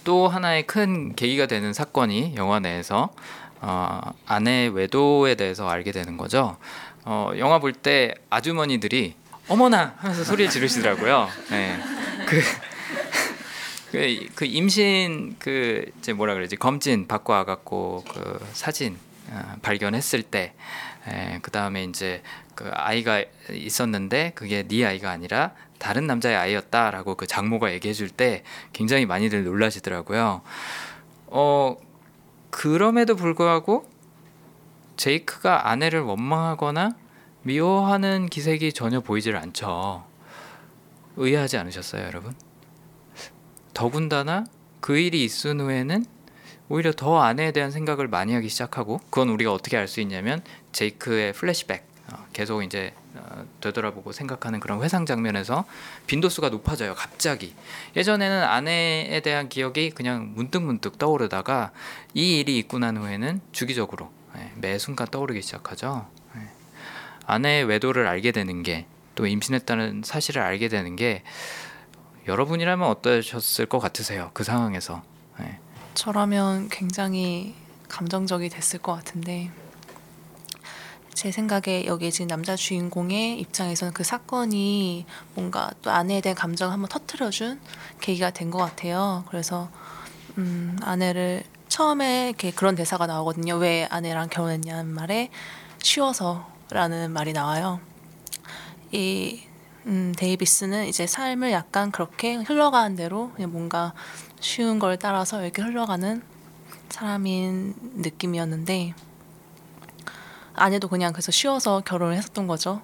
또 0.03 0.27
하나의 0.27 0.63
큰 0.63 1.15
계기가 1.15 1.45
되는 1.45 1.73
사건이 1.73 2.33
영화 2.35 2.59
내에서 2.59 3.09
어, 3.61 4.01
아내 4.25 4.69
외도에 4.73 5.35
대해서 5.35 5.67
알게 5.69 5.91
되는 5.91 6.17
거죠. 6.17 6.57
어, 7.05 7.31
영화 7.37 7.59
볼 7.59 7.73
때 7.73 8.13
아주머니들이 8.29 9.15
어머나 9.47 9.95
하면서 9.97 10.23
소리를 10.23 10.49
지르시더라고요. 10.51 11.29
네. 11.49 11.77
그 12.27 12.41
그, 13.91 14.27
그 14.35 14.45
임신 14.45 15.35
그 15.39 15.85
이제 15.99 16.13
뭐라 16.13 16.33
그러지 16.33 16.55
검진 16.55 17.07
받고 17.07 17.31
와갖고 17.33 18.03
그 18.09 18.45
사진 18.53 18.97
어, 19.29 19.55
발견했을 19.61 20.23
때, 20.23 20.53
그 21.41 21.51
다음에 21.51 21.83
이제 21.83 22.21
그 22.55 22.69
아이가 22.73 23.23
있었는데 23.51 24.31
그게 24.35 24.63
네 24.63 24.85
아이가 24.85 25.09
아니라 25.11 25.53
다른 25.79 26.07
남자의 26.07 26.35
아이였다라고 26.37 27.15
그 27.15 27.27
장모가 27.27 27.73
얘기해 27.73 27.93
줄 27.93 28.09
때 28.09 28.43
굉장히 28.71 29.05
많이들 29.05 29.43
놀라시더라고요. 29.43 30.41
어 31.27 31.77
그럼에도 32.51 33.15
불구하고 33.15 33.89
제이크가 34.95 35.69
아내를 35.69 36.01
원망하거나 36.01 36.91
미워하는 37.41 38.27
기색이 38.27 38.71
전혀 38.73 39.01
보이질 39.01 39.35
않죠. 39.35 40.05
의아하지 41.17 41.57
않으셨어요, 41.57 42.05
여러분? 42.05 42.33
더군다나 43.73 44.45
그 44.79 44.97
일이 44.97 45.23
있은 45.23 45.59
후에는 45.59 46.05
오히려 46.69 46.91
더 46.91 47.19
아내에 47.21 47.51
대한 47.51 47.71
생각을 47.71 48.07
많이 48.07 48.33
하기 48.33 48.47
시작하고 48.49 48.99
그건 49.09 49.29
우리가 49.29 49.51
어떻게 49.51 49.77
알 49.77 49.87
수 49.87 49.99
있냐면 50.01 50.41
제이크의 50.73 51.33
플래시백 51.33 51.85
어, 52.11 52.25
계속 52.33 52.63
이제 52.63 52.93
어, 53.15 53.45
되돌아보고 53.61 54.11
생각하는 54.11 54.59
그런 54.59 54.83
회상 54.83 55.05
장면에서 55.05 55.65
빈도수가 56.07 56.49
높아져요 56.49 56.95
갑자기 56.95 57.55
예전에는 57.95 58.43
아내에 58.43 59.21
대한 59.21 59.47
기억이 59.47 59.91
그냥 59.91 60.33
문득문득 60.35 60.97
떠오르다가 60.97 61.71
이 62.13 62.39
일이 62.39 62.57
있고 62.59 62.79
난 62.79 62.97
후에는 62.97 63.39
주기적으로 63.51 64.11
예, 64.37 64.51
매 64.55 64.77
순간 64.77 65.07
떠오르기 65.07 65.41
시작하죠 65.41 66.07
예. 66.35 66.41
아내의 67.25 67.63
외도를 67.63 68.07
알게 68.07 68.31
되는 68.31 68.63
게 68.63 68.85
또 69.15 69.27
임신했다는 69.27 70.01
사실을 70.03 70.41
알게 70.41 70.69
되는 70.69 70.95
게 70.95 71.23
여러분이라면 72.27 72.87
어떠셨을 72.87 73.65
것 73.67 73.79
같으세요 73.79 74.31
그 74.33 74.43
상황에서 74.43 75.03
예. 75.41 75.59
저라면 75.93 76.69
굉장히 76.69 77.55
감정적이 77.89 78.49
됐을 78.49 78.79
것 78.79 78.93
같은데 78.93 79.51
제 81.13 81.31
생각에 81.31 81.85
여기 81.85 82.11
지금 82.11 82.27
남자 82.27 82.55
주인공의 82.55 83.39
입장에서는 83.39 83.93
그 83.93 84.03
사건이 84.03 85.05
뭔가 85.35 85.71
또 85.81 85.91
아내에 85.91 86.21
대한 86.21 86.35
감정을 86.35 86.73
한번 86.73 86.89
터트려준 86.89 87.59
계기가 88.01 88.31
된 88.31 88.51
것 88.51 88.57
같아요. 88.59 89.23
그래서 89.29 89.69
음, 90.37 90.77
아내를 90.81 91.43
처음에 91.69 92.29
이렇게 92.29 92.51
그런 92.51 92.75
대사가 92.75 93.07
나오거든요. 93.07 93.55
왜 93.55 93.87
아내랑 93.89 94.29
결혼했냐는 94.29 94.87
말에 94.93 95.29
쉬워서라는 95.81 97.11
말이 97.11 97.33
나와요. 97.33 97.79
이 98.91 99.41
음, 99.85 100.13
데이비스는 100.17 100.87
이제 100.87 101.07
삶을 101.07 101.51
약간 101.51 101.91
그렇게 101.91 102.35
흘러가는 102.35 102.95
대로 102.95 103.31
그냥 103.35 103.51
뭔가 103.51 103.93
쉬운 104.39 104.77
걸 104.79 104.97
따라서 104.97 105.41
이렇게 105.41 105.61
흘러가는 105.61 106.21
사람인 106.89 107.73
느낌이었는데 107.95 108.93
아내도 110.55 110.87
그냥 110.87 111.13
그래서 111.13 111.31
쉬워서 111.31 111.81
결혼을 111.85 112.15
했었던 112.15 112.47
거죠. 112.47 112.81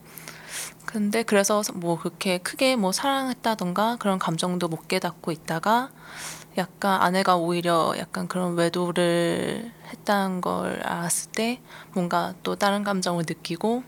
근데 0.86 1.24
그래서 1.24 1.62
뭐 1.76 2.00
그렇게 2.00 2.40
크게 2.40 2.76
뭐 2.76 2.92
사랑했다던가 2.92 3.98
그런 4.00 4.18
감정도 4.18 4.68
못 4.68 4.88
깨닫고 4.88 5.32
있다가 5.32 5.92
약간 6.58 7.02
아내가 7.02 7.38
오히려 7.38 7.94
약간 7.98 8.28
그런 8.28 8.56
외도를 8.56 9.72
했다는 9.94 10.42
걸 10.42 10.82
알았을 10.84 11.32
때 11.32 11.62
뭔가 11.94 12.34
또 12.42 12.56
다른 12.56 12.84
감정을 12.84 13.26
느끼고 13.28 13.84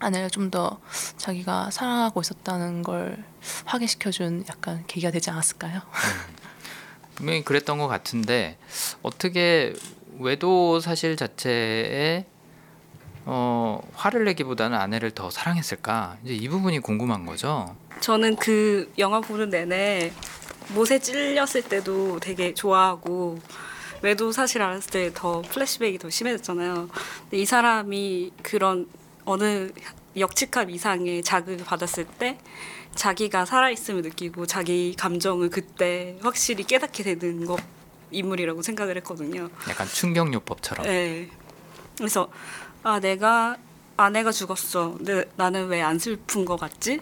아내를 0.00 0.30
좀 0.30 0.50
더 0.50 0.80
자기가 1.18 1.70
사랑하고 1.70 2.22
있었다는 2.22 2.82
걸 2.82 3.22
확인시켜준 3.66 4.44
약간 4.48 4.84
계기가 4.86 5.10
되지 5.10 5.28
않았을까요? 5.30 5.82
분명히 7.14 7.44
그랬던 7.44 7.76
것 7.76 7.88
같은데 7.88 8.56
어떻게 9.02 9.74
외도 10.18 10.80
사실 10.80 11.16
자체에 11.16 12.24
어, 13.30 13.82
화를 13.94 14.24
내기보다는 14.24 14.78
아내를 14.78 15.10
더 15.10 15.28
사랑했을까? 15.28 16.16
이제 16.24 16.32
이 16.32 16.48
부분이 16.48 16.78
궁금한 16.80 17.26
거죠. 17.26 17.76
저는 18.00 18.36
그 18.36 18.90
영화 18.96 19.20
보는 19.20 19.50
내내 19.50 20.12
못에 20.74 20.98
찔렸을 20.98 21.60
때도 21.68 22.20
되게 22.20 22.54
좋아하고 22.54 23.38
외도 24.00 24.32
사실 24.32 24.62
알았을 24.62 24.90
때 24.90 25.10
더 25.12 25.42
플래시백이 25.42 25.98
더 25.98 26.08
심해졌잖아요. 26.08 26.88
근데 27.22 27.36
이 27.36 27.44
사람이 27.44 28.32
그런 28.42 28.86
어느 29.26 29.72
역칙함 30.16 30.70
이상의 30.70 31.22
자극을 31.22 31.66
받았을 31.66 32.06
때 32.06 32.38
자기가 32.94 33.44
살아있음을 33.44 34.00
느끼고 34.02 34.46
자기 34.46 34.94
감정을 34.96 35.50
그때 35.50 36.16
확실히 36.22 36.64
깨닫게 36.64 37.02
되는 37.02 37.44
것 37.44 37.60
인물이라고 38.10 38.62
생각을 38.62 38.96
했거든요. 38.96 39.50
약간 39.68 39.86
충격요법처럼. 39.86 40.86
네. 40.86 41.28
그래서 41.98 42.30
아 42.82 43.00
내가 43.00 43.56
아내가 43.96 44.30
죽었어. 44.30 44.94
근데 44.96 45.24
나는 45.36 45.66
왜 45.68 45.82
안 45.82 45.98
슬픈 45.98 46.44
것 46.44 46.56
같지? 46.58 47.00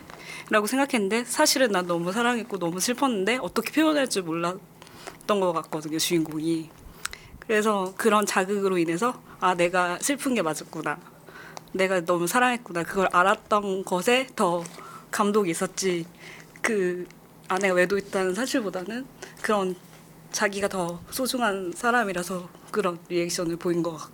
라고 0.51 0.67
생각했는데 0.67 1.25
사실은 1.25 1.71
난 1.73 1.87
너무 1.87 2.13
사랑했고 2.13 2.59
너무 2.59 2.81
슬펐는데 2.81 3.39
어떻게 3.43 3.71
표현할 3.73 4.09
줄 4.09 4.23
몰랐던 4.23 5.41
것 5.41 5.53
같거든요 5.53 5.99
주인공이. 5.99 6.71
그래서 7.41 7.93
그런 7.97 8.25
자극으로 8.27 8.79
인해서 8.79 9.21
아 9.41 9.55
내가 9.55 9.99
슬픈 10.01 10.35
게 10.35 10.43
맞았구나. 10.43 10.99
내가 11.73 12.01
너무 12.05 12.27
사랑했구나. 12.27 12.85
그걸 12.85 13.09
알았던 13.13 13.85
것에 13.85 14.29
더 14.35 14.65
감동이 15.11 15.51
있었지. 15.51 16.07
그 16.63 17.07
아내가 17.49 17.75
외도했다는 17.75 18.35
사실보다는 18.35 19.07
그런 19.43 19.77
자기가 20.33 20.69
더 20.69 21.01
소중한 21.11 21.73
사람이라서 21.75 22.49
그런 22.73 22.99
리액션을 23.09 23.57
보인 23.57 23.83
것, 23.83 23.97
같- 23.97 24.11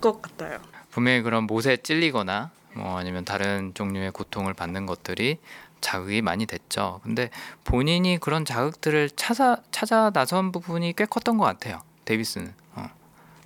것 0.00 0.22
같아요. 0.22 0.58
분명히 0.90 1.22
그런 1.22 1.44
못에 1.44 1.76
찔리거나 1.78 2.50
뭐 2.74 2.98
아니면 2.98 3.24
다른 3.24 3.72
종류의 3.74 4.12
고통을 4.12 4.54
받는 4.54 4.86
것들이 4.86 5.38
자극이 5.80 6.22
많이 6.22 6.46
됐죠. 6.46 7.00
근데 7.02 7.30
본인이 7.64 8.18
그런 8.18 8.44
자극들을 8.44 9.10
찾아 9.16 9.56
찾아 9.70 10.10
나선 10.10 10.52
부분이 10.52 10.94
꽤 10.96 11.06
컸던 11.06 11.38
것 11.38 11.44
같아요. 11.44 11.80
데이비스는 12.04 12.52
어. 12.74 12.90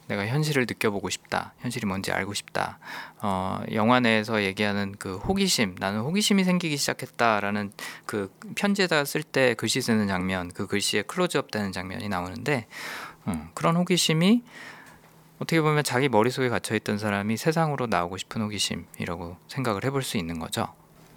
내가 0.09 0.27
현실을 0.27 0.67
느껴보고 0.69 1.09
싶다. 1.11 1.55
현실이 1.61 1.87
뭔지 1.87 2.13
알고 2.13 2.35
싶다. 2.35 2.79
어, 3.21 3.63
영화 3.73 4.01
내에서 4.01 4.43
얘기하는 4.43 4.95
그 4.99 5.17
호기심, 5.17 5.77
나는 5.79 6.01
호기심이 6.01 6.45
생기기 6.45 6.77
시작했다라는 6.77 7.73
그 8.05 8.35
편지에다 8.57 9.05
쓸 9.05 9.23
때 9.23 9.55
글씨 9.55 9.81
쓰는 9.81 10.09
장면, 10.09 10.51
그 10.53 10.67
글씨에 10.67 11.03
클로즈업 11.03 11.51
되는 11.51 11.73
장면이 11.73 12.09
나오는데 12.09 12.67
음, 13.29 13.49
그런 13.55 13.77
호기심이 13.77 14.43
어떻게 15.45 15.61
보면 15.61 15.85
자기 15.85 16.09
머릿속에 16.09 16.49
갇혀 16.49 16.75
있던 16.75 16.97
사람이 16.97 17.37
세상으로 17.37 17.87
나오고 17.87 18.17
싶은 18.17 18.41
호기심이라고 18.41 19.37
생각을 19.49 19.85
해볼 19.85 20.03
수 20.03 20.17
있는 20.17 20.39
거죠. 20.39 20.69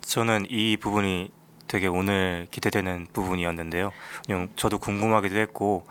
저는 0.01 0.47
이 0.49 0.75
부분이 0.75 1.31
되게 1.69 1.87
오늘 1.87 2.47
기대되는 2.51 3.07
부분이었는데요. 3.13 3.93
그냥 4.25 4.49
저도 4.57 4.79
궁금하기도 4.79 5.37
했고 5.37 5.87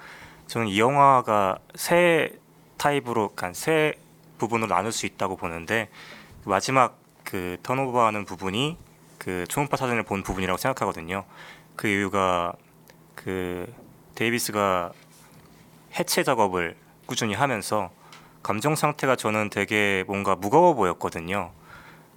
저는 0.49 0.69
이 0.69 0.79
영화가 0.79 1.61
세 1.77 2.39
타입으로 2.77 3.33
그러니까 3.35 3.55
세 3.55 3.95
부분으로 4.37 4.69
나눌 4.69 4.93
수 4.93 5.07
있다고 5.07 5.37
보는데 5.37 5.89
그 6.45 6.51
마지막 6.51 6.99
그 7.25 7.57
턴오버하는 7.63 8.27
부분이 8.27 8.77
그 9.17 9.47
초음파 9.49 9.79
사진을 9.79 10.03
본 10.03 10.23
부분이라고 10.23 10.59
생각하거든요. 10.59 11.25
그 11.75 11.89
이유가 11.89 12.53
그 13.15 13.73
데이비스가 14.15 14.93
해체 15.99 16.23
작업을 16.23 16.77
꾸준히 17.07 17.33
하면서 17.33 17.91
감정 18.47 18.77
상태가 18.77 19.17
저는 19.17 19.51
되게 19.51 20.05
뭔가 20.07 20.37
무거워 20.37 20.75
보였거든요. 20.75 21.51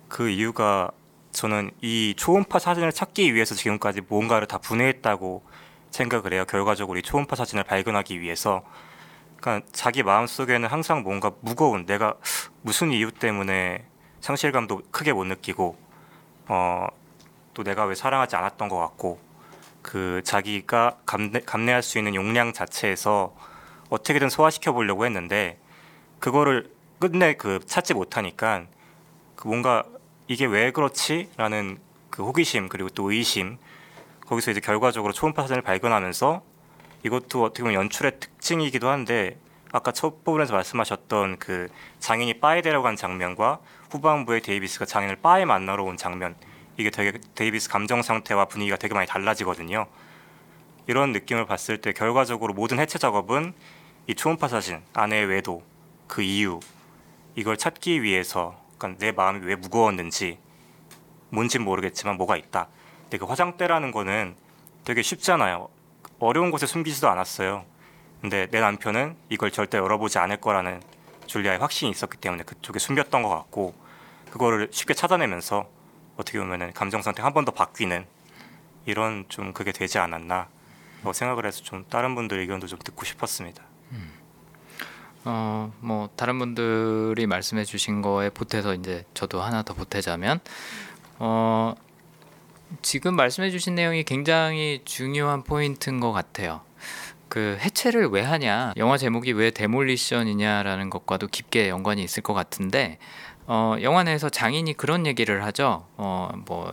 그 0.10 0.30
이유가 0.30 0.92
저는 1.32 1.72
이 1.82 2.14
초음파 2.16 2.60
사진을 2.60 2.92
찾기 2.92 3.34
위해서 3.34 3.56
지금까지 3.56 4.02
뭔가를 4.08 4.46
다 4.46 4.60
분해했다고 4.60 5.42
생각을 5.90 6.34
해요. 6.34 6.46
결과적으로 6.48 7.00
이 7.00 7.02
초음파 7.02 7.36
사진을 7.36 7.64
발견하기 7.64 8.22
위해서. 8.22 8.62
그러니까 9.38 9.66
자기 9.72 10.04
마음 10.04 10.28
속에는 10.28 10.70
항상 10.70 11.02
뭔가 11.02 11.32
무거운 11.42 11.88
내가 11.88 12.14
무슨 12.62 12.92
이유 12.92 13.12
때문에 13.12 13.84
상실감도 14.22 14.84
크게 14.92 15.14
못 15.14 15.24
느끼고 15.24 15.80
어, 16.48 16.86
또 17.56 17.64
내가 17.64 17.86
왜 17.86 17.96
사랑하지 17.96 18.36
않았던 18.36 18.70
것 18.70 18.78
같고 18.78 19.20
그 19.82 20.22
자기가 20.24 20.98
감내, 21.08 21.40
감내할 21.40 21.82
수 21.82 21.98
있는 21.98 22.14
용량 22.14 22.54
자체에서 22.54 23.36
어떻게든 23.90 24.30
소화시켜 24.30 24.74
보려고 24.74 25.08
했는데 25.08 25.59
그거를 26.20 26.70
끝내 27.00 27.34
그 27.34 27.60
찾지 27.66 27.94
못하니까 27.94 28.66
그 29.36 29.48
뭔가 29.48 29.84
이게 30.28 30.46
왜 30.46 30.72
그렇지라는 30.72 31.80
그 32.10 32.24
호기심 32.24 32.70
그리고 32.70 32.90
또 32.90 33.12
의심 33.12 33.58
거기서 34.28 34.52
이제 34.52 34.60
결과적으로 34.60 35.14
초음파 35.14 35.44
사진을 35.44 35.62
발견하면서 35.62 36.44
이것도 37.06 37.44
어떻게 37.44 37.64
보면 37.64 37.76
연출의 37.76 38.20
특징이기도 38.20 38.90
한데 38.90 39.38
아까 39.72 39.92
첫 39.92 40.24
부분에서 40.24 40.54
말씀하셨던 40.54 41.38
그 41.38 41.70
장인이 42.00 42.40
바에 42.40 42.62
데려간 42.62 42.96
장면과 42.96 43.60
후반부에 43.92 44.42
데이비스가 44.42 44.86
장인을 44.86 45.18
바에 45.18 45.46
만나러 45.46 45.84
온 45.84 45.96
장면 45.96 46.36
이게 46.78 46.90
되게 46.90 47.18
데이비스 47.36 47.70
감정 47.70 48.02
상태와 48.02 48.46
분위기가 48.46 48.78
되게 48.78 48.94
많이 48.94 49.08
달라지거든요. 49.08 49.88
이런 50.88 51.12
느낌을 51.12 51.46
봤을 51.46 51.80
때 51.80 51.94
결과적으로 51.94 52.54
모든 52.54 52.80
해체 52.80 52.98
작업은 52.98 53.54
이 54.08 54.16
초음파 54.16 54.48
사진 54.48 54.82
아내의 54.94 55.26
외도 55.26 55.64
그 56.10 56.22
이유 56.22 56.60
이걸 57.36 57.56
찾기 57.56 58.04
위해서 58.04 58.60
그러니까 58.78 59.00
내 59.00 59.12
마음이 59.14 59.46
왜 59.46 59.56
무거웠는지 59.56 60.38
뭔진 61.30 61.64
모르겠지만 61.64 62.18
뭐가 62.18 62.36
있다. 62.36 62.68
근데 63.04 63.18
그 63.20 63.26
화장대라는 63.26 63.92
거는 63.92 64.36
되게 64.84 65.02
쉽잖아요. 65.02 65.70
어려운 66.20 66.52
곳에 66.52 66.66
숨기지도 66.66 67.08
않았어요. 67.10 67.64
근데 68.20 68.48
내 68.48 68.60
남편은 68.60 69.16
이걸 69.30 69.52
절대 69.52 69.78
열어보지 69.78 70.18
않을 70.18 70.38
거라는 70.38 70.82
줄리아의 71.28 71.60
확신이 71.60 71.92
있었기 71.92 72.18
때문에 72.18 72.44
그쪽에 72.44 72.80
숨겼던 72.80 73.22
것 73.24 73.30
같고 73.30 73.74
그거를 74.32 74.68
쉽게 74.72 74.94
찾아내면서 74.96 75.70
어떻게 76.18 76.40
보면은 76.40 76.74
감정 76.74 77.02
상태 77.02 77.22
한 77.22 77.34
번 77.34 77.46
더 77.46 77.52
바뀌는 77.52 78.06
이런 78.86 79.26
좀 79.30 79.54
그게 79.54 79.72
되지 79.72 80.00
않았나 80.00 80.48
뭐 81.02 81.14
생각을 81.14 81.46
해서 81.46 81.64
좀 81.64 81.86
다른 81.90 82.16
분들 82.16 82.40
의견도 82.40 82.68
좀 82.68 82.80
듣고 82.80 83.06
싶었습니다. 83.06 83.64
어, 85.26 85.72
뭐 85.80 86.10
다른 86.16 86.40
분들이 86.40 87.28
말씀해 87.28 87.66
주신 87.66 88.02
거에 88.02 88.30
보태서 88.30 88.76
이제 88.76 89.06
저도 89.14 89.42
하나 89.42 89.64
더 89.64 89.74
보태자면 89.74 90.40
어, 91.20 91.76
지금 92.82 93.16
말씀해 93.16 93.50
주신 93.52 93.76
내용이 93.76 94.04
굉장히 94.04 94.82
중요한 94.86 95.44
포인트인 95.44 96.00
것 96.00 96.12
같아요. 96.12 96.62
그 97.28 97.58
해체를 97.60 98.08
왜 98.08 98.22
하냐, 98.22 98.74
영화 98.78 98.98
제목이 98.98 99.34
왜 99.34 99.52
데몰리션이냐라는 99.52 100.90
것과도 100.90 101.28
깊게 101.28 101.70
연관이 101.70 102.04
있을 102.04 102.24
것 102.24 102.34
같은데, 102.34 102.98
어, 103.46 103.76
영화 103.82 104.04
내에서 104.04 104.30
장인이 104.30 104.74
그런 104.74 105.06
얘기를 105.06 105.44
하죠. 105.46 105.86
어, 105.98 106.30
뭐 106.46 106.72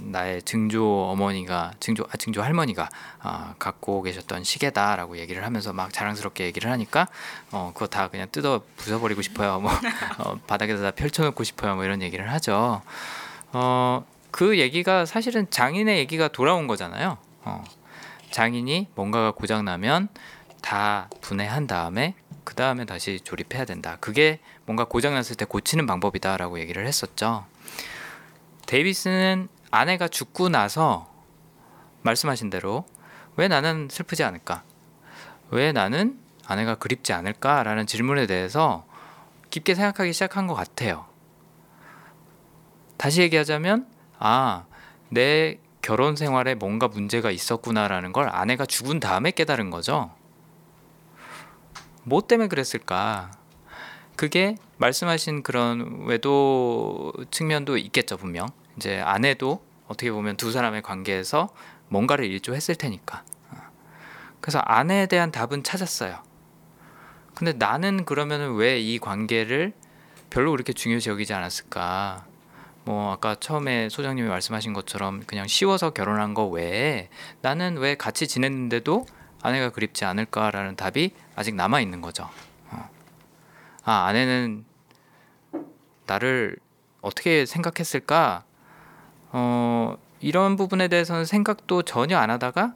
나의 0.00 0.42
증조 0.42 1.04
어머니가 1.10 1.72
증조 1.80 2.04
아, 2.10 2.16
증조 2.16 2.42
할머니가 2.42 2.88
아, 3.20 3.54
갖고 3.58 4.02
계셨던 4.02 4.44
시계다라고 4.44 5.18
얘기를 5.18 5.44
하면서 5.44 5.72
막 5.72 5.92
자랑스럽게 5.92 6.44
얘기를 6.44 6.70
하니까 6.70 7.08
어, 7.52 7.70
그거 7.74 7.86
다 7.86 8.08
그냥 8.08 8.28
뜯어 8.32 8.62
부숴버리고 8.76 9.22
싶어요. 9.22 9.60
뭐 9.60 9.70
어, 10.18 10.38
바닥에다 10.46 10.82
다 10.82 10.90
펼쳐놓고 10.90 11.44
싶어요. 11.44 11.76
뭐 11.76 11.84
이런 11.84 12.02
얘기를 12.02 12.30
하죠. 12.32 12.82
어, 13.52 14.04
그 14.30 14.58
얘기가 14.58 15.06
사실은 15.06 15.48
장인의 15.48 15.98
얘기가 15.98 16.28
돌아온 16.28 16.66
거잖아요. 16.66 17.18
어, 17.44 17.62
장인이 18.30 18.88
뭔가가 18.94 19.30
고장 19.30 19.64
나면 19.64 20.08
다 20.60 21.08
분해한 21.20 21.66
다음에 21.66 22.14
그 22.42 22.54
다음에 22.54 22.84
다시 22.84 23.20
조립해야 23.20 23.64
된다. 23.64 23.96
그게 24.00 24.40
뭔가 24.66 24.84
고장 24.84 25.14
났을 25.14 25.36
때 25.36 25.44
고치는 25.44 25.86
방법이다라고 25.86 26.58
얘기를 26.58 26.86
했었죠. 26.86 27.46
데이비스는 28.66 29.48
아내가 29.74 30.06
죽고 30.06 30.50
나서 30.50 31.12
말씀하신 32.02 32.48
대로 32.48 32.86
왜 33.36 33.48
나는 33.48 33.88
슬프지 33.90 34.22
않을까? 34.22 34.62
왜 35.50 35.72
나는 35.72 36.20
아내가 36.46 36.76
그립지 36.76 37.12
않을까라는 37.12 37.86
질문에 37.86 38.28
대해서 38.28 38.86
깊게 39.50 39.74
생각하기 39.74 40.12
시작한 40.12 40.46
것 40.46 40.54
같아요. 40.54 41.06
다시 42.96 43.22
얘기하자면 43.22 43.88
아, 44.20 44.64
내 45.08 45.58
결혼 45.82 46.14
생활에 46.14 46.54
뭔가 46.54 46.86
문제가 46.86 47.32
있었구나라는 47.32 48.12
걸 48.12 48.28
아내가 48.28 48.66
죽은 48.66 49.00
다음에 49.00 49.32
깨달은 49.32 49.70
거죠. 49.70 50.12
뭐 52.04 52.20
때문에 52.20 52.46
그랬을까? 52.46 53.32
그게 54.14 54.54
말씀하신 54.76 55.42
그런 55.42 56.04
외도 56.04 57.12
측면도 57.32 57.76
있겠죠, 57.76 58.16
분명. 58.16 58.48
이제 58.76 59.00
아내도 59.00 59.64
어떻게 59.86 60.10
보면 60.10 60.36
두 60.36 60.52
사람의 60.52 60.82
관계에서 60.82 61.48
뭔가를 61.88 62.24
일조했을 62.26 62.74
테니까. 62.74 63.24
그래서 64.40 64.58
아내에 64.58 65.06
대한 65.06 65.32
답은 65.32 65.62
찾았어요. 65.62 66.22
근데 67.34 67.52
나는 67.52 68.04
그러면은 68.04 68.54
왜이 68.54 68.98
관계를 68.98 69.72
별로 70.30 70.50
그렇게 70.50 70.72
중요시 70.72 71.10
여기지 71.10 71.32
않았을까? 71.32 72.26
뭐 72.84 73.12
아까 73.12 73.34
처음에 73.34 73.88
소장님이 73.88 74.28
말씀하신 74.28 74.72
것처럼 74.74 75.22
그냥 75.26 75.46
쉬워서 75.46 75.90
결혼한 75.90 76.34
거 76.34 76.46
외에 76.46 77.08
나는 77.40 77.78
왜 77.78 77.94
같이 77.94 78.28
지냈는데도 78.28 79.06
아내가 79.40 79.70
그립지 79.70 80.04
않을까라는 80.04 80.76
답이 80.76 81.12
아직 81.34 81.54
남아 81.54 81.80
있는 81.80 82.00
거죠. 82.00 82.28
어. 82.70 82.90
아 83.84 84.04
아내는 84.06 84.64
나를 86.06 86.56
어떻게 87.00 87.46
생각했을까? 87.46 88.44
어 89.36 89.96
이런 90.20 90.54
부분에 90.56 90.86
대해서는 90.88 91.24
생각도 91.24 91.82
전혀 91.82 92.16
안 92.18 92.30
하다가 92.30 92.74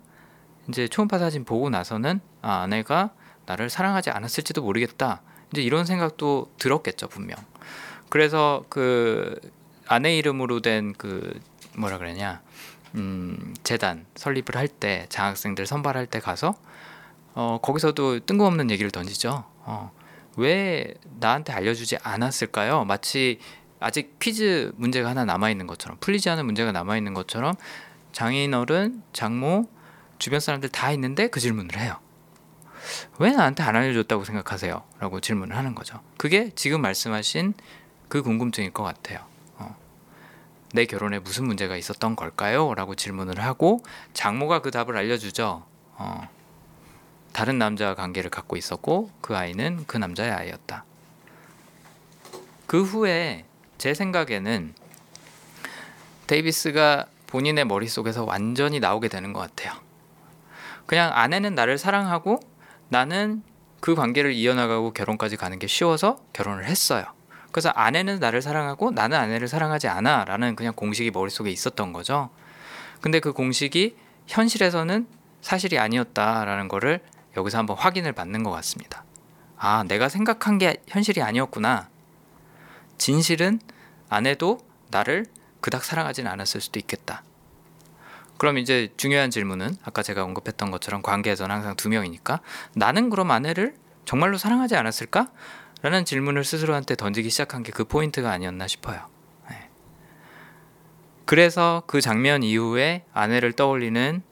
이제 0.68 0.88
초음파 0.88 1.18
사진 1.18 1.44
보고 1.44 1.70
나서는 1.70 2.20
아 2.42 2.62
아내가 2.62 3.10
나를 3.46 3.70
사랑하지 3.70 4.10
않았을지도 4.10 4.60
모르겠다. 4.62 5.22
이제 5.52 5.62
이런 5.62 5.84
생각도 5.84 6.50
들었겠죠 6.58 7.06
분명. 7.08 7.36
그래서 8.10 8.64
그 8.68 9.38
아내 9.86 10.16
이름으로 10.18 10.60
된 10.60 10.94
그 10.98 11.40
뭐라 11.76 11.98
그러냐 11.98 12.42
음, 12.96 13.54
재단 13.62 14.04
설립을 14.16 14.56
할 14.56 14.66
때 14.68 15.06
장학생들 15.08 15.64
선발할 15.66 16.06
때 16.06 16.18
가서 16.18 16.54
어, 17.34 17.58
거기서도 17.62 18.20
뜬금없는 18.26 18.70
얘기를 18.72 18.90
던지죠. 18.90 19.44
어, 19.60 19.92
왜 20.36 20.94
나한테 21.20 21.52
알려주지 21.52 21.98
않았을까요? 22.02 22.84
마치 22.84 23.38
아직 23.80 24.18
퀴즈 24.18 24.72
문제가 24.76 25.10
하나 25.10 25.24
남아 25.24 25.50
있는 25.50 25.66
것처럼 25.66 25.98
풀리지 26.00 26.30
않은 26.30 26.44
문제가 26.44 26.72
남아 26.72 26.96
있는 26.96 27.14
것처럼 27.14 27.54
장인어른, 28.12 29.02
장모, 29.12 29.68
주변 30.18 30.40
사람들 30.40 30.68
다 30.70 30.90
있는데 30.92 31.28
그 31.28 31.40
질문을 31.40 31.78
해요. 31.78 31.98
왜 33.18 33.32
나한테 33.32 33.62
안 33.62 33.76
알려줬다고 33.76 34.24
생각하세요? 34.24 34.82
라고 34.98 35.20
질문을 35.20 35.56
하는 35.56 35.74
거죠. 35.74 36.00
그게 36.16 36.50
지금 36.54 36.80
말씀하신 36.80 37.54
그 38.08 38.22
궁금증일 38.22 38.72
것 38.72 38.82
같아요. 38.82 39.20
어. 39.56 39.76
내 40.72 40.86
결혼에 40.86 41.18
무슨 41.18 41.46
문제가 41.46 41.76
있었던 41.76 42.16
걸까요? 42.16 42.74
라고 42.74 42.94
질문을 42.94 43.40
하고 43.40 43.80
장모가 44.14 44.60
그 44.62 44.70
답을 44.70 44.96
알려주죠. 44.96 45.64
어. 45.94 46.28
다른 47.32 47.58
남자와 47.58 47.94
관계를 47.94 48.30
갖고 48.30 48.56
있었고 48.56 49.10
그 49.20 49.36
아이는 49.36 49.84
그 49.86 49.96
남자의 49.96 50.32
아이였다. 50.32 50.84
그 52.66 52.82
후에 52.82 53.44
제 53.78 53.94
생각에는 53.94 54.74
데이비스가 56.26 57.06
본인의 57.28 57.64
머릿속에서 57.64 58.24
완전히 58.24 58.80
나오게 58.80 59.08
되는 59.08 59.32
것 59.32 59.40
같아요. 59.40 59.80
그냥 60.86 61.10
아내는 61.14 61.54
나를 61.54 61.78
사랑하고 61.78 62.40
나는 62.88 63.42
그 63.80 63.94
관계를 63.94 64.32
이어나가고 64.32 64.92
결혼까지 64.92 65.36
가는 65.36 65.58
게 65.58 65.66
쉬워서 65.66 66.18
결혼을 66.32 66.66
했어요. 66.66 67.04
그래서 67.52 67.70
아내는 67.70 68.18
나를 68.18 68.42
사랑하고 68.42 68.90
나는 68.90 69.16
아내를 69.16 69.48
사랑하지 69.48 69.88
않아 69.88 70.24
라는 70.24 70.56
그냥 70.56 70.72
공식이 70.74 71.10
머릿속에 71.10 71.50
있었던 71.50 71.92
거죠. 71.92 72.30
근데 73.00 73.20
그 73.20 73.32
공식이 73.32 73.96
현실에서는 74.26 75.06
사실이 75.40 75.78
아니었다라는 75.78 76.68
거를 76.68 77.00
여기서 77.36 77.58
한번 77.58 77.76
확인을 77.78 78.12
받는 78.12 78.42
것 78.42 78.50
같습니다. 78.50 79.04
아, 79.56 79.84
내가 79.86 80.08
생각한 80.08 80.58
게 80.58 80.82
현실이 80.88 81.22
아니었구나. 81.22 81.88
진실은 82.98 83.60
아내도 84.08 84.58
나를 84.90 85.26
그닥 85.60 85.84
사랑하지는 85.84 86.30
않았을 86.30 86.60
수도 86.60 86.78
있겠다. 86.78 87.22
그럼 88.36 88.58
이제 88.58 88.92
중요한 88.96 89.30
질문은 89.30 89.76
아까 89.82 90.02
제가 90.02 90.22
언급했던 90.22 90.70
것처럼 90.70 91.02
관계에서는 91.02 91.54
항상 91.54 91.74
두 91.74 91.88
명이니까 91.88 92.40
나는 92.74 93.10
그럼 93.10 93.30
아내를 93.30 93.74
정말로 94.04 94.38
사랑하지 94.38 94.76
않았을까? 94.76 95.28
라는 95.82 96.04
질문을 96.04 96.44
스스로한테 96.44 96.96
던지기 96.96 97.30
시작한 97.30 97.62
게 97.62 97.72
그 97.72 97.84
포인트가 97.84 98.30
아니었나 98.30 98.66
싶어요. 98.66 99.06
네. 99.50 99.68
그래서 101.24 101.82
그 101.86 102.00
장면 102.00 102.42
이후에 102.42 103.04
아내를 103.12 103.52
떠올리는 103.52 104.22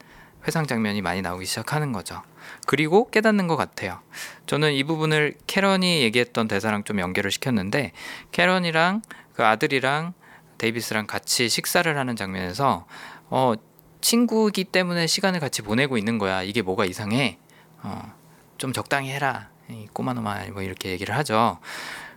회상 0.47 0.65
장면이 0.65 1.01
많이 1.01 1.21
나오기 1.21 1.45
시작하는 1.45 1.91
거죠. 1.91 2.21
그리고 2.67 3.09
깨닫는 3.09 3.47
것 3.47 3.55
같아요. 3.55 4.01
저는 4.45 4.73
이 4.73 4.83
부분을 4.83 5.35
캐런이 5.47 6.01
얘기했던 6.03 6.49
대사랑 6.49 6.83
좀 6.83 6.99
연결을 6.99 7.31
시켰는데 7.31 7.93
캐런이랑 8.33 9.01
그 9.33 9.45
아들이랑 9.45 10.13
데이비스랑 10.57 11.07
같이 11.07 11.47
식사를 11.47 11.97
하는 11.97 12.15
장면에서 12.17 12.85
어 13.29 13.53
친구기 14.01 14.65
때문에 14.65 15.07
시간을 15.07 15.39
같이 15.39 15.61
보내고 15.61 15.97
있는 15.97 16.17
거야. 16.17 16.43
이게 16.43 16.61
뭐가 16.61 16.83
이상해? 16.83 17.39
어, 17.83 18.13
좀 18.57 18.73
적당히 18.73 19.11
해라. 19.11 19.47
이 19.69 19.87
꼬마놈아 19.93 20.47
뭐 20.51 20.61
이렇게 20.61 20.89
얘기를 20.89 21.15
하죠. 21.15 21.59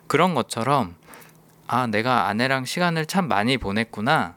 그런 0.08 0.34
것처럼 0.34 0.96
아 1.68 1.86
내가 1.86 2.26
아내랑 2.26 2.64
시간을 2.64 3.06
참 3.06 3.28
많이 3.28 3.56
보냈구나. 3.56 4.34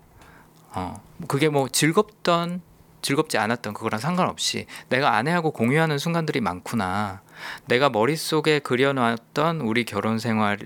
어 0.75 1.01
그게 1.27 1.49
뭐 1.49 1.67
즐겁던 1.69 2.61
즐겁지 3.03 3.37
않았던 3.37 3.75
그거랑 3.75 3.99
상관없이 3.99 4.65
내가 4.89 5.15
아내하고 5.15 5.51
공유하는 5.51 5.99
순간들이 5.99 6.41
많구나. 6.41 7.21
내가 7.67 7.89
머릿속에 7.89 8.59
그려놨던 8.59 9.61
우리 9.61 9.83
결혼 9.83 10.17
생활 10.17 10.57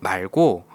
말고 0.00 0.66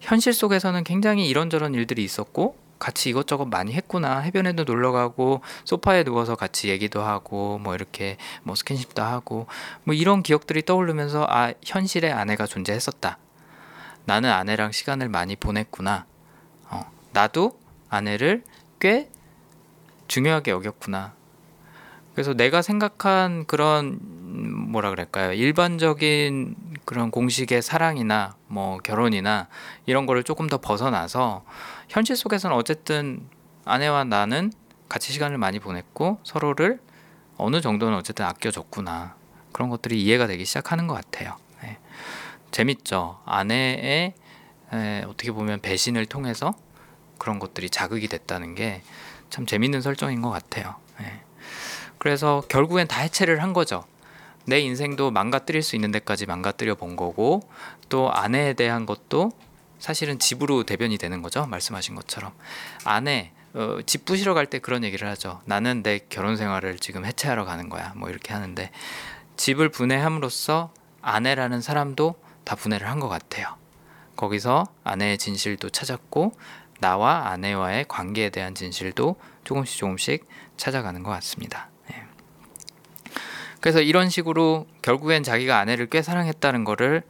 현실 0.00 0.32
속에서는 0.32 0.82
굉장히 0.84 1.28
이런저런 1.28 1.74
일들이 1.74 2.02
있었고 2.02 2.56
같이 2.78 3.10
이것저것 3.10 3.46
많이 3.46 3.72
했구나. 3.72 4.20
해변에도 4.20 4.64
놀러 4.64 4.92
가고 4.92 5.42
소파에 5.64 6.04
누워서 6.04 6.36
같이 6.36 6.68
얘기도 6.68 7.02
하고 7.02 7.58
뭐 7.58 7.74
이렇게 7.74 8.16
뭐 8.42 8.54
스킨십도 8.54 9.02
하고 9.02 9.46
뭐 9.84 9.94
이런 9.94 10.22
기억들이 10.22 10.64
떠오르면서 10.64 11.26
아 11.28 11.52
현실에 11.64 12.10
아내가 12.10 12.46
존재했었다. 12.46 13.18
나는 14.04 14.30
아내랑 14.30 14.72
시간을 14.72 15.08
많이 15.08 15.36
보냈구나. 15.36 16.06
어, 16.70 16.90
나도 17.12 17.58
아내를 17.90 18.44
꽤 18.80 19.10
중요하게 20.08 20.50
여겼구나 20.50 21.14
그래서 22.14 22.34
내가 22.34 22.62
생각한 22.62 23.46
그런 23.46 24.00
음, 24.02 24.72
뭐라 24.72 24.90
그럴까요 24.90 25.32
일반적인 25.32 26.56
그런 26.84 27.10
공식의 27.10 27.62
사랑이나 27.62 28.34
뭐 28.46 28.78
결혼이나 28.78 29.48
이런 29.86 30.06
거를 30.06 30.24
조금 30.24 30.48
더 30.48 30.58
벗어나서 30.58 31.44
현실 31.88 32.16
속에서는 32.16 32.56
어쨌든 32.56 33.20
아내와 33.64 34.04
나는 34.04 34.52
같이 34.88 35.12
시간을 35.12 35.38
많이 35.38 35.58
보냈고 35.60 36.18
서로를 36.24 36.80
어느 37.36 37.60
정도는 37.60 37.96
어쨌든 37.96 38.24
아껴줬구나 38.24 39.14
그런 39.52 39.68
것들이 39.68 40.02
이해가 40.02 40.26
되기 40.26 40.44
시작하는 40.44 40.86
것 40.86 40.94
같아요. 40.94 41.36
네. 41.62 41.78
재밌죠. 42.50 43.20
아내의 43.24 44.14
에, 44.72 45.02
어떻게 45.04 45.30
보면 45.32 45.60
배신을 45.60 46.06
통해서 46.06 46.54
그런 47.18 47.38
것들이 47.38 47.70
자극이 47.70 48.08
됐다는 48.08 48.54
게 48.54 48.82
참 49.30 49.46
재밌는 49.46 49.80
설정인 49.82 50.22
것 50.22 50.30
같아요. 50.30 50.74
네. 51.00 51.20
그래서 51.98 52.42
결국엔 52.48 52.86
다 52.88 53.00
해체를 53.00 53.42
한 53.42 53.52
거죠. 53.52 53.84
내 54.44 54.60
인생도 54.60 55.10
망가뜨릴 55.10 55.62
수 55.62 55.76
있는 55.76 55.90
데까지 55.90 56.26
망가뜨려 56.26 56.74
본 56.76 56.96
거고 56.96 57.42
또 57.88 58.10
아내에 58.12 58.54
대한 58.54 58.86
것도 58.86 59.32
사실은 59.78 60.18
집으로 60.18 60.64
대변이 60.64 60.96
되는 60.98 61.22
거죠. 61.22 61.46
말씀하신 61.46 61.94
것처럼 61.94 62.32
아내 62.84 63.32
어, 63.54 63.78
집 63.86 64.04
부시러 64.04 64.34
갈 64.34 64.46
때 64.46 64.58
그런 64.58 64.84
얘기를 64.84 65.08
하죠. 65.08 65.40
나는 65.44 65.82
내 65.82 66.00
결혼 66.08 66.36
생활을 66.36 66.78
지금 66.78 67.04
해체하러 67.04 67.44
가는 67.44 67.68
거야. 67.68 67.92
뭐 67.96 68.08
이렇게 68.10 68.32
하는데 68.32 68.70
집을 69.36 69.68
분해함으로써 69.70 70.72
아내라는 71.02 71.60
사람도 71.60 72.14
다 72.44 72.56
분해를 72.56 72.88
한 72.88 73.00
것 73.00 73.08
같아요. 73.08 73.56
거기서 74.16 74.66
아내의 74.84 75.16
진실도 75.18 75.70
찾았고 75.70 76.32
나와 76.80 77.28
아내와의 77.30 77.86
관계에 77.88 78.30
대한 78.30 78.54
진실도 78.54 79.16
조금씩 79.44 79.78
조금씩 79.78 80.28
찾아가는 80.56 81.02
것 81.02 81.10
같습니다. 81.10 81.68
네. 81.90 82.04
그래서 83.60 83.80
이런 83.80 84.08
식으로 84.08 84.66
결국엔 84.82 85.22
자기가 85.22 85.58
아내를 85.58 85.88
꽤 85.88 86.02
사랑했다는 86.02 86.64
거를 86.64 87.02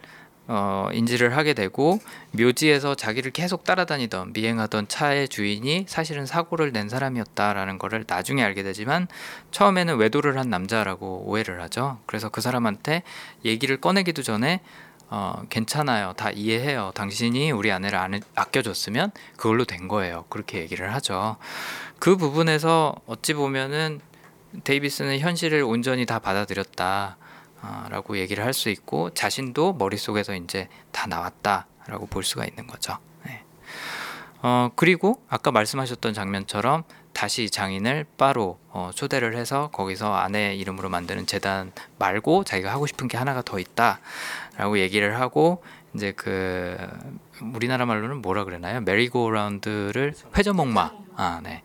어, 0.51 0.89
인지를 0.95 1.37
하게 1.37 1.53
되고 1.53 2.01
묘지에서 2.33 2.95
자기를 2.95 3.33
계속 3.33 3.65
따라다니던 3.65 4.33
미행하던 4.33 4.89
차의 4.89 5.29
주인이 5.29 5.85
사실은 5.87 6.25
사고를 6.25 6.73
낸 6.73 6.89
사람이었다라는 6.89 7.77
거를 7.77 8.05
나중에 8.09 8.43
알게 8.43 8.63
되지만 8.63 9.09
처음에는 9.51 9.99
외도를 9.99 10.39
한 10.39 10.49
남자라고 10.49 11.25
오해를 11.27 11.61
하죠. 11.65 11.99
그래서 12.07 12.31
그 12.31 12.41
사람한테 12.41 13.03
얘기를 13.45 13.79
꺼내기도 13.79 14.23
전에 14.23 14.63
어, 15.11 15.43
괜찮아요. 15.49 16.13
다 16.17 16.31
이해해요. 16.31 16.93
당신이 16.95 17.51
우리 17.51 17.73
아내를 17.73 17.99
안, 17.99 18.21
아껴줬으면 18.35 19.11
그걸로 19.37 19.65
된 19.65 19.89
거예요. 19.89 20.25
그렇게 20.29 20.59
얘기를 20.61 20.93
하죠. 20.95 21.37
그 21.99 22.17
부분에서 22.17 22.95
어찌 23.07 23.35
보면은 23.35 24.01
데이비스는 24.65 25.19
현실을 25.19 25.63
온전히 25.63 26.07
다 26.07 26.19
받아들였다. 26.19 27.17
라고 27.89 28.19
얘기를 28.19 28.45
할 28.45 28.55
수 28.55 28.69
있고 28.71 29.11
자신도 29.11 29.73
머릿속에서 29.75 30.35
이제 30.37 30.69
다 30.93 31.09
나왔다라고 31.09 32.07
볼 32.07 32.23
수가 32.23 32.45
있는 32.45 32.69
거죠. 32.69 32.99
네. 33.25 33.43
어, 34.43 34.71
그리고 34.77 35.21
아까 35.29 35.51
말씀하셨던 35.51 36.15
장면처럼 36.15 36.85
다시 37.13 37.51
장인을 37.51 38.07
바로 38.17 38.61
어, 38.69 38.91
초대를 38.95 39.37
해서 39.37 39.71
거기서 39.73 40.15
아내 40.15 40.55
이름으로 40.55 40.89
만드는 40.89 41.27
재단 41.27 41.73
말고 41.99 42.45
자기가 42.45 42.71
하고 42.71 42.87
싶은 42.87 43.09
게 43.09 43.17
하나가 43.17 43.43
더 43.43 43.59
있다 43.59 43.99
라고 44.59 44.79
얘기를 44.81 45.21
하고 45.21 45.63
이제 45.95 46.13
그 46.17 46.77
우리나라 47.55 47.87
말로는 47.87 48.21
뭐라 48.21 48.43
그러나요? 48.45 48.81
메리고라운드를 48.81 50.15
회전목마. 50.37 50.91
아, 51.17 51.41
네. 51.45 51.63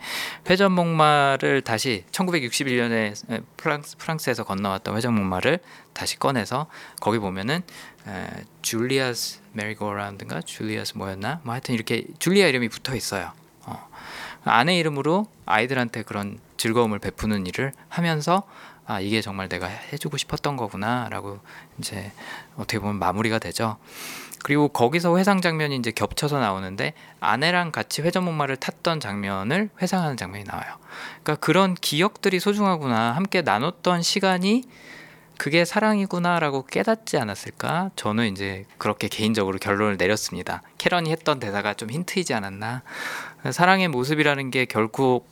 회전목마를 0.47 1.61
다시 1.61 2.05
1961년에 2.11 3.43
프랑스 3.57 3.97
프랑스에서 3.97 4.43
건너왔던 4.43 4.95
회전목마를 4.95 5.59
다시 5.93 6.19
꺼내서 6.19 6.67
거기 7.01 7.17
보면은 7.17 7.61
에, 8.07 8.27
줄리아스 8.61 9.41
메리고라운드인가 9.53 10.41
줄리아스 10.41 10.95
뭐였나? 10.95 11.41
뭐 11.43 11.53
하여튼 11.53 11.73
이렇게 11.73 12.05
줄리아 12.19 12.47
이름이 12.47 12.69
붙어 12.69 12.95
있어요. 12.95 13.31
어. 13.65 13.89
아내 14.45 14.77
이름으로 14.77 15.25
아이들한테 15.47 16.03
그런 16.03 16.39
즐거움을 16.57 16.99
베푸는 16.99 17.47
일을 17.47 17.71
하면서 17.89 18.43
아 18.85 18.99
이게 18.99 19.21
정말 19.21 19.47
내가 19.47 19.67
해주고 19.67 20.17
싶었던 20.17 20.57
거구나라고 20.57 21.39
이제 21.79 22.11
어떻게 22.55 22.79
보면 22.79 22.97
마무리가 22.97 23.39
되죠. 23.39 23.77
그리고 24.43 24.67
거기서 24.67 25.17
회상 25.17 25.39
장면이 25.39 25.77
이제 25.77 25.91
겹쳐서 25.91 26.39
나오는데 26.39 26.93
아내랑 27.21 27.71
같이 27.71 28.01
회전목마를 28.01 28.57
탔던 28.57 28.99
장면을 28.99 29.69
회상하는 29.81 30.17
장면이 30.17 30.43
나와요. 30.43 30.75
그러니까 31.23 31.35
그런 31.35 31.75
기억들이 31.75 32.39
소중하구나. 32.41 33.13
함께 33.13 33.41
나눴던 33.41 34.01
시간이 34.01 34.65
그게 35.37 35.65
사랑이구나라고 35.65 36.65
깨닫지 36.65 37.17
않았을까? 37.17 37.91
저는 37.95 38.31
이제 38.31 38.65
그렇게 38.77 39.07
개인적으로 39.07 39.57
결론을 39.59 39.97
내렸습니다. 39.97 40.61
캐런이 40.77 41.09
했던 41.11 41.39
대사가 41.39 41.73
좀 41.73 41.89
힌트이지 41.89 42.33
않았나? 42.33 42.83
사랑의 43.51 43.87
모습이라는 43.87 44.51
게 44.51 44.65
결코 44.65 45.25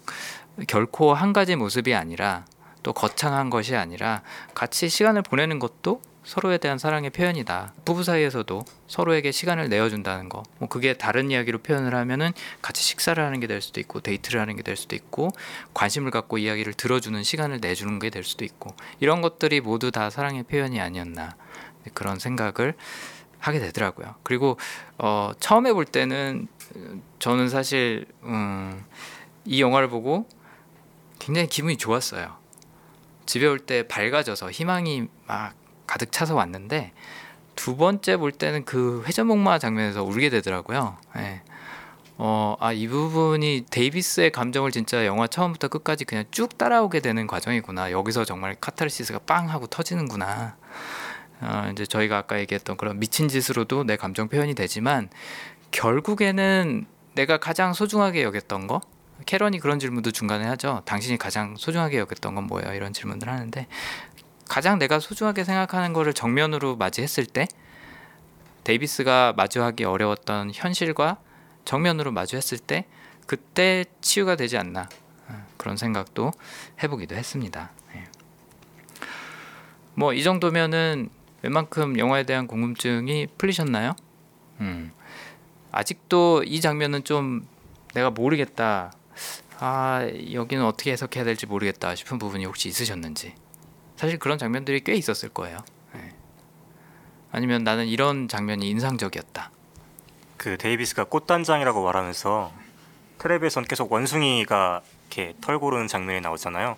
결코 0.67 1.13
한 1.13 1.33
가지 1.33 1.55
모습이 1.55 1.93
아니라 1.93 2.45
또 2.83 2.93
거창한 2.93 3.49
것이 3.49 3.75
아니라 3.75 4.21
같이 4.53 4.89
시간을 4.89 5.21
보내는 5.23 5.59
것도 5.59 6.01
서로에 6.23 6.59
대한 6.59 6.77
사랑의 6.77 7.09
표현이다. 7.09 7.73
부부 7.83 8.03
사이에서도 8.03 8.63
서로에게 8.87 9.31
시간을 9.31 9.69
내어준다는 9.69 10.29
거. 10.29 10.43
뭐 10.59 10.69
그게 10.69 10.93
다른 10.93 11.31
이야기로 11.31 11.59
표현을 11.59 11.95
하면은 11.95 12.31
같이 12.61 12.83
식사를 12.83 13.21
하는 13.23 13.39
게 13.39 13.47
될 13.47 13.59
수도 13.61 13.79
있고 13.79 14.01
데이트를 14.01 14.39
하는 14.39 14.55
게 14.55 14.61
될 14.61 14.75
수도 14.75 14.95
있고 14.95 15.29
관심을 15.73 16.11
갖고 16.11 16.37
이야기를 16.37 16.73
들어주는 16.73 17.23
시간을 17.23 17.59
내주는 17.59 17.97
게 17.97 18.11
될 18.11 18.23
수도 18.23 18.45
있고 18.45 18.75
이런 18.99 19.21
것들이 19.21 19.61
모두 19.61 19.89
다 19.91 20.09
사랑의 20.11 20.43
표현이 20.43 20.79
아니었나 20.79 21.35
그런 21.95 22.19
생각을 22.19 22.75
하게 23.39 23.59
되더라고요. 23.59 24.13
그리고 24.21 24.57
어, 24.99 25.31
처음에 25.39 25.73
볼 25.73 25.85
때는 25.85 26.47
저는 27.17 27.49
사실 27.49 28.05
음, 28.21 28.85
이 29.45 29.59
영화를 29.59 29.89
보고 29.89 30.27
굉장히 31.17 31.47
기분이 31.47 31.77
좋았어요. 31.77 32.40
집에 33.31 33.47
올 33.47 33.59
때 33.59 33.87
밝아져서 33.87 34.51
희망이 34.51 35.07
막 35.25 35.53
가득 35.87 36.11
차서 36.11 36.35
왔는데 36.35 36.91
두 37.55 37.77
번째 37.77 38.17
볼 38.17 38.33
때는 38.33 38.65
그 38.65 39.05
회전목마 39.07 39.57
장면에서 39.57 40.03
울게 40.03 40.29
되더라고요. 40.29 40.97
네. 41.15 41.41
어, 42.17 42.57
아, 42.59 42.73
이 42.73 42.89
부분이 42.89 43.67
데이비스의 43.69 44.31
감정을 44.33 44.71
진짜 44.71 45.05
영화 45.05 45.27
처음부터 45.27 45.69
끝까지 45.69 46.03
그냥 46.03 46.25
쭉 46.31 46.57
따라오게 46.57 46.99
되는 46.99 47.25
과정이구나. 47.25 47.91
여기서 47.91 48.25
정말 48.25 48.57
카타르시스가 48.59 49.19
빵 49.19 49.49
하고 49.49 49.65
터지는구나. 49.65 50.57
어, 51.39 51.69
이제 51.71 51.85
저희가 51.85 52.17
아까 52.17 52.37
얘기했던 52.37 52.75
그런 52.75 52.99
미친 52.99 53.29
짓으로도 53.29 53.85
내 53.85 53.95
감정 53.95 54.27
표현이 54.27 54.55
되지만 54.55 55.09
결국에는 55.71 56.85
내가 57.15 57.37
가장 57.37 57.71
소중하게 57.71 58.23
여겼던 58.23 58.67
거 58.67 58.81
캐런이 59.25 59.59
그런 59.59 59.79
질문도 59.79 60.11
중간에 60.11 60.45
하죠. 60.47 60.81
당신이 60.85 61.17
가장 61.17 61.55
소중하게 61.57 61.99
여겼던 61.99 62.35
건 62.35 62.45
뭐예요? 62.45 62.73
이런 62.73 62.93
질문을 62.93 63.27
하는데 63.27 63.67
가장 64.47 64.79
내가 64.79 64.99
소중하게 64.99 65.43
생각하는 65.43 65.93
거를 65.93 66.13
정면으로 66.13 66.75
맞이했을 66.75 67.25
때 67.25 67.47
데이비스가 68.63 69.33
마주하기 69.35 69.83
어려웠던 69.85 70.51
현실과 70.53 71.17
정면으로 71.65 72.11
마주했을 72.11 72.57
때 72.57 72.85
그때 73.25 73.85
치유가 74.01 74.35
되지 74.35 74.57
않나 74.57 74.89
어, 75.27 75.45
그런 75.57 75.77
생각도 75.77 76.31
해보기도 76.83 77.15
했습니다. 77.15 77.71
예. 77.95 78.07
뭐이 79.95 80.23
정도면은 80.23 81.09
웬만큼 81.43 81.97
영화에 81.97 82.23
대한 82.23 82.47
궁금증이 82.47 83.27
풀리셨나요? 83.37 83.95
음. 84.59 84.91
아직도 85.71 86.43
이 86.43 86.61
장면은 86.61 87.03
좀 87.03 87.47
내가 87.93 88.09
모르겠다. 88.09 88.91
아 89.63 90.07
여기는 90.33 90.65
어떻게 90.65 90.91
해석해야 90.91 91.23
될지 91.23 91.45
모르겠다 91.45 91.93
싶은 91.93 92.17
부분이 92.17 92.45
혹시 92.45 92.67
있으셨는지 92.67 93.35
사실 93.95 94.17
그런 94.17 94.39
장면들이 94.39 94.79
꽤 94.83 94.95
있었을 94.95 95.29
거예요. 95.29 95.59
네. 95.93 96.15
아니면 97.31 97.63
나는 97.63 97.85
이런 97.85 98.27
장면이 98.27 98.67
인상적이었다. 98.71 99.51
그 100.37 100.57
데이비스가 100.57 101.03
꽃단장이라고 101.03 101.83
말하면서 101.83 102.51
텔레비에선 103.19 103.65
계속 103.65 103.91
원숭이가 103.91 104.81
이렇게 105.01 105.35
털 105.41 105.59
고르는 105.59 105.87
장면이 105.87 106.21
나오잖아요. 106.21 106.75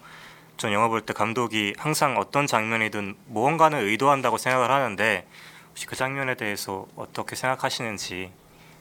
전 0.58 0.74
영화 0.74 0.90
볼 0.90 1.00
때 1.06 1.14
감독이 1.14 1.74
항상 1.78 2.18
어떤 2.18 2.48
장면이든 2.48 3.16
무언가는 3.28 3.80
의도한다고 3.80 4.38
생각을 4.38 4.70
하는데 4.70 5.26
혹시 5.70 5.86
그 5.86 5.96
장면에 5.96 6.36
대해서 6.36 6.86
어떻게 6.98 7.38
생각하시는지 7.38 8.30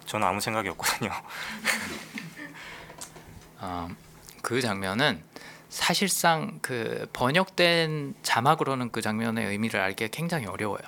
저는 0.07 0.27
아무 0.27 0.41
생각이 0.41 0.69
없거든요. 0.71 1.11
어, 3.63 3.89
그 4.43 4.61
장면은 4.61 5.23
사실상 5.69 6.59
그 6.61 7.09
번역된 7.13 8.17
자막으로는 8.23 8.91
그 8.91 9.01
장면의 9.01 9.47
의미를 9.47 9.81
알기가 9.81 10.11
굉장히 10.13 10.47
어려워요. 10.47 10.83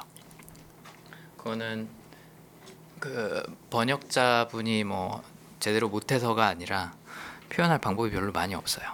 그거는 1.39 1.89
그 2.99 3.43
번역자분이 3.71 4.85
뭐 4.85 5.23
제대로 5.61 5.89
못해서가 5.89 6.47
아니라 6.47 6.93
표현할 7.49 7.79
방법이 7.79 8.11
별로 8.11 8.33
많이 8.33 8.55
없어요. 8.55 8.87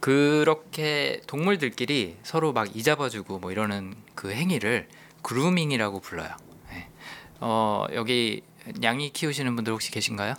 그렇게 0.00 1.20
동물들끼리 1.28 2.18
서로 2.24 2.52
막 2.52 2.74
이잡아주고 2.76 3.38
뭐 3.38 3.52
이러는 3.52 3.94
그 4.16 4.32
행위를 4.32 4.88
그루밍이라고 5.22 6.00
불러요. 6.00 6.34
네. 6.70 6.88
어, 7.38 7.86
여기 7.94 8.42
양이 8.82 9.10
키우시는 9.10 9.54
분들 9.54 9.72
혹시 9.72 9.92
계신가요? 9.92 10.34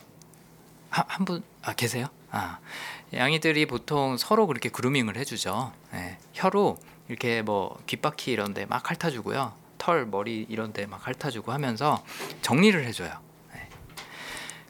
한 0.89 1.25
분 1.25 1.41
아 1.63 1.73
계세요? 1.73 2.07
아 2.33 2.57
양이들이 3.13 3.67
보통 3.67 4.17
서로 4.17 4.47
그렇게 4.47 4.67
그루밍을 4.67 5.17
해주죠. 5.17 5.71
네. 5.91 6.17
혀로 6.33 6.77
이렇게 7.07 7.43
뭐 7.43 7.79
귓바퀴 7.85 8.31
이런데 8.31 8.65
막 8.65 8.83
핥아주고요. 8.89 9.53
털 9.77 10.07
머리 10.07 10.45
이런데 10.49 10.87
막 10.87 11.01
핥아주고 11.07 11.51
하면서 11.51 12.03
정리를 12.41 12.83
해줘요. 12.85 13.11
네. 13.53 13.69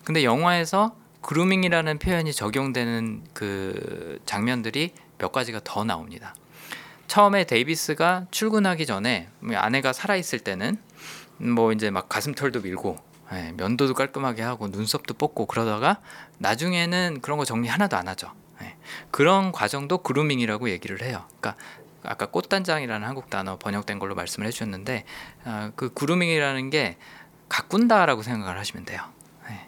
근데 0.03 0.25
영화에서 0.25 0.93
그루밍이라는 1.21 1.99
표현이 1.99 2.33
적용되는 2.33 3.23
그 3.33 4.19
장면들이 4.25 4.91
몇 5.17 5.31
가지가 5.31 5.61
더 5.63 5.85
나옵니다. 5.85 6.35
처음에 7.07 7.45
데이비스가 7.45 8.27
출근하기 8.29 8.85
전에 8.85 9.29
아내가 9.53 9.93
살아 9.93 10.17
있을 10.17 10.39
때는 10.39 10.77
뭐 11.37 11.71
이제 11.71 11.89
막 11.91 12.09
가슴털도 12.09 12.59
밀고 12.59 13.12
예, 13.33 13.51
면도도 13.55 13.93
깔끔하게 13.93 14.41
하고 14.41 14.67
눈썹도 14.67 15.15
뽑고 15.15 15.45
그러다가 15.45 15.99
나중에는 16.39 17.19
그런 17.21 17.37
거 17.37 17.45
정리 17.45 17.67
하나도 17.67 17.97
안 17.97 18.07
하죠. 18.07 18.31
예, 18.61 18.75
그런 19.11 19.51
과정도 19.51 19.99
그루밍이라고 19.99 20.69
얘기를 20.69 21.01
해요. 21.01 21.25
그러니까 21.39 21.55
아까 22.03 22.25
꽃단장이라는 22.27 23.07
한국 23.07 23.29
단어 23.29 23.57
번역된 23.57 23.99
걸로 23.99 24.15
말씀을 24.15 24.47
해주셨는데 24.47 25.05
어, 25.45 25.71
그 25.75 25.93
그루밍이라는 25.93 26.69
게 26.69 26.97
가꾼다라고 27.49 28.23
생각을 28.23 28.57
하시면 28.57 28.85
돼요. 28.85 29.01
예. 29.49 29.67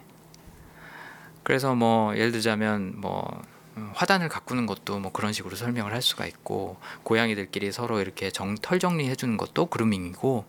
그래서 1.42 1.74
뭐 1.74 2.14
예를 2.16 2.32
들자면 2.32 2.94
뭐 3.00 3.42
음, 3.76 3.90
화단을 3.94 4.28
가꾸는 4.28 4.66
것도 4.66 4.98
뭐 4.98 5.12
그런 5.12 5.32
식으로 5.32 5.54
설명을 5.54 5.92
할 5.92 6.00
수가 6.00 6.26
있고 6.26 6.78
고양이들끼리 7.02 7.72
서로 7.72 8.00
이렇게 8.00 8.30
정, 8.30 8.54
털 8.56 8.78
정리해 8.78 9.14
주는 9.14 9.36
것도 9.36 9.66
그루밍이고 9.66 10.46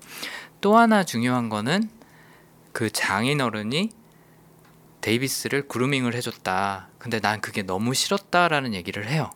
또 0.62 0.78
하나 0.78 1.04
중요한 1.04 1.50
거는 1.50 1.90
그 2.78 2.92
장인어른이 2.92 3.90
데이비스를 5.02 5.68
그루밍을 5.68 6.14
해줬다. 6.14 6.90
근데 7.00 7.20
난 7.20 7.42
그게 7.42 7.64
너무 7.64 7.96
싫었다라는 7.96 8.76
얘기를 8.76 9.10
해요. 9.10 9.32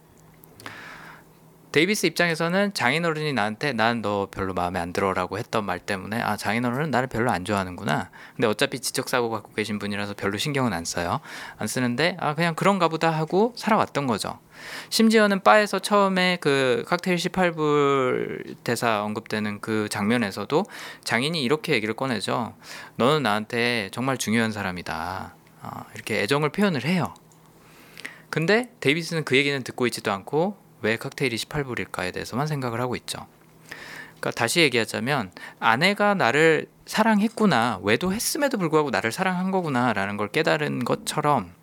데이비스 1.71 2.05
입장에서는 2.07 2.73
장인 2.73 3.05
어른이 3.05 3.31
나한테 3.31 3.71
난 3.71 4.01
너 4.01 4.27
별로 4.31 4.53
마음에 4.53 4.79
안 4.79 4.93
들어라고 4.93 5.37
했던 5.37 5.63
말 5.63 5.79
때문에 5.79 6.21
아 6.21 6.35
장인 6.35 6.65
어른은 6.65 6.91
나를 6.91 7.07
별로 7.07 7.31
안 7.31 7.45
좋아하는구나. 7.45 8.09
근데 8.35 8.47
어차피 8.47 8.79
지적 8.79 9.09
사고 9.09 9.29
갖고 9.29 9.53
계신 9.53 9.79
분이라서 9.79 10.15
별로 10.15 10.37
신경은 10.37 10.73
안 10.73 10.85
써요. 10.85 11.19
안 11.57 11.67
쓰는데 11.67 12.17
아 12.19 12.33
그냥 12.33 12.55
그런가 12.55 12.87
보다 12.87 13.11
하고 13.11 13.53
살아왔던 13.55 14.07
거죠. 14.07 14.39
심지어는 14.89 15.41
바에서 15.41 15.79
처음에 15.79 16.37
그 16.41 16.83
칵테일 16.87 17.17
18불 17.17 18.55
대사 18.63 19.03
언급되는 19.03 19.61
그 19.61 19.87
장면에서도 19.89 20.65
장인이 21.03 21.41
이렇게 21.41 21.73
얘기를 21.73 21.93
꺼내죠. 21.93 22.55
너는 22.95 23.23
나한테 23.23 23.89
정말 23.91 24.17
중요한 24.17 24.51
사람이다. 24.51 25.35
어, 25.63 25.85
이렇게 25.93 26.21
애정을 26.21 26.49
표현을 26.49 26.85
해요. 26.85 27.13
근데 28.29 28.71
데이비스는 28.79 29.25
그 29.25 29.35
얘기는 29.35 29.61
듣고 29.63 29.85
있지도 29.87 30.11
않고 30.11 30.57
왜 30.81 30.97
칵테일이 30.97 31.37
18불일까에 31.37 32.13
대해서만 32.13 32.47
생각을 32.47 32.81
하고 32.81 32.95
있죠. 32.95 33.27
그러니까 34.21 34.31
다시 34.31 34.61
얘기하자면 34.61 35.31
아내가 35.59 36.13
나를 36.13 36.67
사랑했구나 36.85 37.79
외도했음에도 37.81 38.57
불구하고 38.59 38.91
나를 38.91 39.11
사랑한 39.11 39.49
거구나라는 39.49 40.17
걸 40.17 40.27
깨달은 40.29 40.85
것처럼 40.85 41.53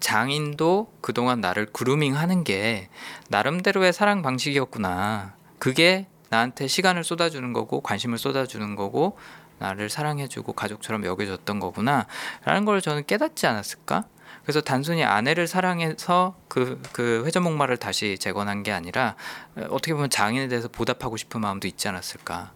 장인도 0.00 0.92
그동안 1.00 1.40
나를 1.40 1.66
그루밍하는 1.66 2.44
게 2.44 2.90
나름대로의 3.28 3.94
사랑 3.94 4.20
방식이었구나 4.20 5.34
그게 5.58 6.06
나한테 6.28 6.66
시간을 6.66 7.04
쏟아주는 7.04 7.52
거고 7.54 7.80
관심을 7.80 8.18
쏟아주는 8.18 8.76
거고 8.76 9.16
나를 9.58 9.88
사랑해주고 9.88 10.52
가족처럼 10.52 11.06
여겨줬던 11.06 11.58
거구나 11.58 12.06
라는 12.44 12.66
걸 12.66 12.82
저는 12.82 13.06
깨닫지 13.06 13.46
않았을까 13.46 14.04
그래서 14.44 14.60
단순히 14.60 15.02
아내를 15.04 15.46
사랑해서 15.46 16.36
그, 16.48 16.80
그 16.92 17.22
회전목마를 17.24 17.78
다시 17.78 18.18
재건한 18.18 18.62
게 18.62 18.72
아니라 18.72 19.16
어떻게 19.70 19.94
보면 19.94 20.10
장인에 20.10 20.48
대해서 20.48 20.68
보답하고 20.68 21.16
싶은 21.16 21.40
마음도 21.40 21.66
있지 21.66 21.88
않았을까. 21.88 22.52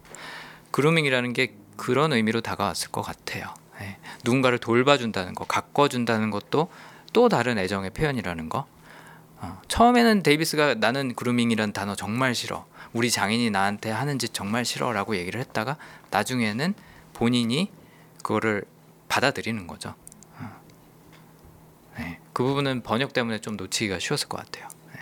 그루밍이라는 0.71 1.33
게 1.33 1.55
그런 1.75 2.13
의미로 2.13 2.41
다가왔을 2.41 2.91
것 2.91 3.01
같아요. 3.01 3.53
네. 3.79 3.97
누군가를 4.23 4.59
돌봐준다는 4.59 5.33
거, 5.33 5.45
가꿔준다는 5.45 6.29
것도 6.29 6.69
또 7.11 7.29
다른 7.29 7.57
애정의 7.57 7.89
표현이라는 7.89 8.49
거. 8.49 8.67
어, 9.37 9.61
처음에는 9.67 10.21
데이비스가 10.21 10.75
나는 10.75 11.15
그루밍이란 11.15 11.73
단어 11.73 11.95
정말 11.95 12.35
싫어. 12.35 12.65
우리 12.93 13.09
장인이 13.09 13.49
나한테 13.49 13.89
하는 13.89 14.19
짓 14.19 14.33
정말 14.33 14.65
싫어라고 14.65 15.15
얘기를 15.15 15.39
했다가 15.39 15.77
나중에는 16.11 16.73
본인이 17.13 17.71
그거를 18.17 18.63
받아들이는 19.07 19.65
거죠. 19.65 19.95
네, 22.39 22.43
그 22.43 22.43
부분은 22.45 22.83
번역 22.83 23.11
때문에 23.11 23.39
좀 23.39 23.57
놓치기가 23.57 23.99
쉬웠을 23.99 24.29
것 24.29 24.37
같아요. 24.37 24.69
네. 24.93 25.01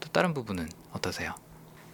또 0.00 0.08
다른 0.08 0.32
부분은 0.32 0.66
어떠세요? 0.92 1.34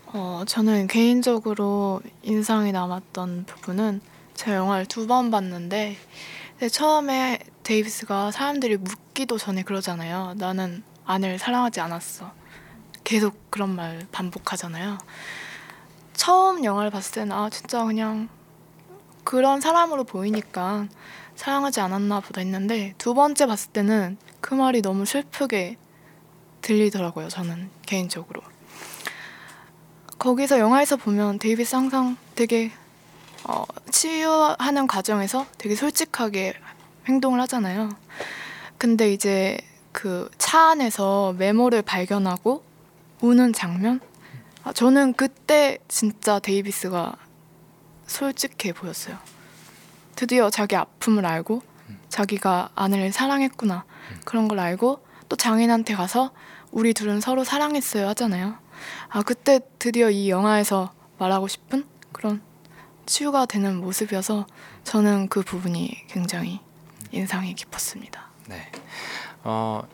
어, 0.07 0.45
저는 0.47 0.87
개인적으로 0.87 2.01
인상이 2.23 2.71
남았던 2.71 3.47
부분은 3.47 4.01
제가 4.35 4.57
영화를 4.57 4.87
두 4.87 5.09
번 5.09 5.33
봤는데 5.33 5.97
처음에 6.71 7.41
데이비스가 7.65 8.31
사람들이 8.31 8.77
묻기도 8.77 9.39
전에 9.39 9.65
그러잖아요. 9.65 10.35
나는 10.37 10.85
아내를 11.05 11.41
사랑하지 11.41 11.81
않았어. 11.81 12.33
계속 13.03 13.51
그런 13.51 13.75
말 13.75 14.07
반복하잖아요. 14.13 14.99
처음 16.13 16.63
영화를 16.63 16.93
봤을 16.93 17.13
때는 17.13 17.33
아 17.33 17.51
진짜 17.51 17.85
그냥 17.85 18.29
그런 19.25 19.61
사람으로 19.61 20.05
보이니까 20.05 20.87
사랑하지 21.35 21.81
않았나 21.81 22.21
보다 22.21 22.41
했는데 22.41 22.95
두 22.99 23.15
번째 23.15 23.47
봤을 23.47 23.73
때는 23.73 24.17
그 24.45 24.53
말이 24.53 24.83
너무 24.83 25.07
슬프게 25.07 25.79
들리더라고요. 26.61 27.31
저는 27.31 27.71
개인적으로. 27.87 28.43
거기서 30.19 30.59
영화에서 30.59 30.97
보면 30.97 31.39
데이비스 31.39 31.75
항상 31.75 32.19
되게 32.35 32.71
어, 33.45 33.65
치유하는 33.91 34.87
과정에서 34.87 35.47
되게 35.57 35.75
솔직하게 35.75 36.53
행동을 37.09 37.41
하잖아요. 37.41 37.89
근데 38.77 39.15
이제 39.15 39.57
그 39.93 40.29
차 40.37 40.69
안에서 40.73 41.35
메모를 41.39 41.81
발견하고 41.81 42.63
우는 43.23 43.55
장면? 43.55 43.99
아, 44.63 44.75
저는 44.75 45.15
그때 45.15 45.79
진짜 45.89 46.39
데이비스가 46.39 47.17
솔직해 48.07 48.75
보였어요. 48.75 49.17
드디어 50.17 50.51
자기 50.51 50.77
아픔을 50.77 51.25
알고 51.25 51.63
자기가 52.11 52.69
아내를 52.75 53.11
사랑했구나 53.11 53.85
그런 54.25 54.49
걸 54.49 54.59
알고 54.59 55.05
또 55.29 55.37
장인한테 55.37 55.95
가서 55.95 56.33
우리 56.71 56.93
둘은 56.93 57.21
서로 57.21 57.45
사랑했어요 57.45 58.09
하잖아요. 58.09 58.57
아 59.09 59.23
그때 59.23 59.61
드디어 59.79 60.11
이 60.11 60.31
영화에서 60.31 60.93
말하고 61.19 61.49
싶은 61.49 61.85
그런 62.13 62.43
치유가 63.07 63.47
되는 63.47 63.77
모습이어서 63.77 64.47
저는 64.83 65.29
그 65.29 65.43
부분이 65.43 66.07
굉장히 66.09 66.61
인상이 67.13 67.55
깊었습니다. 67.55 68.29
네. 68.49 68.71
어, 69.45 69.87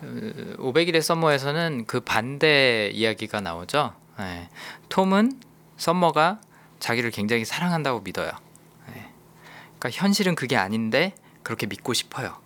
500일의 0.00 1.02
썸머에서는 1.02 1.84
그 1.86 2.00
반대 2.00 2.90
이야기가 2.92 3.40
나오죠. 3.40 3.94
네. 4.18 4.48
톰은 4.88 5.40
썸머가 5.76 6.40
자기를 6.78 7.10
굉장히 7.10 7.44
사랑한다고 7.44 8.00
믿어요. 8.00 8.30
그러니까 9.82 10.00
현실은 10.00 10.36
그게 10.36 10.56
아닌데 10.56 11.12
그렇게 11.42 11.66
믿고 11.66 11.92
싶어요. 11.92 12.36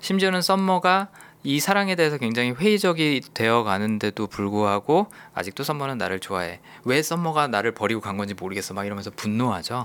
심지어는 0.00 0.42
썸머가 0.42 1.08
이 1.42 1.60
사랑에 1.60 1.94
대해서 1.94 2.16
굉장히 2.16 2.52
회의적이 2.52 3.20
되어 3.34 3.64
가는데도 3.64 4.26
불구하고 4.28 5.08
아직도 5.34 5.62
썸머는 5.62 5.98
나를 5.98 6.20
좋아해. 6.20 6.60
왜 6.84 7.02
썸머가 7.02 7.48
나를 7.48 7.72
버리고 7.72 8.00
간 8.00 8.16
건지 8.16 8.34
모르겠어. 8.34 8.72
막 8.74 8.86
이러면서 8.86 9.10
분노하죠. 9.10 9.84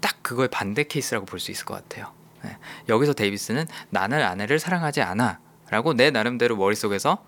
딱 0.00 0.16
그거의 0.22 0.48
반대 0.48 0.84
케이스라고 0.84 1.26
볼 1.26 1.38
수 1.38 1.50
있을 1.52 1.64
것 1.64 1.74
같아요. 1.74 2.12
네. 2.42 2.56
여기서 2.88 3.12
데이비스는 3.12 3.66
나는 3.90 4.22
아내를 4.22 4.58
사랑하지 4.58 5.02
않아. 5.02 5.38
라고 5.70 5.94
내 5.94 6.10
나름대로 6.10 6.56
머릿속에서 6.56 7.24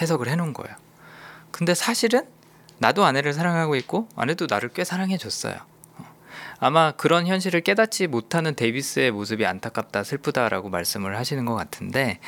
해석을 0.00 0.28
해놓은 0.28 0.52
거예요. 0.52 0.76
근데 1.50 1.74
사실은 1.74 2.26
나도 2.78 3.04
아내를 3.04 3.32
사랑하고 3.32 3.74
있고 3.76 4.08
아내도 4.14 4.46
나를 4.48 4.68
꽤 4.68 4.84
사랑해 4.84 5.18
줬어요. 5.18 5.56
아마 6.58 6.92
그런 6.92 7.26
현실을 7.26 7.60
깨닫지 7.60 8.06
못하는 8.06 8.54
데이비스의 8.54 9.10
모습이 9.10 9.46
안타깝다, 9.46 10.04
슬프다라고 10.04 10.68
말씀을 10.68 11.16
하시는 11.16 11.44
것 11.44 11.54
같은데, 11.54 12.18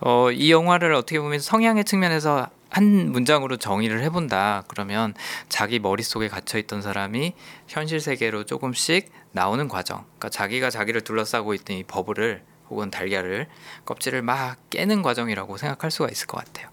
어, 0.00 0.30
이 0.30 0.50
영화를 0.50 0.94
어떻게 0.94 1.20
보면 1.20 1.40
성향의 1.40 1.84
측면에서 1.84 2.48
한 2.70 3.12
문장으로 3.12 3.56
정의를 3.56 4.02
해본다. 4.02 4.64
그러면 4.68 5.14
자기 5.48 5.78
머릿속에 5.78 6.28
갇혀있던 6.28 6.82
사람이 6.82 7.34
현실 7.68 8.00
세계로 8.00 8.44
조금씩 8.44 9.10
나오는 9.32 9.68
과정. 9.68 10.04
그러니까 10.04 10.28
자기가 10.30 10.70
자기를 10.70 11.02
둘러싸고 11.02 11.54
있던 11.54 11.76
이 11.76 11.84
버블을 11.84 12.42
혹은 12.68 12.90
달걀을 12.90 13.46
껍질을 13.84 14.22
막 14.22 14.58
깨는 14.70 15.02
과정이라고 15.02 15.56
생각할 15.56 15.90
수가 15.90 16.08
있을 16.10 16.26
것 16.26 16.44
같아요. 16.44 16.68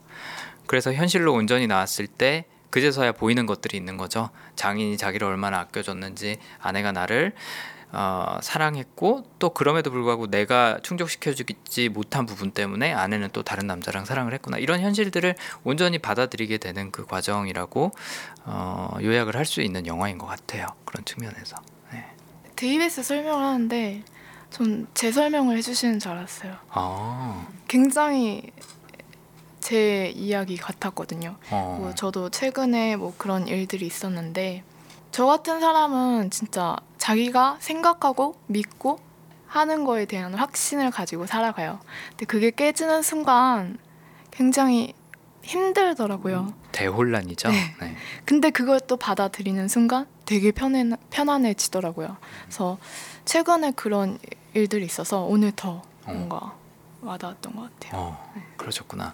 그래서 0.65 0.93
현실로 0.93 1.33
온전히 1.33 1.67
나왔을 1.67 2.07
때 2.07 2.45
그제서야 2.73 3.11
보이는 3.11 3.45
것들이 3.45 3.77
있는 3.77 3.97
거죠. 3.97 4.31
장인이 4.55 4.97
자기를 4.97 5.27
얼마나 5.27 5.59
아껴줬는지, 5.59 6.39
아내가 6.59 6.91
나를 6.91 7.33
어, 7.91 8.39
사랑했고 8.41 9.23
또 9.37 9.51
그럼에도 9.51 9.91
불구하고 9.91 10.25
내가 10.25 10.79
충족시켜주지 10.81 11.89
못한 11.89 12.25
부분 12.25 12.49
때문에 12.49 12.91
아내는 12.91 13.29
또 13.31 13.43
다른 13.43 13.67
남자랑 13.67 14.05
사랑을 14.05 14.33
했구나 14.33 14.57
이런 14.57 14.79
현실들을 14.79 15.35
온전히 15.63 15.99
받아들이게 15.99 16.57
되는 16.57 16.89
그 16.91 17.05
과정이라고 17.05 17.91
어, 18.45 18.97
요약을 18.99 19.35
할 19.35 19.45
수 19.45 19.61
있는 19.61 19.85
영화인 19.85 20.17
것 20.17 20.25
같아요 20.25 20.65
그런 20.85 21.05
측면에서 21.05 21.57
네. 21.91 22.03
데이비스 22.55 23.03
설명을 23.03 23.45
하는데 23.45 24.01
전 24.49 24.87
제 24.95 25.11
설명을 25.11 25.57
해주시는 25.57 25.99
줄 25.99 26.11
알았어요. 26.13 26.55
아, 26.69 27.45
굉장히 27.67 28.41
제 29.63 30.09
이야기 30.09 30.57
같았거든요. 30.57 31.37
어, 31.49 31.77
뭐 31.79 31.95
저도 31.95 32.29
최근에 32.29 32.97
뭐 32.97 33.13
그런 33.17 33.47
일들이 33.47 33.85
있었는데 33.85 34.61
저 35.11 35.25
같은 35.25 35.61
사람은 35.61 36.31
진짜 36.31 36.75
자기가 36.97 37.57
생각하고 37.61 38.35
믿고 38.47 38.99
하는 39.47 39.85
거에 39.85 40.03
대한 40.03 40.33
확신을 40.33 40.91
가지고 40.91 41.27
살아가요. 41.27 41.79
근데 42.09 42.25
그게 42.25 42.51
깨지는 42.51 43.03
순간 43.03 43.77
굉장히 44.31 44.93
힘들더라고요. 45.43 46.53
대혼란이죠. 46.73 47.47
네. 47.47 47.75
네. 47.79 47.95
근데 48.25 48.49
그걸 48.49 48.81
또 48.81 48.97
받아들이는 48.97 49.69
순간 49.69 50.07
되게 50.25 50.51
편해, 50.51 50.83
편안해지더라고요. 51.09 52.17
그래서 52.43 52.77
최근에 53.23 53.71
그런 53.71 54.19
일들이 54.53 54.83
있어서 54.83 55.21
오늘 55.23 55.53
더 55.55 55.83
뭔가 56.05 56.57
와닿았던 57.05 57.55
것 57.55 57.79
같아요. 57.79 58.01
어, 58.01 58.33
그러셨구나. 58.57 59.13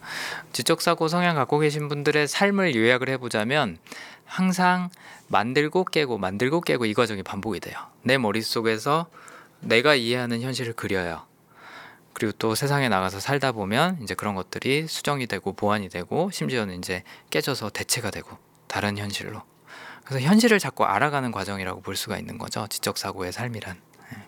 지적 0.54 0.82
사고 0.82 1.08
성향 1.08 1.36
갖고 1.36 1.60
계신 1.60 1.88
분들의 1.88 2.28
삶을 2.28 2.76
요약을 2.76 3.10
해보자면 3.10 3.78
항상 4.26 4.90
만들고 5.28 5.86
깨고 5.86 6.18
만들고 6.18 6.62
깨고 6.62 6.86
이 6.86 6.94
과정이 6.94 7.24
반복이 7.24 7.60
돼요. 7.60 7.78
내 8.04 8.18
머릿 8.18 8.46
속에서 8.46 9.08
내가 9.62 9.96
이해하는 9.96 10.42
현실을 10.42 10.74
그려요. 10.74 11.26
그리고 12.14 12.34
또 12.38 12.56
세상에 12.56 12.90
나가서 12.90 13.20
살다 13.20 13.52
보면 13.52 14.00
이제 14.04 14.14
그런 14.14 14.36
것들이 14.36 14.88
수정이 14.88 15.28
되고 15.28 15.54
보완이 15.54 15.90
되고 15.90 16.30
심지어는 16.32 16.78
이제 16.78 17.04
깨져서 17.30 17.70
대체가 17.70 18.12
되고 18.12 18.38
다른 18.68 18.98
현실로. 18.98 19.42
그래서 20.04 20.26
현실을 20.26 20.60
자꾸 20.60 20.86
알아가는 20.86 21.32
과정이라고 21.32 21.82
볼 21.82 21.96
수가 21.96 22.18
있는 22.18 22.38
거죠. 22.38 22.68
지적 22.68 22.98
사고의 22.98 23.32
삶이란. 23.32 23.78
예. 24.14 24.24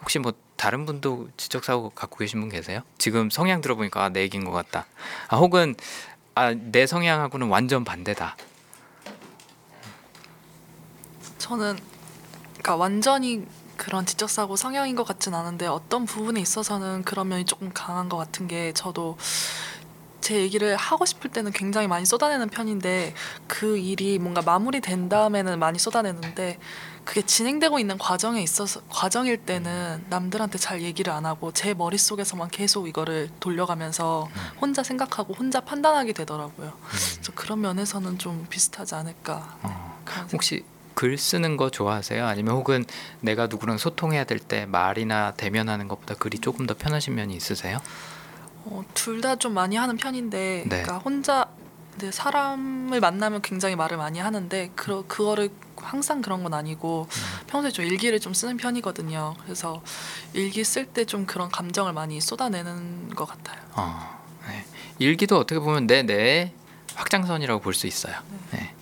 혹시 0.00 0.18
뭐 0.20 0.32
다른 0.62 0.86
분도 0.86 1.28
지적 1.36 1.64
사고 1.64 1.90
갖고 1.90 2.18
계신 2.18 2.38
분 2.38 2.48
계세요? 2.48 2.82
지금 2.96 3.30
성향 3.30 3.60
들어보니까 3.60 4.04
아, 4.04 4.08
내 4.10 4.20
얘기인 4.20 4.44
것 4.44 4.52
같다. 4.52 4.86
아, 5.26 5.36
혹은 5.36 5.74
아, 6.36 6.54
내 6.54 6.86
성향하고는 6.86 7.48
완전 7.48 7.82
반대다. 7.82 8.36
저는 11.38 11.76
그러니까 12.52 12.76
완전히 12.76 13.44
그런 13.76 14.06
지적 14.06 14.30
사고 14.30 14.54
성향인 14.54 14.94
것 14.94 15.02
같진 15.02 15.34
않은데 15.34 15.66
어떤 15.66 16.04
부분에 16.04 16.40
있어서는 16.40 17.02
그런 17.02 17.26
면이 17.26 17.44
조금 17.44 17.72
강한 17.74 18.08
것 18.08 18.16
같은 18.16 18.46
게 18.46 18.72
저도 18.72 19.18
제 20.22 20.36
얘기를 20.40 20.76
하고 20.76 21.04
싶을 21.04 21.30
때는 21.30 21.52
굉장히 21.52 21.88
많이 21.88 22.06
쏟아내는 22.06 22.48
편인데 22.48 23.12
그 23.46 23.76
일이 23.76 24.18
뭔가 24.18 24.40
마무리된 24.40 25.08
다음에는 25.10 25.58
많이 25.58 25.78
쏟아내는데 25.78 26.58
그게 27.04 27.20
진행되고 27.22 27.80
있는 27.80 27.98
과정에 27.98 28.40
있어서 28.42 28.80
과정일 28.88 29.36
때는 29.38 30.04
남들한테 30.08 30.56
잘 30.58 30.82
얘기를 30.82 31.12
안 31.12 31.26
하고 31.26 31.52
제 31.52 31.74
머릿속에서만 31.74 32.48
계속 32.48 32.86
이거를 32.88 33.28
돌려가면서 33.40 34.28
혼자 34.60 34.84
생각하고 34.84 35.34
혼자 35.34 35.60
판단하게 35.60 36.12
되더라고요. 36.12 36.72
그래서 36.88 37.32
그런 37.34 37.60
면에서는 37.60 38.18
좀 38.18 38.46
비슷하지 38.48 38.94
않을까. 38.94 39.58
생각. 40.06 40.32
혹시 40.32 40.64
글 40.94 41.18
쓰는 41.18 41.56
거 41.56 41.70
좋아하세요? 41.70 42.24
아니면 42.24 42.54
혹은 42.54 42.84
내가 43.20 43.48
누구랑 43.48 43.78
소통해야 43.78 44.24
될 44.24 44.38
때 44.38 44.66
말이나 44.66 45.32
대면하는 45.32 45.88
것보다 45.88 46.14
글이 46.14 46.38
조금 46.38 46.66
더 46.66 46.74
편하신 46.74 47.14
면이 47.16 47.34
있으세요? 47.34 47.78
어, 48.64 48.84
둘 48.94 49.20
다 49.20 49.36
좀 49.36 49.54
많이 49.54 49.76
하는 49.76 49.96
편인데, 49.96 50.64
네. 50.64 50.68
그러니까 50.68 50.98
혼자 50.98 51.46
근데 51.92 52.10
사람을 52.10 53.00
만나면 53.00 53.42
굉장히 53.42 53.76
말을 53.76 53.98
많이 53.98 54.18
하는데 54.18 54.70
그 54.74 55.04
그거를 55.06 55.50
항상 55.76 56.22
그런 56.22 56.42
건 56.42 56.54
아니고 56.54 57.06
평소에 57.48 57.70
좀 57.70 57.84
일기를 57.84 58.18
좀 58.18 58.32
쓰는 58.32 58.56
편이거든요. 58.56 59.34
그래서 59.44 59.82
일기 60.32 60.64
쓸 60.64 60.86
때 60.86 61.04
좀 61.04 61.26
그런 61.26 61.50
감정을 61.50 61.92
많이 61.92 62.18
쏟아내는 62.20 63.10
것 63.10 63.26
같아요. 63.26 63.60
어, 63.74 64.18
네. 64.48 64.64
일기도 64.98 65.36
어떻게 65.38 65.58
보면 65.60 65.86
내내 65.86 66.52
확장선이라고 66.94 67.60
볼 67.60 67.74
수 67.74 67.86
있어요. 67.86 68.14
네. 68.52 68.74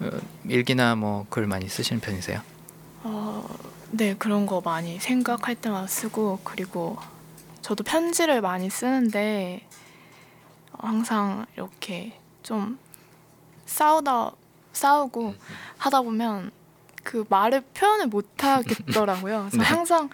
어, 0.00 0.10
일기나 0.48 0.94
뭐 0.94 1.26
글 1.28 1.46
많이 1.46 1.68
쓰시는 1.68 2.00
편이세요? 2.00 2.40
어, 3.02 3.46
네 3.90 4.14
그런 4.18 4.46
거 4.46 4.62
많이 4.64 4.98
생각할 4.98 5.56
때마다 5.56 5.86
쓰고 5.86 6.40
그리고 6.42 6.96
저도 7.66 7.82
편지를 7.82 8.40
많이 8.40 8.70
쓰는데 8.70 9.66
항상 10.70 11.46
이렇게 11.56 12.16
좀 12.44 12.78
싸우다 13.64 14.30
싸우고 14.72 15.34
하다 15.76 16.02
보면 16.02 16.52
그 17.02 17.24
말을 17.28 17.62
표현을 17.74 18.06
못 18.06 18.44
하겠더라고요. 18.44 19.48
그래서 19.50 19.56
네. 19.58 19.64
항상 19.64 20.08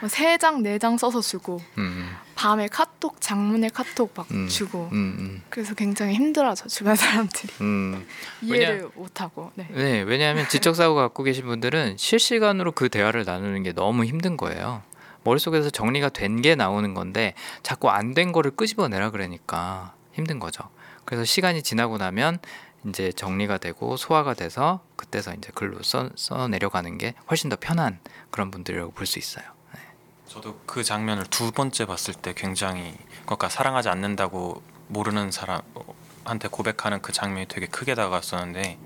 뭐세장 0.00 0.62
네 0.62 0.78
장 0.78 0.96
써서 0.96 1.20
주고 1.20 1.60
음, 1.76 2.10
밤에 2.36 2.68
카톡 2.68 3.20
장문의 3.20 3.68
카톡 3.68 4.14
막 4.14 4.26
음, 4.30 4.48
주고 4.48 4.88
음, 4.92 5.42
그래서 5.50 5.74
굉장히 5.74 6.14
힘들어져 6.14 6.68
주변 6.68 6.96
사람들이 6.96 7.52
음, 7.60 7.66
음. 7.96 8.06
이해를 8.40 8.88
못 8.94 9.20
하고 9.20 9.52
네. 9.56 9.68
네, 9.70 10.00
왜냐하면 10.00 10.48
지적 10.48 10.74
사고 10.74 10.94
갖고 10.94 11.22
계신 11.22 11.44
분들은 11.44 11.98
실시간으로 11.98 12.72
그 12.72 12.88
대화를 12.88 13.24
나누는 13.24 13.62
게 13.62 13.72
너무 13.72 14.06
힘든 14.06 14.38
거예요. 14.38 14.82
머릿속에서 15.24 15.70
정리가 15.70 16.10
된 16.10 16.40
게 16.42 16.54
나오는 16.54 16.94
건데 16.94 17.34
자꾸 17.62 17.90
안 17.90 18.14
된 18.14 18.32
거를 18.32 18.50
끄집어내라 18.50 19.10
그러니까 19.10 19.94
힘든 20.12 20.38
거죠. 20.38 20.68
그래서 21.04 21.24
시간이 21.24 21.62
지나고 21.62 21.96
나면 21.98 22.38
이제 22.86 23.10
정리가 23.12 23.58
되고 23.58 23.96
소화가 23.96 24.34
돼서 24.34 24.80
그때서 24.96 25.32
이제 25.34 25.50
글로 25.54 25.82
써, 25.82 26.10
써 26.16 26.48
내려가는 26.48 26.98
게 26.98 27.14
훨씬 27.30 27.48
더 27.50 27.56
편한 27.58 27.98
그런 28.30 28.50
분들이라고 28.50 28.92
볼 28.92 29.06
수 29.06 29.18
있어요. 29.18 29.44
네. 29.74 29.80
저도 30.28 30.60
그 30.66 30.84
장면을 30.84 31.24
두 31.24 31.50
번째 31.50 31.86
봤을 31.86 32.12
때 32.14 32.34
굉장히 32.36 32.94
그러니까 33.24 33.48
사랑하지 33.48 33.88
않는다고 33.88 34.62
모르는 34.88 35.30
사람한테 35.30 36.48
고백하는 36.50 37.00
그 37.00 37.12
장면이 37.12 37.46
되게 37.48 37.66
크게 37.66 37.94
다가왔었는데 37.94 38.78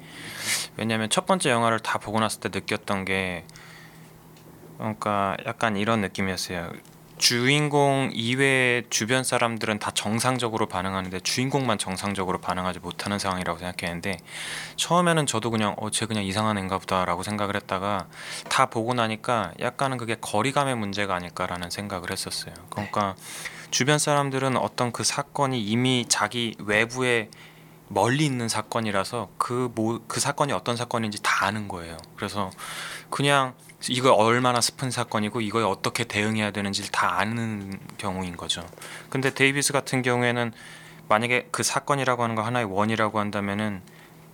왜냐하면 0.76 1.10
첫 1.10 1.26
번째 1.26 1.50
영화를 1.50 1.80
다 1.80 1.98
보고 1.98 2.20
났을 2.20 2.40
때 2.40 2.50
느꼈던 2.52 3.04
게 3.04 3.44
그러니까 4.78 5.36
약간 5.46 5.76
이런 5.76 6.00
느낌이었어요. 6.00 6.70
주인공 7.18 8.10
이외의 8.12 8.84
주변 8.90 9.24
사람들은 9.24 9.80
다 9.80 9.90
정상적으로 9.92 10.66
반응하는데 10.66 11.18
주인공만 11.20 11.76
정상적으로 11.76 12.38
반응하지 12.38 12.78
못하는 12.78 13.18
상황이라고 13.18 13.58
생각했는데 13.58 14.18
처음에는 14.76 15.26
저도 15.26 15.50
그냥 15.50 15.74
어 15.78 15.88
쟤 15.88 16.06
그냥 16.06 16.24
이상한 16.24 16.56
애인가 16.58 16.78
보다라고 16.78 17.24
생각을 17.24 17.56
했다가 17.56 18.06
다 18.48 18.66
보고 18.66 18.94
나니까 18.94 19.52
약간은 19.60 19.98
그게 19.98 20.16
거리감의 20.20 20.76
문제가 20.76 21.16
아닐까라는 21.16 21.70
생각을 21.70 22.12
했었어요. 22.12 22.54
그러니까 22.70 23.16
주변 23.70 23.98
사람들은 23.98 24.56
어떤 24.56 24.92
그 24.92 25.02
사건이 25.02 25.60
이미 25.60 26.06
자기 26.08 26.54
외부에 26.60 27.30
멀리 27.88 28.24
있는 28.24 28.48
사건이라서 28.48 29.30
그 29.38 29.63
뭐 29.63 29.96
그 29.96 30.20
사건이 30.20 30.52
어떤 30.52 30.76
사건인지 30.76 31.22
다 31.22 31.46
아는 31.46 31.68
거예요. 31.68 31.96
그래서 32.16 32.50
그냥 33.10 33.54
이거 33.88 34.12
얼마나 34.12 34.60
슬픈 34.60 34.90
사건이고 34.90 35.40
이거에 35.40 35.62
어떻게 35.62 36.04
대응해야 36.04 36.50
되는지를 36.50 36.90
다 36.90 37.18
아는 37.18 37.78
경우인 37.96 38.36
거죠. 38.36 38.66
근데 39.08 39.32
데이비스 39.32 39.72
같은 39.72 40.02
경우에는 40.02 40.52
만약에 41.08 41.48
그 41.50 41.62
사건이라고 41.62 42.22
하는 42.22 42.34
거 42.34 42.42
하나의 42.42 42.66
원이라고 42.66 43.20
한다면은 43.20 43.82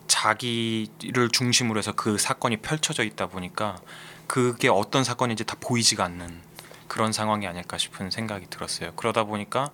자기를 0.07 1.29
중심으로 1.31 1.79
해서 1.79 1.93
그 1.93 2.19
사건이 2.19 2.59
펼쳐져 2.59 3.05
있다 3.05 3.27
보니까 3.27 3.77
그게 4.27 4.69
어떤 4.69 5.05
사건인지 5.05 5.45
다 5.45 5.57
보이지가 5.61 6.05
않는 6.05 6.43
그런 6.89 7.12
상황이 7.12 7.47
아닐까 7.47 7.79
싶은 7.79 8.11
생각이 8.11 8.47
들었어요. 8.51 8.93
그러다 8.97 9.25
보니까 9.25 9.71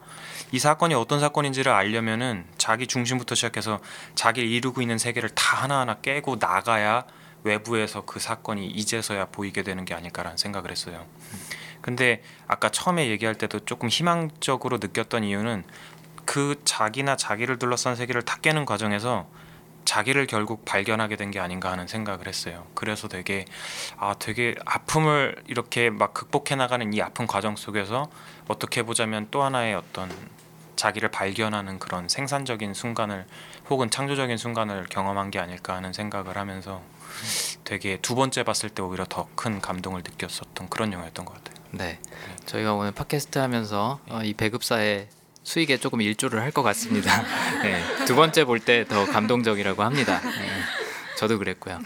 이 0.52 0.58
사건이 0.58 0.94
어떤 0.94 1.20
사건인지를 1.20 1.72
알려면은 1.72 2.44
자기 2.58 2.86
중심부터 2.86 3.34
시작해서 3.34 3.80
자기를 4.14 4.48
이루고 4.48 4.80
있는 4.80 4.98
세계를 4.98 5.30
다 5.30 5.62
하나하나 5.62 5.94
깨고 5.96 6.36
나가야 6.40 7.04
외부에서 7.44 8.04
그 8.04 8.20
사건이 8.20 8.66
이제서야 8.66 9.26
보이게 9.26 9.62
되는 9.62 9.84
게 9.84 9.94
아닐까라는 9.94 10.36
생각을 10.36 10.70
했어요. 10.70 11.06
근데 11.80 12.22
아까 12.46 12.68
처음에 12.68 13.08
얘기할 13.08 13.36
때도 13.36 13.60
조금 13.60 13.88
희망적으로 13.88 14.78
느꼈던 14.78 15.24
이유는 15.24 15.64
그 16.26 16.60
자기나 16.64 17.16
자기를 17.16 17.58
둘러싼 17.58 17.96
세계를 17.96 18.22
다 18.22 18.36
깨는 18.40 18.64
과정에서 18.66 19.26
자기를 19.86 20.26
결국 20.26 20.64
발견하게 20.66 21.16
된 21.16 21.30
게 21.30 21.40
아닌가 21.40 21.72
하는 21.72 21.88
생각을 21.88 22.28
했어요. 22.28 22.66
그래서 22.74 23.08
되게 23.08 23.46
아 23.96 24.14
되게 24.18 24.54
아픔을 24.66 25.42
이렇게 25.48 25.90
막 25.90 26.12
극복해 26.12 26.54
나가는 26.54 26.92
이 26.92 27.00
아픈 27.00 27.26
과정 27.26 27.56
속에서 27.56 28.10
어떻게 28.46 28.82
보자면 28.82 29.26
또 29.30 29.42
하나의 29.42 29.74
어떤 29.74 30.10
자기를 30.76 31.10
발견하는 31.10 31.78
그런 31.78 32.08
생산적인 32.08 32.74
순간을 32.74 33.26
혹은 33.70 33.90
창조적인 33.90 34.36
순간을 34.36 34.86
경험한 34.90 35.30
게 35.30 35.38
아닐까 35.38 35.74
하는 35.74 35.92
생각을 35.92 36.36
하면서 36.36 36.82
되게 37.64 37.98
두 38.00 38.14
번째 38.14 38.42
봤을 38.42 38.68
때 38.70 38.82
오히려 38.82 39.04
더 39.08 39.28
큰 39.36 39.60
감동을 39.60 40.02
느꼈었던 40.04 40.68
그런 40.68 40.92
영화였던 40.92 41.24
것 41.24 41.34
같아요. 41.34 41.64
네. 41.72 41.98
저희가 42.46 42.74
오늘 42.74 42.92
팟캐스트 42.92 43.38
하면서 43.38 44.00
어, 44.08 44.20
이 44.22 44.34
배급사의 44.34 45.08
수익에 45.42 45.78
조금 45.78 46.00
일조를 46.02 46.40
할 46.42 46.50
것 46.52 46.62
같습니다. 46.62 47.22
네. 47.62 47.82
두 48.06 48.14
번째 48.16 48.44
볼 48.44 48.60
때 48.60 48.84
더 48.84 49.04
감동적이라고 49.06 49.82
합니다. 49.82 50.20
네. 50.20 50.48
저도 51.16 51.38
그랬고요. 51.38 51.78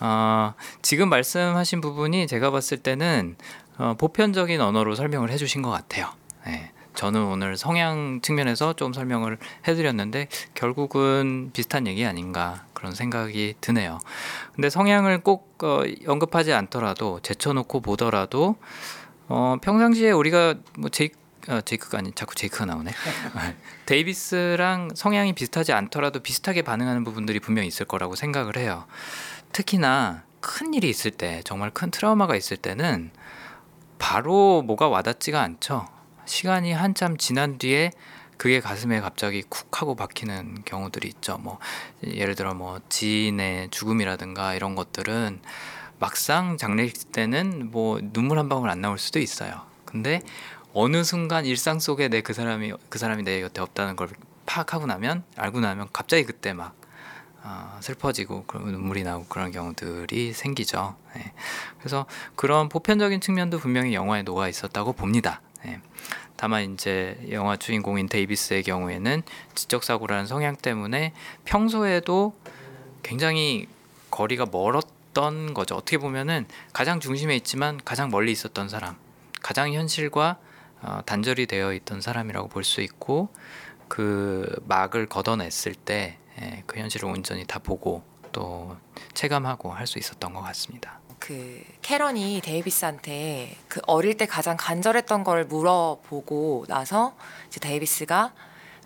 어, 0.00 0.54
지금 0.82 1.08
말씀하신 1.08 1.80
부분이 1.80 2.26
제가 2.26 2.50
봤을 2.50 2.78
때는 2.78 3.36
어, 3.78 3.94
보편적인 3.98 4.60
언어로 4.60 4.94
설명을 4.94 5.30
해주신 5.30 5.62
것 5.62 5.70
같아요. 5.70 6.12
네. 6.46 6.72
저는 6.94 7.24
오늘 7.24 7.56
성향 7.56 8.20
측면에서 8.20 8.72
좀 8.74 8.92
설명을 8.92 9.38
해드렸는데 9.66 10.28
결국은 10.54 11.50
비슷한 11.52 11.86
얘기 11.86 12.04
아닌가 12.04 12.64
그런 12.74 12.94
생각이 12.94 13.54
드네요. 13.60 13.98
근데 14.54 14.70
성향을 14.70 15.22
꼭 15.22 15.62
어, 15.62 15.82
언급하지 16.06 16.52
않더라도 16.52 17.20
제쳐놓고 17.20 17.80
보더라도 17.80 18.56
어, 19.28 19.56
평상시에 19.62 20.10
우리가 20.10 20.54
뭐 20.78 20.90
제이 20.90 21.10
어, 21.48 21.60
제이크가 21.60 21.98
아닌 21.98 22.12
자꾸 22.14 22.34
제이크가 22.34 22.66
나오네. 22.66 22.90
데이비스랑 23.86 24.90
성향이 24.94 25.32
비슷하지 25.32 25.72
않더라도 25.72 26.20
비슷하게 26.20 26.62
반응하는 26.62 27.04
부분들이 27.04 27.40
분명히 27.40 27.68
있을 27.68 27.86
거라고 27.86 28.14
생각을 28.14 28.56
해요. 28.56 28.86
특히나 29.52 30.24
큰 30.40 30.74
일이 30.74 30.88
있을 30.88 31.10
때, 31.10 31.42
정말 31.44 31.70
큰 31.70 31.90
트라우마가 31.90 32.36
있을 32.36 32.56
때는 32.56 33.10
바로 33.98 34.62
뭐가 34.62 34.88
와닿지가 34.88 35.40
않죠. 35.40 35.86
시간이 36.30 36.72
한참 36.72 37.16
지난 37.16 37.58
뒤에 37.58 37.90
그게 38.36 38.60
가슴에 38.60 39.00
갑자기 39.00 39.42
쿡 39.42 39.82
하고 39.82 39.96
박히는 39.96 40.62
경우들이 40.64 41.08
있죠. 41.08 41.38
뭐 41.38 41.58
예를 42.06 42.36
들어 42.36 42.54
뭐 42.54 42.80
지인의 42.88 43.70
죽음이라든가 43.70 44.54
이런 44.54 44.76
것들은 44.76 45.40
막상 45.98 46.56
장례식 46.56 47.10
때는 47.10 47.70
뭐 47.72 47.98
눈물 48.12 48.38
한 48.38 48.48
방울 48.48 48.70
안 48.70 48.80
나올 48.80 48.96
수도 48.96 49.18
있어요. 49.18 49.62
근데 49.84 50.22
어느 50.72 51.02
순간 51.02 51.44
일상 51.44 51.80
속에 51.80 52.06
내 52.08 52.22
그 52.22 52.32
사람이 52.32 52.74
그 52.88 52.98
사람이 53.00 53.24
내 53.24 53.40
곁에 53.40 53.60
없다는 53.60 53.96
걸 53.96 54.08
파악하고 54.46 54.86
나면 54.86 55.24
알고 55.36 55.58
나면 55.58 55.88
갑자기 55.92 56.22
그때 56.22 56.52
막 56.52 56.76
어, 57.42 57.76
슬퍼지고 57.80 58.44
그런 58.44 58.70
눈물이 58.70 59.02
나고 59.02 59.26
그런 59.28 59.50
경우들이 59.50 60.32
생기죠. 60.32 60.94
네. 61.16 61.32
그래서 61.78 62.06
그런 62.36 62.68
보편적인 62.68 63.20
측면도 63.20 63.58
분명히 63.58 63.94
영화에 63.94 64.22
녹아 64.22 64.48
있었다고 64.48 64.92
봅니다. 64.92 65.40
네. 65.64 65.80
다만 66.40 66.72
이제 66.72 67.18
영화 67.30 67.58
주인공인 67.58 68.08
데이비스의 68.08 68.62
경우에는 68.62 69.22
지적 69.54 69.84
사고라는 69.84 70.24
성향 70.24 70.56
때문에 70.56 71.12
평소에도 71.44 72.34
굉장히 73.02 73.68
거리가 74.10 74.46
멀었던 74.50 75.52
거죠. 75.52 75.74
어떻게 75.76 75.98
보면은 75.98 76.46
가장 76.72 76.98
중심에 76.98 77.36
있지만 77.36 77.78
가장 77.84 78.08
멀리 78.08 78.32
있었던 78.32 78.70
사람, 78.70 78.96
가장 79.42 79.74
현실과 79.74 80.38
어, 80.80 81.02
단절이 81.04 81.44
되어 81.44 81.74
있던 81.74 82.00
사람이라고 82.00 82.48
볼 82.48 82.64
수 82.64 82.80
있고 82.80 83.28
그 83.88 84.62
막을 84.66 85.10
걷어냈을 85.10 85.74
때 85.74 86.16
그 86.66 86.78
현실을 86.80 87.06
온전히 87.08 87.44
다 87.44 87.58
보고 87.58 88.02
또 88.32 88.74
체감하고 89.12 89.72
할 89.72 89.86
수 89.86 89.98
있었던 89.98 90.32
것 90.32 90.40
같습니다. 90.40 90.99
그 91.30 91.62
캐런이 91.82 92.40
데이비스한테 92.42 93.56
그 93.68 93.80
어릴 93.86 94.16
때 94.16 94.26
가장 94.26 94.56
간절했던 94.58 95.22
걸 95.22 95.44
물어보고 95.44 96.64
나서 96.66 97.14
이제 97.46 97.60
데이비스가 97.60 98.32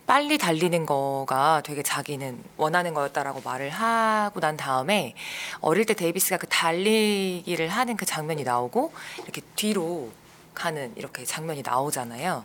빨리 0.07 0.37
달리는 0.37 0.85
거가 0.85 1.63
되게 1.65 1.83
자기는 1.83 2.45
원하는 2.59 2.93
거였다라고 2.93 3.41
말을 3.43 3.71
하고 3.71 4.41
난 4.41 4.59
다음에 4.59 5.15
어릴 5.63 5.87
때 5.87 5.95
데이비스가 5.95 6.37
그 6.37 6.47
달리기를 6.47 7.69
하는 7.69 7.97
그 7.97 8.05
장면이 8.05 8.45
나오고 8.45 8.93
이렇게 9.23 9.41
뒤로 9.57 10.11
가는 10.55 10.93
이렇게 10.97 11.25
장면이 11.25 11.63
나오잖아요. 11.65 12.45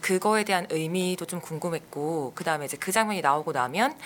그거에 0.00 0.42
대한 0.42 0.66
의미도 0.70 1.24
좀 1.26 1.40
궁금했고 1.40 2.32
그 2.34 2.42
다음에 2.42 2.64
이제 2.64 2.76
그 2.76 2.90
장면이 2.90 3.20
나오고 3.20 3.52
나면 3.52 3.96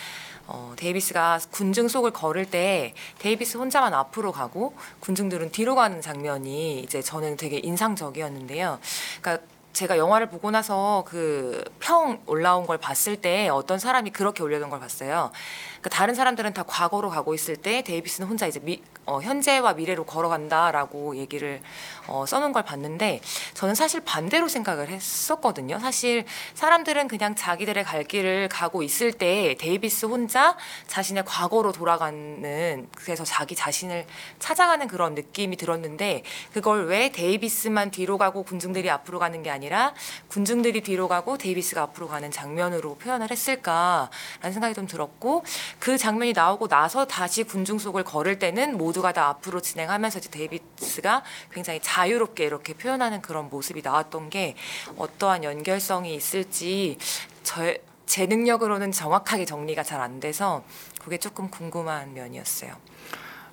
어, 0.52 0.72
데이비스가 0.77 1.39
군중 1.51 1.89
속을 1.89 2.10
걸을 2.10 2.47
때 2.47 2.94
데이비스 3.18 3.56
혼자만 3.56 3.94
앞으로 3.94 4.32
가고 4.32 4.74
군중들은 5.01 5.52
뒤로 5.52 5.74
가는 5.74 6.01
장면이 6.01 6.81
이제 6.81 7.01
저는 7.01 7.36
되게 7.36 7.59
인상적이었는데요. 7.59 8.78
그러니까 9.20 9.44
제가 9.73 9.99
영화를 9.99 10.29
보고 10.29 10.51
나서 10.51 11.05
그 11.07 11.65
평 11.91 12.21
올라온 12.27 12.67
걸 12.67 12.79
봤을 12.79 13.17
때 13.17 13.49
어떤 13.49 13.81
사람이 13.81 14.11
그렇게 14.11 14.45
올려놓은 14.45 14.71
걸 14.71 14.79
봤어요. 14.79 15.33
그러니까 15.81 15.89
다른 15.91 16.15
사람들은 16.15 16.53
다 16.53 16.63
과거로 16.63 17.09
가고 17.11 17.35
있을 17.35 17.57
때 17.57 17.83
데이비스는 17.83 18.29
혼자 18.29 18.47
이제 18.47 18.61
미, 18.61 18.83
어, 19.07 19.21
현재와 19.21 19.73
미래로 19.73 20.05
걸어간다라고 20.05 21.17
얘기를 21.17 21.61
어, 22.07 22.27
써놓은 22.27 22.53
걸 22.53 22.63
봤는데 22.63 23.23
저는 23.55 23.75
사실 23.75 24.03
반대로 24.03 24.47
생각을 24.47 24.89
했었거든요. 24.89 25.79
사실 25.81 26.27
사람들은 26.55 27.09
그냥 27.09 27.35
자기들의 27.35 27.83
갈 27.83 28.05
길을 28.05 28.49
가고 28.51 28.83
있을 28.83 29.13
때 29.13 29.57
데이비스 29.59 30.07
혼자 30.07 30.57
자신의 30.87 31.25
과거로 31.25 31.73
돌아가는 31.73 32.89
그래서 32.95 33.25
자기 33.25 33.57
자신을 33.57 34.07
찾아가는 34.39 34.87
그런 34.87 35.15
느낌이 35.15 35.57
들었는데 35.57 36.23
그걸 36.53 36.87
왜 36.87 37.11
데이비스만 37.11 37.91
뒤로 37.91 38.19
가고 38.19 38.45
군중들이 38.45 38.91
앞으로 38.91 39.19
가는 39.19 39.43
게 39.43 39.51
아니라 39.61 39.93
군중들이 40.28 40.81
뒤로 40.81 41.07
가고 41.07 41.37
데이비스가 41.37 41.82
앞으로 41.82 42.09
가는 42.09 42.31
장면으로 42.31 42.97
표현을 42.97 43.31
했을까라는 43.31 44.53
생각이 44.53 44.74
좀 44.74 44.87
들었고 44.87 45.45
그 45.78 45.99
장면이 45.99 46.32
나오고 46.32 46.69
나서 46.69 47.07
다시 47.07 47.45
군중 47.45 47.78
속을 47.78 48.05
걸을 48.05 48.39
때는 48.39 48.78
모두가 48.78 49.12
다 49.12 49.28
앞으로 49.28 49.61
진행하면서 49.61 50.19
이제 50.20 50.31
데이비스가 50.31 51.23
굉장히 51.53 51.81
자유롭게 51.82 52.45
이렇게 52.45 52.73
표현하는 52.73 53.20
그런 53.20 53.51
모습이 53.51 53.82
나왔던 53.82 54.31
게 54.31 54.57
어떠한 54.97 55.45
연결성이 55.45 56.15
있을지 56.15 56.97
저, 57.43 57.74
제 58.07 58.27
능력으로는 58.27 58.93
정확하게 58.93 59.45
정리가 59.45 59.82
잘 59.82 60.01
안 60.01 60.19
돼서 60.20 60.65
그게 60.99 61.19
조금 61.19 61.51
궁금한 61.51 62.15
면이었어요. 62.15 62.73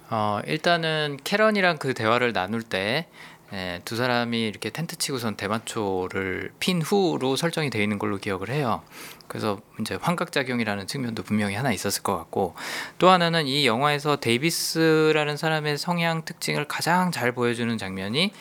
어, 0.10 0.40
일단은 0.48 1.18
캐런이랑 1.26 1.78
그 1.78 1.94
대화를 1.94 2.32
나눌 2.32 2.64
때 2.64 3.08
예, 3.54 3.82
두 3.86 3.96
사람이 3.96 4.46
이렇게 4.46 4.70
텐트 4.70 4.98
치고선 4.98 5.38
대마초를 5.38 6.52
핀 6.60 6.82
후로 6.82 7.38
설정이 7.38 7.70
되어 7.70 7.82
있는 7.82 7.98
걸로 7.98 8.18
기억을 8.18 8.50
해요. 8.50 8.84
그래서 9.28 9.60
이제 9.80 9.96
환각작용이라는 9.96 10.88
측면도 10.88 11.24
분명히 11.24 11.56
하나 11.56 11.72
있었을 11.72 12.04
것 12.04 12.18
같고 12.18 12.56
또 12.98 13.10
하나는 13.10 13.48
이 13.48 13.66
영화에서 13.66 14.18
데이비스라는 14.18 15.38
사람의 15.38 15.78
성향 15.78 16.26
특징을 16.26 16.66
가장 16.66 17.12
잘 17.12 17.32
보여주는 17.32 17.78
장면이 17.78 18.34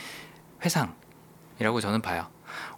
회상이라고 0.64 1.80
저는 1.80 2.02
봐요. 2.02 2.26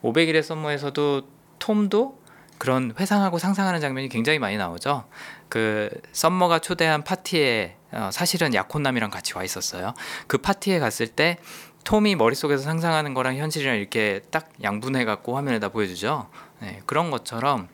500일의 0.03 0.43
썸머에서도 0.43 1.23
톰도 1.59 2.19
그런 2.59 2.93
회상하고 2.99 3.39
상상하는 3.39 3.81
장면이 3.81 4.09
굉장히 4.09 4.39
많이 4.39 4.57
나오죠. 4.57 5.05
그 5.49 5.89
썸머가 6.13 6.59
초대한 6.59 7.05
파티에 7.05 7.77
어, 7.91 8.11
사실은 8.13 8.53
약혼남이랑 8.53 9.11
같이 9.11 9.33
와 9.35 9.45
있었어요. 9.45 9.95
그 10.27 10.37
파티에 10.39 10.79
갔을 10.79 11.07
때 11.07 11.39
톰이 11.85 12.17
머릿속에서 12.17 12.63
상상하는 12.63 13.15
거랑 13.15 13.37
현실이랑 13.37 13.77
이렇게 13.77 14.21
딱 14.31 14.51
양분해 14.63 15.05
갖고 15.05 15.37
화면에다 15.37 15.71
보여주죠. 15.71 16.29
네, 16.61 16.83
그런 16.87 17.11
것처럼 17.11 17.69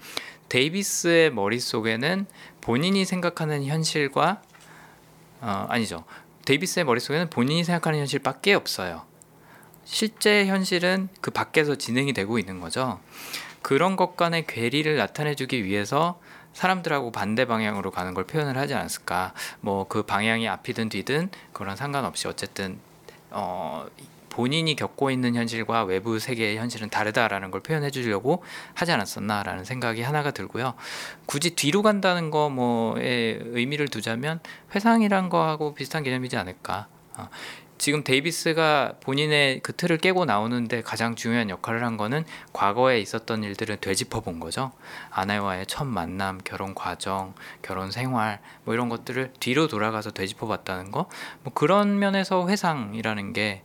데이비스의 0.49 1.33
머릿속에는 1.33 2.27
본인이 2.61 3.05
생각하는 3.05 3.65
현실과 3.65 4.41
어, 5.41 5.67
아니죠. 5.69 6.05
데이비스의 6.45 6.85
머릿속에는 6.85 7.31
본인이 7.31 7.65
생각하는 7.65 7.99
현실밖에 7.99 8.55
없어요. 8.55 9.03
실제 9.85 10.47
현실은 10.47 11.09
그 11.21 11.31
밖에서 11.31 11.75
진행이 11.75 12.13
되고 12.13 12.39
있는 12.39 12.61
거죠. 12.61 13.01
그런 13.63 13.97
것 13.97 14.17
간의 14.17 14.47
괴리를 14.47 14.97
나타내주기 14.97 15.65
위해서 15.65 16.21
사람들하고 16.53 17.11
반대 17.11 17.47
방향으로 17.47 17.91
가는 17.91 18.15
걸 18.15 18.25
표현을 18.25 18.57
하지 18.57 18.75
않았을까. 18.75 19.33
뭐 19.61 19.87
그 19.89 20.03
방향이 20.03 20.49
앞이든 20.49 20.89
뒤든 20.89 21.31
그런 21.53 21.77
상관없이 21.77 22.29
어쨌든 22.29 22.79
어, 23.35 23.87
본인이 24.31 24.75
겪고 24.75 25.13
있는 25.13 25.37
현실과 25.37 25.85
외부 25.85 26.19
세계의 26.19 26.57
현실은 26.57 26.91
다르다라는 26.91 27.53
걸 27.53 27.61
표현해 27.61 27.91
주려고 27.91 28.43
하지 28.75 28.91
않았었나라는 28.91 29.65
생각이 29.65 30.03
하나가 30.03 30.33
들고요. 30.33 30.75
굳이 31.27 31.55
뒤로 31.55 31.83
간다는 31.83 32.31
거 32.31 32.51
뭐에 32.51 33.39
의미를 33.43 33.87
두자면 33.89 34.41
회상이란 34.75 35.29
거하고 35.29 35.75
비슷한 35.75 36.03
개념이지 36.03 36.37
않을까. 36.37 36.89
어, 37.17 37.29
지금 37.85 38.03
데이비스가 38.03 38.95
본인의 39.01 39.61
그 39.61 39.75
틀을 39.75 39.99
깨고 39.99 40.25
나오는데 40.25 40.81
가장 40.81 41.17
중요한 41.17 41.51
역할을 41.51 41.85
한 41.85 41.99
거는 41.99 42.25
과거에 42.55 42.99
있었던 42.99 43.45
일들을 43.45 43.77
되짚어 43.77 44.23
본 44.23 44.41
거죠. 44.41 44.73
아내와의 45.11 45.67
첫 45.67 45.85
만남, 45.85 46.41
결혼 46.45 46.75
과정, 46.75 47.35
결혼 47.61 47.91
생활 47.91 48.41
뭐 48.65 48.73
이런 48.73 48.89
것들을 48.89 49.35
뒤로 49.39 49.69
돌아가서 49.69 50.13
되짚어 50.13 50.47
봤다는 50.47 50.93
거. 50.93 51.11
뭐 51.43 51.53
그런 51.53 51.99
면에서 51.99 52.49
회상이라는 52.49 53.35
게 53.35 53.63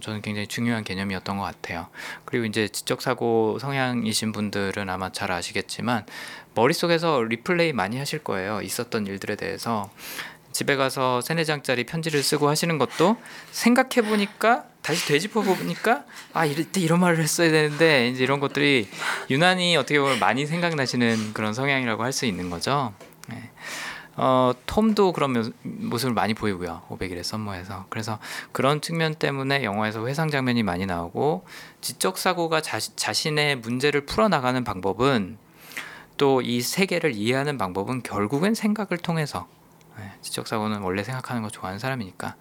저는 0.00 0.22
굉장히 0.22 0.46
중요한 0.46 0.84
개념이었던 0.84 1.36
것 1.36 1.42
같아요. 1.42 1.88
그리고 2.26 2.44
이제 2.44 2.68
지적 2.68 3.02
사고 3.02 3.58
성향이신 3.58 4.30
분들은 4.30 4.88
아마 4.88 5.10
잘 5.10 5.32
아시겠지만 5.32 6.06
머릿속에서 6.54 7.22
리플레이 7.22 7.72
많이 7.72 7.98
하실 7.98 8.22
거예요. 8.22 8.62
있었던 8.62 9.08
일들에 9.08 9.34
대해서 9.34 9.90
집에 10.58 10.74
가서 10.74 11.20
세네 11.20 11.44
장짜리 11.44 11.84
편지를 11.86 12.20
쓰고 12.20 12.48
하시는 12.48 12.78
것도 12.78 13.16
생각해 13.52 14.02
보니까 14.08 14.64
다시 14.82 15.06
되짚어 15.06 15.42
보니까 15.42 16.02
아 16.34 16.46
이럴 16.46 16.64
때 16.64 16.80
이런 16.80 16.98
말을 16.98 17.22
했어야 17.22 17.48
되는데 17.52 18.08
이제 18.08 18.24
이런 18.24 18.40
것들이 18.40 18.88
유난히 19.30 19.76
어떻게 19.76 20.00
보면 20.00 20.18
많이 20.18 20.46
생각나시는 20.46 21.32
그런 21.32 21.54
성향이라고 21.54 22.02
할 22.02 22.10
수 22.12 22.26
있는 22.26 22.50
거죠. 22.50 22.92
네. 23.28 23.50
어, 24.16 24.50
톰도 24.66 25.12
그런 25.12 25.32
모- 25.32 25.52
모습을 25.62 26.12
많이 26.12 26.34
보이고요. 26.34 26.82
500일의 26.88 27.22
썸머에서. 27.22 27.86
그래서 27.88 28.18
그런 28.50 28.80
측면 28.80 29.14
때문에 29.14 29.62
영화에서 29.62 30.08
회상 30.08 30.28
장면이 30.28 30.64
많이 30.64 30.86
나오고 30.86 31.46
지적 31.82 32.18
사고가 32.18 32.62
자, 32.62 32.80
자신의 32.80 33.58
문제를 33.60 34.06
풀어 34.06 34.26
나가는 34.28 34.64
방법은 34.64 35.38
또 36.16 36.40
이 36.42 36.60
세계를 36.62 37.12
이해하는 37.14 37.58
방법은 37.58 38.02
결국엔 38.02 38.54
생각을 38.56 38.98
통해서 38.98 39.46
네, 39.52 39.57
지적 40.20 40.46
사고는 40.46 40.80
원래 40.80 41.02
생각하는 41.04 41.42
거 41.42 41.48
좋아하는 41.48 41.78
사람이니까 41.78 42.36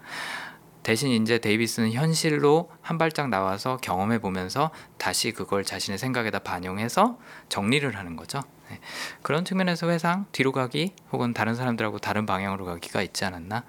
대신 0.83 1.09
이제 1.21 1.37
데이비스는 1.39 1.91
현실로 1.91 2.71
한 2.81 2.97
발짝 2.97 3.27
나와서 3.29 3.77
경험해 3.77 4.19
보면서 4.19 4.71
다시 4.97 5.31
그걸 5.31 5.63
자신의 5.65 5.97
생각에다 5.97 6.39
반영해서 6.39 7.17
정리를 7.49 7.93
하는 7.95 8.15
거죠. 8.15 8.41
네. 8.69 8.79
그런 9.21 9.43
측면에서 9.43 9.89
회상 9.89 10.25
뒤로 10.31 10.51
가기 10.53 10.93
혹은 11.11 11.33
다른 11.33 11.55
사람들하고 11.55 11.99
다른 11.99 12.25
방향으로 12.25 12.63
가기가 12.65 13.01
있지 13.01 13.25
않았나 13.25 13.63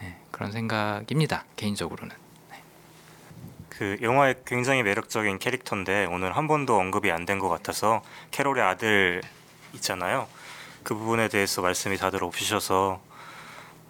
네, 0.00 0.16
그런 0.32 0.50
생각입니다. 0.52 1.44
개인적으로는. 1.56 2.14
그 3.68 3.98
영화의 4.00 4.36
굉장히 4.46 4.82
매력적인 4.82 5.38
캐릭터인데 5.38 6.06
오늘 6.06 6.34
한 6.34 6.48
번도 6.48 6.78
언급이 6.78 7.10
안 7.12 7.26
된 7.26 7.38
것 7.38 7.48
같아서 7.50 8.02
캐롤의 8.30 8.62
아들 8.64 9.20
있잖아요. 9.74 10.26
그 10.82 10.94
부분에 10.94 11.28
대해서 11.28 11.60
말씀이 11.60 11.96
다들 11.98 12.24
없으셔서 12.24 13.00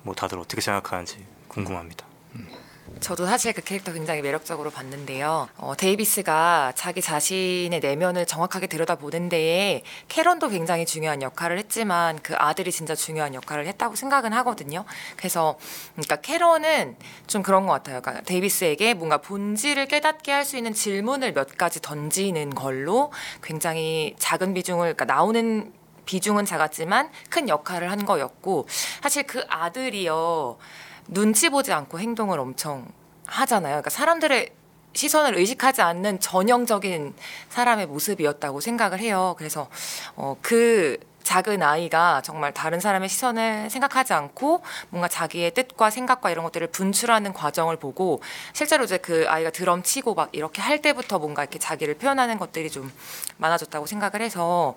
뭐 0.06 0.14
다들 0.14 0.38
어떻게 0.38 0.60
생각하는지 0.60 1.18
궁금합니다. 1.48 2.06
저도 3.00 3.26
사실 3.26 3.52
그 3.52 3.60
캐릭터 3.60 3.92
굉장히 3.92 4.22
매력적으로 4.22 4.70
봤는데요. 4.70 5.48
어, 5.56 5.74
데이비스가 5.76 6.72
자기 6.76 7.02
자신의 7.02 7.80
내면을 7.80 8.24
정확하게 8.24 8.68
들여다보는 8.68 9.28
데에 9.28 9.82
캐런도 10.06 10.48
굉장히 10.48 10.86
중요한 10.86 11.20
역할을 11.20 11.58
했지만 11.58 12.20
그 12.22 12.34
아들이 12.38 12.70
진짜 12.70 12.94
중요한 12.94 13.34
역할을 13.34 13.66
했다고 13.66 13.96
생각은 13.96 14.32
하거든요. 14.34 14.84
그래서 15.16 15.58
그러니까 15.94 16.16
캐런은 16.16 16.96
좀 17.26 17.42
그런 17.42 17.66
것 17.66 17.72
같아요. 17.72 18.00
그러니까 18.00 18.22
데이비스에게 18.24 18.94
뭔가 18.94 19.18
본질을 19.18 19.86
깨닫게 19.86 20.30
할 20.30 20.46
수 20.46 20.56
있는 20.56 20.72
질문을 20.72 21.32
몇 21.32 21.58
가지 21.58 21.82
던지는 21.82 22.50
걸로 22.54 23.12
굉장히 23.42 24.14
작은 24.20 24.54
비중을 24.54 24.94
그러니까 24.94 25.06
나오는 25.06 25.72
비중은 26.06 26.46
작았지만 26.46 27.10
큰 27.28 27.48
역할을 27.48 27.90
한 27.90 28.06
거였고 28.06 28.66
사실 29.02 29.24
그 29.24 29.44
아들이요 29.48 30.56
눈치 31.08 31.50
보지 31.50 31.72
않고 31.72 32.00
행동을 32.00 32.38
엄청 32.38 32.86
하잖아요. 33.26 33.72
그러니까 33.74 33.90
사람들의 33.90 34.52
시선을 34.94 35.36
의식하지 35.36 35.82
않는 35.82 36.20
전형적인 36.20 37.14
사람의 37.50 37.86
모습이었다고 37.86 38.60
생각을 38.60 38.98
해요. 39.00 39.34
그래서 39.36 39.68
어, 40.14 40.36
그 40.40 40.98
작은 41.26 41.60
아이가 41.60 42.22
정말 42.22 42.54
다른 42.54 42.78
사람의 42.78 43.08
시선을 43.08 43.68
생각하지 43.68 44.12
않고 44.12 44.62
뭔가 44.90 45.08
자기의 45.08 45.54
뜻과 45.54 45.90
생각과 45.90 46.30
이런 46.30 46.44
것들을 46.44 46.68
분출하는 46.68 47.32
과정을 47.32 47.78
보고 47.78 48.22
실제로 48.52 48.84
이제 48.84 48.96
그 48.98 49.26
아이가 49.28 49.50
드럼 49.50 49.82
치고 49.82 50.14
막 50.14 50.28
이렇게 50.30 50.62
할 50.62 50.80
때부터 50.80 51.18
뭔가 51.18 51.42
이렇게 51.42 51.58
자기를 51.58 51.94
표현하는 51.94 52.38
것들이 52.38 52.70
좀 52.70 52.92
많아졌다고 53.38 53.86
생각을 53.86 54.22
해서 54.22 54.76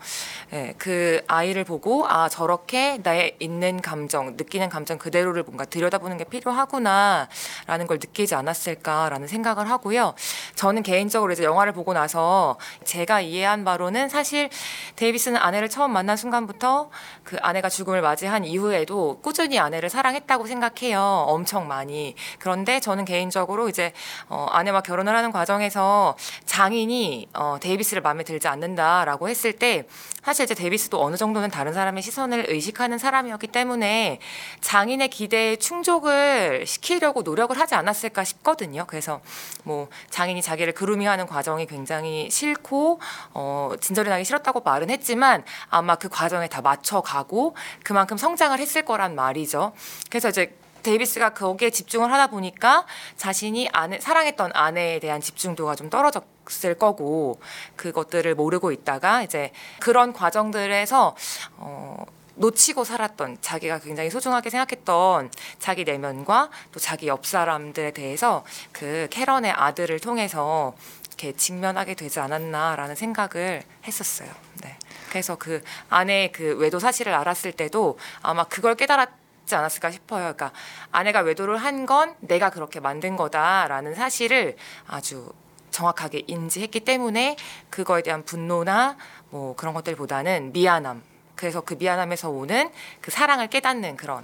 예, 0.51 0.73
그 0.80 1.21
아이를 1.27 1.65
보고 1.65 2.07
아 2.07 2.27
저렇게 2.30 2.97
나의 3.03 3.35
있는 3.38 3.80
감정, 3.80 4.35
느끼는 4.35 4.69
감정 4.69 4.97
그대로를 4.97 5.43
뭔가 5.43 5.65
들여다보는 5.65 6.17
게 6.17 6.23
필요하구나라는 6.23 7.85
걸 7.88 7.99
느끼지 8.01 8.34
않았을까라는 8.34 9.27
생각을 9.27 9.69
하고요. 9.69 10.15
저는 10.55 10.81
개인적으로 10.81 11.31
이제 11.31 11.43
영화를 11.43 11.73
보고 11.73 11.93
나서 11.93 12.57
제가 12.85 13.21
이해한 13.21 13.63
바로는 13.63 14.09
사실 14.09 14.49
데이비스는 14.95 15.39
아내를 15.39 15.69
처음 15.69 15.91
만난 15.91 16.17
순간 16.17 16.39
부터 16.45 16.90
그 17.24 17.38
아내가 17.41 17.70
죽음을 17.70 18.02
맞이한 18.02 18.45
이후에도 18.45 19.20
꾸준히 19.22 19.57
아내를 19.57 19.90
사랑했다고 19.90 20.45
생각해요. 20.45 21.02
엄청 21.02 21.68
많이. 21.68 22.16
그런데 22.38 22.80
저는 22.80 23.06
개인적으로 23.06 23.70
이제 23.70 23.94
어, 24.28 24.48
아내와 24.52 24.82
결혼을 24.82 25.16
하는 25.16 25.32
과정에서 25.32 26.18
장인이 26.45 27.30
어, 27.34 27.57
데이비스를 27.61 28.02
마음에 28.02 28.24
들지 28.24 28.48
않는다라고 28.48 29.30
했을 29.30 29.53
때 29.53 29.88
사실 30.24 30.44
이제 30.44 30.53
데이비스도 30.53 31.02
어느 31.02 31.16
정도는 31.16 31.49
다른 31.49 31.74
사람의 31.74 32.03
시선을 32.03 32.45
의식하는 32.49 32.98
사람이었기 32.98 33.48
때문에 33.48 34.20
장인의 34.61 35.10
기대에 35.10 35.56
충족을 35.56 36.66
시키려고 36.68 37.22
노력을 37.22 37.57
하지 37.57 37.76
않았을까 37.76 38.24
싶거든요. 38.26 38.84
그래서 38.86 39.22
뭐 39.64 39.88
장인이 40.10 40.41
자기를 40.41 40.74
그루밍하는 40.74 41.26
과정이 41.26 41.66
굉장히 41.66 42.30
싫고 42.30 42.99
어, 43.34 43.72
진절이 43.80 44.10
나기 44.10 44.26
싫었다고 44.26 44.61
말은 44.61 44.90
했지만 44.90 45.44
아마 45.70 45.95
그 45.95 46.10
과 46.10 46.28
정에 46.30 46.47
다 46.47 46.61
맞춰가고 46.61 47.56
그만큼 47.84 48.18
성장을 48.18 48.57
했을 48.57 48.84
거란 48.84 49.15
말이죠. 49.15 49.73
그래서 50.10 50.30
이제 50.30 50.56
데이비스가 50.84 51.34
거기에 51.34 51.69
집중을 51.69 52.11
하다 52.11 52.27
보니까 52.27 52.85
자신이 53.18 53.69
아내, 53.73 53.99
사랑했던 53.99 54.51
아내에 54.53 54.99
대한 54.99 55.22
집중도가 55.22 55.76
좀 55.76 55.89
떨어졌을 55.89 56.76
거고 56.77 57.39
그것들을 57.76 58.34
모르고 58.35 58.72
있다가 58.72 59.23
이제 59.23 59.51
그런 59.80 60.14
과정들에서 60.14 61.15
어, 61.57 62.06
놓치고 62.35 62.85
살았던 62.85 63.39
자기가 63.41 63.80
굉장히 63.80 64.10
소중하게 64.10 64.49
생각했던 64.49 65.30
자기 65.60 65.84
내면과 65.84 66.49
또 66.72 66.80
자기 66.80 67.07
옆 67.07 67.26
사람들에 67.26 67.91
대해서 67.91 68.45
그 68.72 69.07
캐런의 69.11 69.51
아들을 69.51 69.99
통해서 69.99 70.73
이렇게 71.07 71.34
직면하게 71.34 71.95
되지 71.95 72.22
않았나라는 72.22 72.95
생각을 72.95 73.64
했었어요. 73.85 74.30
네. 74.64 74.77
그래서 75.10 75.36
그 75.36 75.61
아내의 75.90 76.31
그 76.31 76.56
외도 76.57 76.80
사실을 76.80 77.14
알았을 77.14 77.52
때도 77.53 77.98
아마 78.22 78.44
그걸 78.45 78.76
깨달았 78.76 79.10
지 79.45 79.56
않았을까 79.56 79.90
싶어요. 79.90 80.34
그러니까 80.36 80.52
아내가 80.91 81.22
외도를 81.22 81.57
한 81.57 81.88
건 81.88 82.14
내가 82.19 82.52
그렇게 82.52 82.80
만든 82.80 83.15
거다라는 83.15 83.95
사실을 83.95 84.56
아주 84.88 85.31
정확하게 85.72 86.23
인지했기 86.27 86.81
때문에 86.81 87.36
그거에 87.72 88.03
대한 88.03 88.23
분노나 88.23 88.95
뭐 89.31 89.56
그런 89.56 89.73
것들보다는 89.73 90.53
미안함. 90.53 91.02
그래서 91.36 91.61
그 91.61 91.73
미안함에서 91.80 92.30
오는 92.30 92.69
그 93.02 93.10
사랑을 93.10 93.48
깨닫는 93.48 93.98
그런 93.98 94.23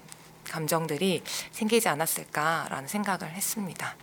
감정들이 0.52 1.24
생기지 1.52 1.90
않았을까라는 1.90 2.88
생각을 2.88 3.32
했습니다. 3.32 3.96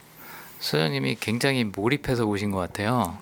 소장님이 0.59 1.18
굉장히 1.20 1.62
몰입해서 1.62 2.24
보신 2.26 2.50
것 2.50 2.59
같아요. 2.59 3.16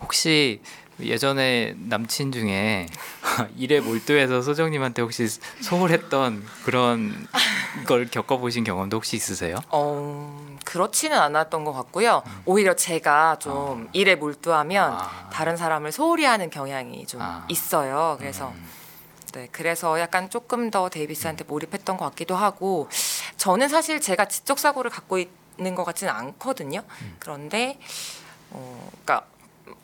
혹시 0.00 0.60
예전에 1.00 1.74
남친 1.76 2.32
중에 2.32 2.86
일에 3.56 3.80
몰두해서 3.80 4.42
소정님한테 4.42 5.02
혹시 5.02 5.28
소홀했던 5.60 6.44
그런 6.64 7.26
걸 7.86 8.06
겪어보신 8.08 8.64
경험도 8.64 8.96
혹시 8.96 9.16
있으세요? 9.16 9.56
어, 9.68 10.56
그렇지는 10.64 11.18
않았던 11.18 11.64
것 11.64 11.72
같고요. 11.72 12.22
오히려 12.44 12.74
제가 12.74 13.38
좀 13.38 13.88
일에 13.92 14.14
몰두하면 14.16 14.92
아. 14.92 15.30
다른 15.32 15.56
사람을 15.56 15.92
소홀히 15.92 16.24
하는 16.24 16.50
경향이 16.50 17.06
좀 17.06 17.22
아. 17.22 17.44
있어요. 17.48 18.16
그래서 18.18 18.48
음. 18.48 18.68
네, 19.34 19.48
그래서 19.52 20.00
약간 20.00 20.30
조금 20.30 20.70
더 20.70 20.88
데이비스한테 20.88 21.44
몰입했던 21.44 21.96
것 21.96 22.04
같기도 22.06 22.34
하고 22.34 22.88
저는 23.36 23.68
사실 23.68 24.00
제가 24.00 24.24
지적 24.24 24.58
사고를 24.58 24.90
갖고 24.90 25.18
있는 25.18 25.74
것 25.74 25.84
같지는 25.84 26.12
않거든요. 26.12 26.82
그런데 27.18 27.78
어, 28.50 28.90
그러니까 29.04 29.26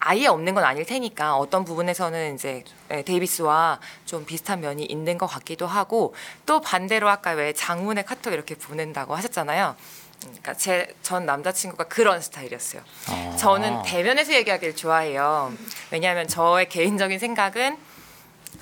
아예 0.07 0.27
없는 0.27 0.55
건 0.55 0.65
아닐 0.65 0.85
테니까 0.85 1.37
어떤 1.37 1.65
부분에서는 1.65 2.35
이제 2.35 2.63
예, 2.91 3.03
데이비스와 3.03 3.81
좀 4.05 4.27
비슷한 4.27 4.61
면이 4.61 4.85
있는 4.85 5.17
것 5.17 5.27
같기도 5.27 5.67
하고 5.67 6.15
또 6.45 6.61
반대로 6.61 7.09
아까 7.09 7.31
왜 7.33 7.55
장문의 7.55 8.05
카톡 8.05 8.33
이렇게 8.35 8.55
보낸다고 8.55 9.15
하셨잖아요. 9.17 9.75
그러니까 10.21 10.55
제 10.55 10.89
전 11.03 11.25
남자친구가 11.27 11.85
그런 11.85 12.21
스타일이었어요. 12.21 12.83
어. 13.11 13.37
저는 13.39 13.83
대면에서 13.83 14.33
얘기하기를 14.35 14.77
좋아해요. 14.77 15.53
왜냐하면 15.91 16.29
저의 16.29 16.69
개인적인 16.69 17.19
생각은 17.19 17.79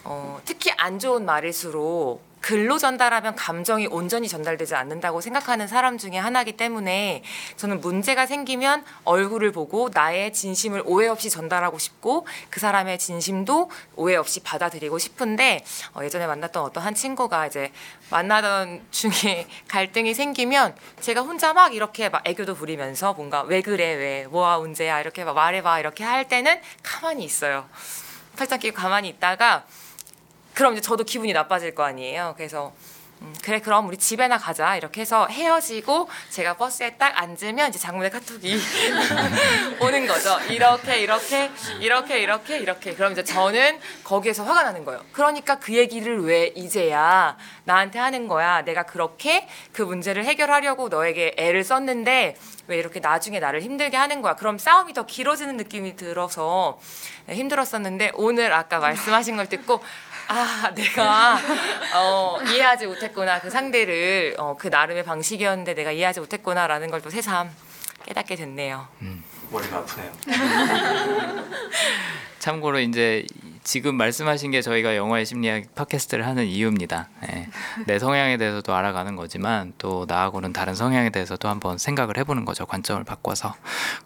어, 0.05 0.40
특히 0.44 0.73
안 0.77 0.98
좋은 0.98 1.24
말일수록 1.24 2.23
글로 2.43 2.77
전달하면 2.77 3.36
감정이 3.36 3.86
온전히 3.86 4.28
전달되지 4.28 4.74
않는다고 4.74 5.20
생각하는 5.20 5.69
사람 5.69 5.97
중에 5.97 6.19
하나이기 6.19 6.56
때문에 6.56 7.23
저는 7.56 7.81
문제가 7.81 8.27
생기면 8.27 8.85
얼굴을 9.05 9.52
보고 9.52 9.89
나의 9.94 10.32
진심을 10.32 10.82
오해 10.85 11.06
없이 11.06 11.31
전달하고 11.31 11.78
싶고 11.78 12.27
그 12.51 12.59
사람의 12.59 12.98
진심도 12.98 13.70
오해 13.94 14.16
없이 14.16 14.40
받아들이고 14.40 14.98
싶은데 14.98 15.64
어, 15.94 16.02
예전에 16.02 16.27
만났던 16.27 16.64
어떤 16.64 16.82
한 16.82 16.94
친구가 16.94 17.47
이제 17.47 17.73
만나던 18.10 18.82
중에 18.90 19.47
갈등이 19.69 20.12
생기면 20.12 20.74
제가 21.01 21.20
혼자 21.20 21.52
막 21.55 21.74
이렇게 21.74 22.09
막 22.09 22.27
애교도 22.27 22.56
부리면서 22.56 23.12
뭔가 23.14 23.43
왜 23.43 23.62
그래? 23.62 23.94
왜? 23.94 24.27
뭐야? 24.27 24.59
문제야? 24.59 25.01
이렇게 25.01 25.23
막 25.23 25.35
말해봐. 25.35 25.78
이렇게 25.78 26.02
할 26.02 26.27
때는 26.27 26.60
가만히 26.82 27.24
있어요. 27.24 27.69
팔짱 28.36 28.59
끼고 28.59 28.77
가만히 28.77 29.10
있다가 29.10 29.64
그럼 30.54 30.72
이제 30.74 30.80
저도 30.80 31.04
기분이 31.04 31.32
나빠질 31.32 31.74
거 31.74 31.84
아니에요. 31.84 32.34
그래서 32.36 32.72
음, 33.22 33.32
그래 33.44 33.60
그럼 33.60 33.86
우리 33.86 33.96
집에나 33.96 34.36
가자 34.36 34.76
이렇게 34.76 35.00
해서 35.02 35.28
헤어지고 35.28 36.08
제가 36.30 36.54
버스에 36.54 36.96
딱 36.96 37.16
앉으면 37.20 37.68
이제 37.68 37.78
장문의 37.78 38.10
카톡이 38.10 38.60
오는 39.80 40.06
거죠. 40.08 40.40
이렇게 40.50 40.98
이렇게 40.98 41.50
이렇게 41.80 42.18
이렇게 42.20 42.58
이렇게 42.58 42.94
그럼 42.94 43.12
이제 43.12 43.22
저는 43.22 43.78
거기에서 44.02 44.42
화가 44.42 44.64
나는 44.64 44.84
거예요. 44.84 45.00
그러니까 45.12 45.60
그 45.60 45.72
얘기를 45.72 46.20
왜 46.24 46.46
이제야 46.56 47.36
나한테 47.62 48.00
하는 48.00 48.26
거야. 48.26 48.62
내가 48.62 48.82
그렇게 48.82 49.46
그 49.72 49.82
문제를 49.82 50.24
해결하려고 50.24 50.88
너에게 50.88 51.34
애를 51.36 51.62
썼는데 51.62 52.36
왜 52.66 52.76
이렇게 52.76 52.98
나중에 52.98 53.38
나를 53.38 53.62
힘들게 53.62 53.96
하는 53.96 54.20
거야. 54.20 54.34
그럼 54.34 54.58
싸움이 54.58 54.94
더 54.94 55.06
길어지는 55.06 55.56
느낌이 55.58 55.94
들어서 55.94 56.80
힘들었었는데 57.28 58.12
오늘 58.14 58.52
아까 58.52 58.80
말씀하신 58.80 59.36
걸 59.36 59.48
듣고 59.48 59.80
아, 60.28 60.73
내가 60.74 61.39
어, 61.94 62.39
이해하지 62.49 62.86
못했구나. 62.86 63.40
그 63.40 63.51
상대를 63.51 64.36
어, 64.39 64.57
그 64.59 64.69
나름의 64.69 65.05
방식이었는데 65.05 65.74
내가 65.74 65.93
이해하지 65.93 66.20
못했구나라는 66.20 66.90
걸 66.90 67.03
또 67.03 67.11
새삼 67.11 67.51
깨닫게 68.07 68.36
됐네요. 68.36 68.86
머리가 69.51 69.78
아프네요. 69.78 70.12
참고로 72.39 72.81
이제 72.81 73.24
지금 73.62 73.94
말씀하신 73.97 74.51
게 74.51 74.62
저희가 74.62 74.97
영화의 74.97 75.24
심리학 75.27 75.74
팟캐스트를 75.77 76.27
하는 76.27 76.44
이유입니다. 76.47 77.09
예. 77.31 77.49
내 77.86 77.99
성향에 78.01 78.36
대해서도 78.36 78.74
알아가는 78.74 79.15
거지만 79.15 79.73
또 79.78 80.05
나하고는 80.09 80.53
다른 80.53 80.74
성향에 80.74 81.11
대해서도 81.11 81.49
한번 81.49 81.78
생각을 81.78 82.16
해보는 82.19 82.44
거죠. 82.44 82.66
관점을 82.66 83.03
바꿔서. 83.05 83.55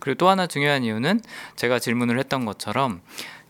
그리고 0.01 0.19
또 0.19 0.29
하나 0.29 0.47
중요한 0.47 0.85
이유는 0.85 1.21
제가 1.57 1.79
질문을 1.79 2.19
했던 2.19 2.45
것처럼 2.45 3.01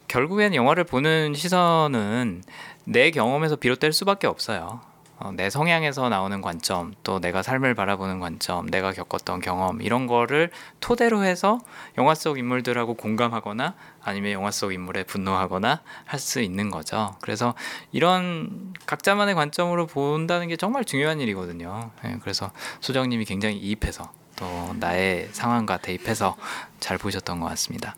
결국엔 0.09 0.55
영화를 0.55 0.85
보는 0.85 1.35
시선은 1.35 2.43
내 2.85 3.11
경험에서 3.11 3.57
비롯될 3.57 3.93
수밖에 3.93 4.27
없어요. 4.27 4.81
어, 5.19 5.33
내 5.33 5.49
성향에서 5.49 6.11
나오는 6.11 6.43
관점, 6.43 6.93
또 7.03 7.21
내가 7.21 7.43
삶을 7.43 7.75
바라보는 7.75 8.21
관점, 8.21 8.67
내가 8.67 8.93
겪었던 8.93 9.41
경험 9.41 9.81
이런 9.81 10.07
거를 10.07 10.51
토대로 10.81 11.25
해서 11.25 11.59
영화 11.97 12.15
속 12.15 12.39
인물들하고 12.39 12.95
공감하거나 12.95 13.75
아니면 14.03 14.33
영화 14.33 14.51
속 14.51 14.75
인물에 14.75 15.05
분노하거나 15.05 15.81
할 16.05 16.21
수 16.21 16.41
있는 16.43 16.71
거죠. 16.71 17.15
그래서 17.23 17.55
이런 17.93 18.75
각자만의 18.85 19.35
관점으로 19.35 19.87
본다는 19.87 20.49
게 20.49 20.57
정말 20.57 20.85
중요한 20.85 21.19
일이거든요. 21.21 21.91
예, 22.05 22.19
그래서 22.21 22.51
소정님이 22.81 23.25
굉장히 23.25 23.57
이입해서 23.57 24.13
또 24.37 24.75
나의 24.79 25.29
상황과 25.33 25.79
대입해서 25.79 26.37
잘 26.79 26.99
보셨던 26.99 27.41
것 27.41 27.47
같습니다. 27.47 27.95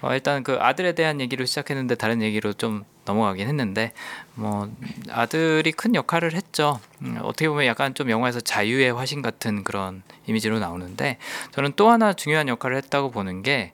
어, 0.00 0.12
일단 0.14 0.42
그 0.42 0.56
아들에 0.58 0.94
대한 0.94 1.20
얘기로 1.20 1.44
시작했는데 1.44 1.94
다른 1.94 2.22
얘기로 2.22 2.54
좀 2.54 2.84
넘어가긴 3.04 3.46
했는데 3.46 3.92
뭐 4.34 4.70
아들이 5.10 5.72
큰 5.72 5.94
역할을 5.94 6.32
했죠. 6.34 6.80
음, 7.02 7.18
어떻게 7.22 7.48
보면 7.48 7.66
약간 7.66 7.94
좀 7.94 8.10
영화에서 8.10 8.40
자유의 8.40 8.92
화신 8.92 9.22
같은 9.22 9.64
그런 9.64 10.02
이미지로 10.26 10.58
나오는데 10.58 11.18
저는 11.52 11.72
또 11.76 11.90
하나 11.90 12.12
중요한 12.12 12.48
역할을 12.48 12.76
했다고 12.76 13.10
보는 13.10 13.42
게 13.42 13.72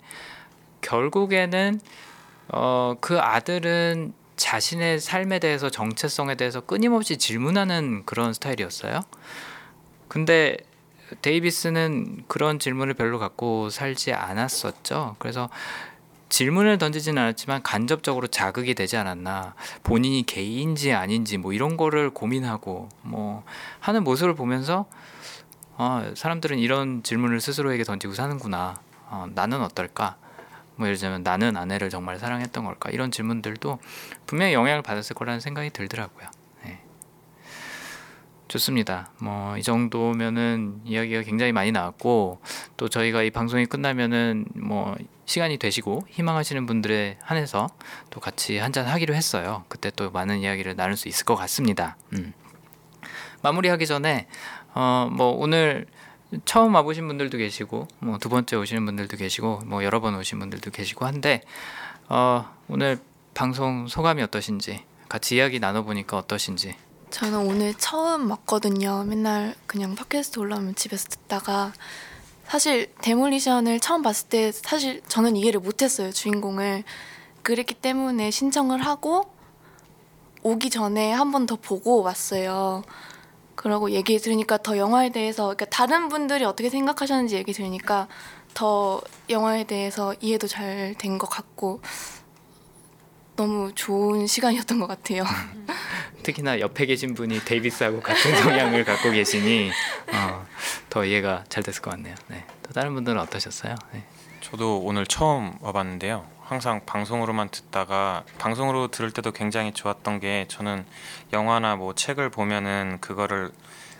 결국에는 0.80 1.80
어, 2.48 2.94
그 3.00 3.18
아들은 3.18 4.14
자신의 4.36 5.00
삶에 5.00 5.40
대해서 5.40 5.68
정체성에 5.68 6.36
대해서 6.36 6.60
끊임없이 6.60 7.16
질문하는 7.18 8.04
그런 8.06 8.32
스타일이었어요. 8.32 9.00
근데 10.06 10.56
데이비스는 11.22 12.24
그런 12.28 12.58
질문을 12.58 12.94
별로 12.94 13.18
갖고 13.18 13.70
살지 13.70 14.12
않았었죠. 14.12 15.16
그래서 15.18 15.48
질문을 16.28 16.78
던지지는 16.78 17.20
않았지만 17.22 17.62
간접적으로 17.62 18.26
자극이 18.26 18.74
되지 18.74 18.96
않았나 18.96 19.54
본인이 19.82 20.24
게이인지 20.24 20.92
아닌지 20.92 21.38
뭐 21.38 21.52
이런 21.52 21.76
거를 21.76 22.10
고민하고 22.10 22.88
뭐 23.02 23.44
하는 23.80 24.04
모습을 24.04 24.34
보면서 24.34 24.86
아, 25.76 26.10
사람들은 26.14 26.58
이런 26.58 27.02
질문을 27.02 27.40
스스로에게 27.40 27.84
던지고 27.84 28.12
사는구나 28.12 28.80
어, 29.06 29.26
나는 29.34 29.62
어떨까 29.62 30.16
뭐 30.76 30.86
예를 30.86 30.96
들자면 30.96 31.22
나는 31.22 31.56
아내를 31.56 31.88
정말 31.88 32.18
사랑했던 32.18 32.64
걸까 32.64 32.90
이런 32.90 33.10
질문들도 33.10 33.78
분명히 34.26 34.52
영향을 34.52 34.82
받았을 34.82 35.14
거라는 35.14 35.40
생각이 35.40 35.70
들더라고요. 35.70 36.28
네. 38.48 38.52
좋습니다. 38.52 39.10
뭐 39.20 39.56
이 39.58 39.62
정도면은 39.62 40.80
이야기가 40.84 41.22
굉장히 41.22 41.52
많이 41.52 41.70
나왔고 41.72 42.40
또 42.76 42.88
저희가 42.88 43.22
이 43.22 43.30
방송이 43.30 43.66
끝나면은 43.66 44.46
뭐 44.54 44.96
시간이 45.26 45.58
되시고 45.58 46.06
희망하시는 46.08 46.64
분들에 46.66 47.18
한해서 47.22 47.66
또 48.10 48.20
같이 48.20 48.56
한잔 48.58 48.86
하기로 48.86 49.14
했어요. 49.14 49.64
그때 49.68 49.90
또 49.94 50.10
많은 50.10 50.38
이야기를 50.40 50.76
나눌 50.76 50.96
수 50.96 51.08
있을 51.08 51.24
것 51.24 51.34
같습니다. 51.36 51.96
음. 52.14 52.32
마무리하기 53.42 53.86
전에 53.86 54.26
어 54.74 55.08
뭐 55.10 55.30
오늘 55.32 55.86
처음 56.44 56.74
와보신 56.74 57.06
분들도 57.08 57.36
계시고 57.38 57.88
뭐 58.00 58.18
두 58.18 58.28
번째 58.28 58.56
오시는 58.56 58.84
분들도 58.84 59.16
계시고 59.16 59.62
뭐 59.66 59.82
여러 59.84 60.00
번 60.00 60.14
오신 60.14 60.38
분들도 60.38 60.70
계시고 60.70 61.06
한데 61.06 61.42
어 62.08 62.46
오늘 62.68 62.98
방송 63.34 63.86
소감이 63.86 64.22
어떠신지 64.22 64.84
같이 65.08 65.36
이야기 65.36 65.58
나눠보니까 65.58 66.16
어떠신지 66.18 66.76
저는 67.10 67.38
오늘 67.38 67.74
처음 67.74 68.30
왔거든요. 68.30 69.04
맨날 69.04 69.54
그냥 69.66 69.94
팟캐스트 69.94 70.38
올라오면 70.38 70.74
집에서 70.74 71.08
듣다가 71.08 71.72
사실 72.46 72.92
데몰리션을 73.02 73.80
처음 73.80 74.02
봤을 74.02 74.28
때 74.28 74.52
사실 74.52 75.02
저는 75.08 75.36
이해를 75.36 75.60
못했어요 75.60 76.12
주인공을 76.12 76.84
그랬기 77.42 77.74
때문에 77.74 78.30
신청을 78.30 78.84
하고 78.84 79.30
오기 80.42 80.70
전에 80.70 81.12
한 81.12 81.30
번 81.32 81.46
더 81.46 81.56
보고 81.56 82.02
왔어요. 82.02 82.82
그러고 83.54 83.90
얘기 83.90 84.18
들으니까 84.18 84.58
더 84.58 84.78
영화에 84.78 85.10
대해서 85.10 85.44
그러니까 85.44 85.64
다른 85.66 86.08
분들이 86.08 86.44
어떻게 86.44 86.70
생각하셨는지 86.70 87.36
얘기 87.36 87.52
들으니까 87.52 88.06
더 88.54 89.00
영화에 89.30 89.64
대해서 89.64 90.14
이해도 90.20 90.46
잘 90.46 90.94
된 90.98 91.18
것 91.18 91.28
같고 91.28 91.80
너무 93.38 93.70
좋은 93.72 94.26
시간이었던 94.26 94.80
것 94.80 94.88
같아요. 94.88 95.22
특히나 96.24 96.58
옆에 96.58 96.86
계신 96.86 97.14
분이 97.14 97.44
데이비스하고 97.44 98.00
같은 98.00 98.34
성향을 98.42 98.84
갖고 98.84 99.12
계시니 99.12 99.70
어, 100.12 100.44
더 100.90 101.04
이해가 101.04 101.44
잘 101.48 101.62
됐을 101.62 101.80
것 101.80 101.90
같네요. 101.92 102.16
네. 102.26 102.44
또 102.64 102.72
다른 102.72 102.94
분들은 102.94 103.16
어떠셨어요? 103.20 103.76
네. 103.92 104.02
저도 104.40 104.80
오늘 104.80 105.06
처음 105.06 105.54
와봤는데요. 105.60 106.26
항상 106.42 106.84
방송으로만 106.84 107.50
듣다가 107.50 108.24
방송으로 108.38 108.88
들을 108.88 109.12
때도 109.12 109.30
굉장히 109.30 109.72
좋았던 109.72 110.18
게 110.18 110.46
저는 110.48 110.84
영화나 111.32 111.76
뭐 111.76 111.94
책을 111.94 112.30
보면은 112.30 112.98
그거를 113.00 113.52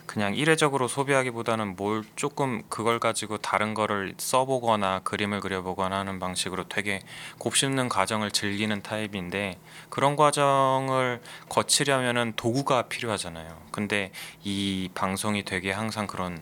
그냥 0.09 0.33
이례적으로 0.33 0.87
소비하기보다는 0.87 1.75
뭘 1.75 2.03
조금 2.15 2.63
그걸 2.67 2.99
가지고 2.99 3.37
다른 3.37 3.75
거를 3.75 4.15
써보거나 4.17 5.01
그림을 5.03 5.39
그려보거나 5.39 5.99
하는 5.99 6.17
방식으로 6.19 6.67
되게 6.67 7.03
곱씹는 7.37 7.89
과정을 7.89 8.31
즐기는 8.31 8.81
타입인데 8.81 9.59
그런 9.91 10.15
과정을 10.15 11.21
거치려면은 11.47 12.33
도구가 12.35 12.87
필요하잖아요. 12.89 13.55
근데 13.71 14.11
이 14.43 14.89
방송이 14.95 15.45
되게 15.45 15.71
항상 15.71 16.07
그런 16.07 16.41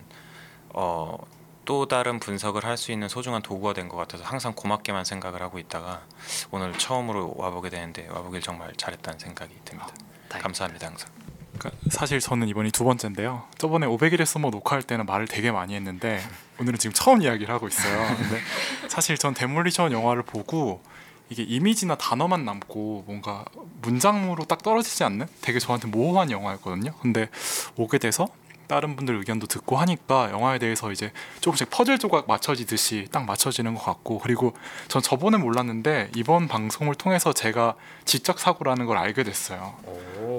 어, 0.70 1.18
또 1.66 1.84
다른 1.84 2.20
분석을 2.20 2.64
할 2.64 2.78
수 2.78 2.90
있는 2.90 3.08
소중한 3.08 3.42
도구가 3.42 3.74
된 3.74 3.90
것 3.90 3.98
같아서 3.98 4.24
항상 4.24 4.54
고맙게만 4.54 5.04
생각을 5.04 5.42
하고 5.42 5.58
있다가 5.58 6.06
오늘 6.50 6.72
처음으로 6.72 7.34
와보게 7.36 7.68
되는데 7.68 8.08
와보길 8.08 8.40
정말 8.40 8.72
잘했다는 8.78 9.18
생각이 9.18 9.54
듭니다. 9.66 9.88
감사합니다 10.30 10.86
항상. 10.86 11.17
그러니까 11.56 11.70
사실 11.90 12.20
저는 12.20 12.48
이번이 12.48 12.70
두 12.70 12.84
번째인데요. 12.84 13.44
저번에 13.56 13.86
500일의 13.86 14.24
서머 14.24 14.50
녹화할 14.50 14.82
때는 14.82 15.06
말을 15.06 15.26
되게 15.26 15.50
많이 15.50 15.74
했는데 15.74 16.20
오늘은 16.60 16.78
지금 16.78 16.92
처음 16.92 17.22
이야기를 17.22 17.52
하고 17.52 17.68
있어요. 17.68 18.16
근데 18.16 18.40
사실 18.88 19.16
전 19.16 19.34
데몰리션 19.34 19.92
영화를 19.92 20.22
보고 20.22 20.82
이게 21.30 21.42
이미지나 21.42 21.96
단어만 21.96 22.44
남고 22.44 23.04
뭔가 23.06 23.44
문장으로 23.82 24.44
딱 24.44 24.62
떨어지지 24.62 25.04
않는 25.04 25.26
되게 25.42 25.58
저한테 25.58 25.88
모호한 25.88 26.30
영화였거든요. 26.30 26.92
근데 27.00 27.28
오게 27.76 27.98
돼서 27.98 28.28
다른 28.68 28.94
분들 28.96 29.16
의견도 29.16 29.46
듣고 29.46 29.76
하니까 29.78 30.30
영화에 30.30 30.58
대해서 30.58 30.92
이제 30.92 31.10
조금씩 31.40 31.70
퍼즐 31.70 31.98
조각 31.98 32.26
맞춰지듯이 32.28 33.08
딱 33.10 33.24
맞춰지는 33.24 33.74
것 33.74 33.82
같고 33.82 34.18
그리고 34.18 34.52
전 34.88 35.00
저번에 35.02 35.38
몰랐는데 35.38 36.10
이번 36.14 36.46
방송을 36.48 36.94
통해서 36.94 37.32
제가 37.32 37.74
지적 38.04 38.38
사고라는 38.38 38.84
걸 38.86 38.98
알게 38.98 39.24
됐어요. 39.24 39.74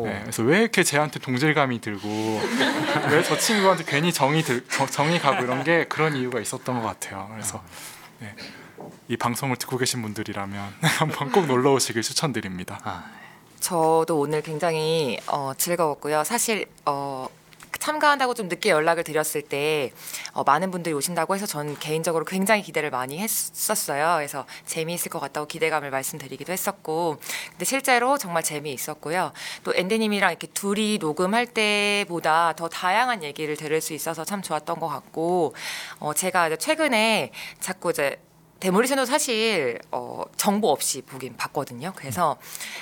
네, 0.05 0.19
그래서 0.21 0.43
왜 0.43 0.59
이렇게 0.61 0.83
쟤한테 0.83 1.19
동질감이 1.19 1.81
들고 1.81 2.07
왜 3.11 3.23
저 3.23 3.37
친구한테 3.37 3.83
괜히 3.85 4.13
정이 4.13 4.43
들 4.43 4.65
정- 4.69 4.87
정이 4.87 5.19
가고 5.19 5.43
이런 5.43 5.63
게 5.63 5.85
그런 5.87 6.15
이유가 6.15 6.39
있었던 6.39 6.81
것 6.81 6.87
같아요. 6.87 7.27
그래서 7.31 7.61
네, 8.19 8.33
이 9.07 9.17
방송을 9.17 9.55
듣고 9.57 9.77
계신 9.77 10.01
분들이라면 10.03 10.73
한번 10.99 11.31
꼭 11.31 11.45
놀러 11.47 11.73
오시길 11.73 12.01
추천드립니다. 12.03 12.79
아, 12.83 13.03
저도 13.59 14.19
오늘 14.19 14.41
굉장히 14.41 15.19
어, 15.27 15.51
즐거웠고요. 15.57 16.23
사실 16.23 16.65
어, 16.85 17.27
참가한다고 17.79 18.33
좀 18.33 18.47
늦게 18.47 18.69
연락을 18.69 19.03
드렸을 19.03 19.41
때 19.41 19.91
어, 20.33 20.43
많은 20.43 20.69
분들이 20.71 20.93
오신다고 20.93 21.35
해서 21.35 21.45
전 21.45 21.77
개인적으로 21.79 22.25
굉장히 22.25 22.61
기대를 22.61 22.91
많이 22.91 23.17
했었어요. 23.17 24.15
그래서 24.17 24.45
재미있을 24.65 25.09
것 25.09 25.19
같다고 25.19 25.47
기대감을 25.47 25.89
말씀드리기도 25.89 26.53
했었고, 26.53 27.17
근데 27.51 27.65
실제로 27.65 28.17
정말 28.17 28.43
재미있었고요. 28.43 29.31
또 29.63 29.73
앤디님이랑 29.75 30.31
이렇게 30.31 30.47
둘이 30.47 30.97
녹음할 30.99 31.47
때보다 31.47 32.53
더 32.55 32.67
다양한 32.67 33.23
얘기를 33.23 33.55
들을 33.55 33.81
수 33.81 33.93
있어서 33.93 34.23
참 34.25 34.41
좋았던 34.41 34.79
것 34.79 34.87
같고, 34.87 35.55
어, 35.99 36.13
제가 36.13 36.47
이제 36.47 36.57
최근에 36.57 37.31
자꾸 37.59 37.91
이제 37.91 38.19
데몰리션도 38.59 39.05
사실 39.05 39.79
어, 39.91 40.23
정보 40.35 40.69
없이 40.69 41.01
보긴 41.01 41.35
봤거든요. 41.37 41.93
그래서 41.95 42.37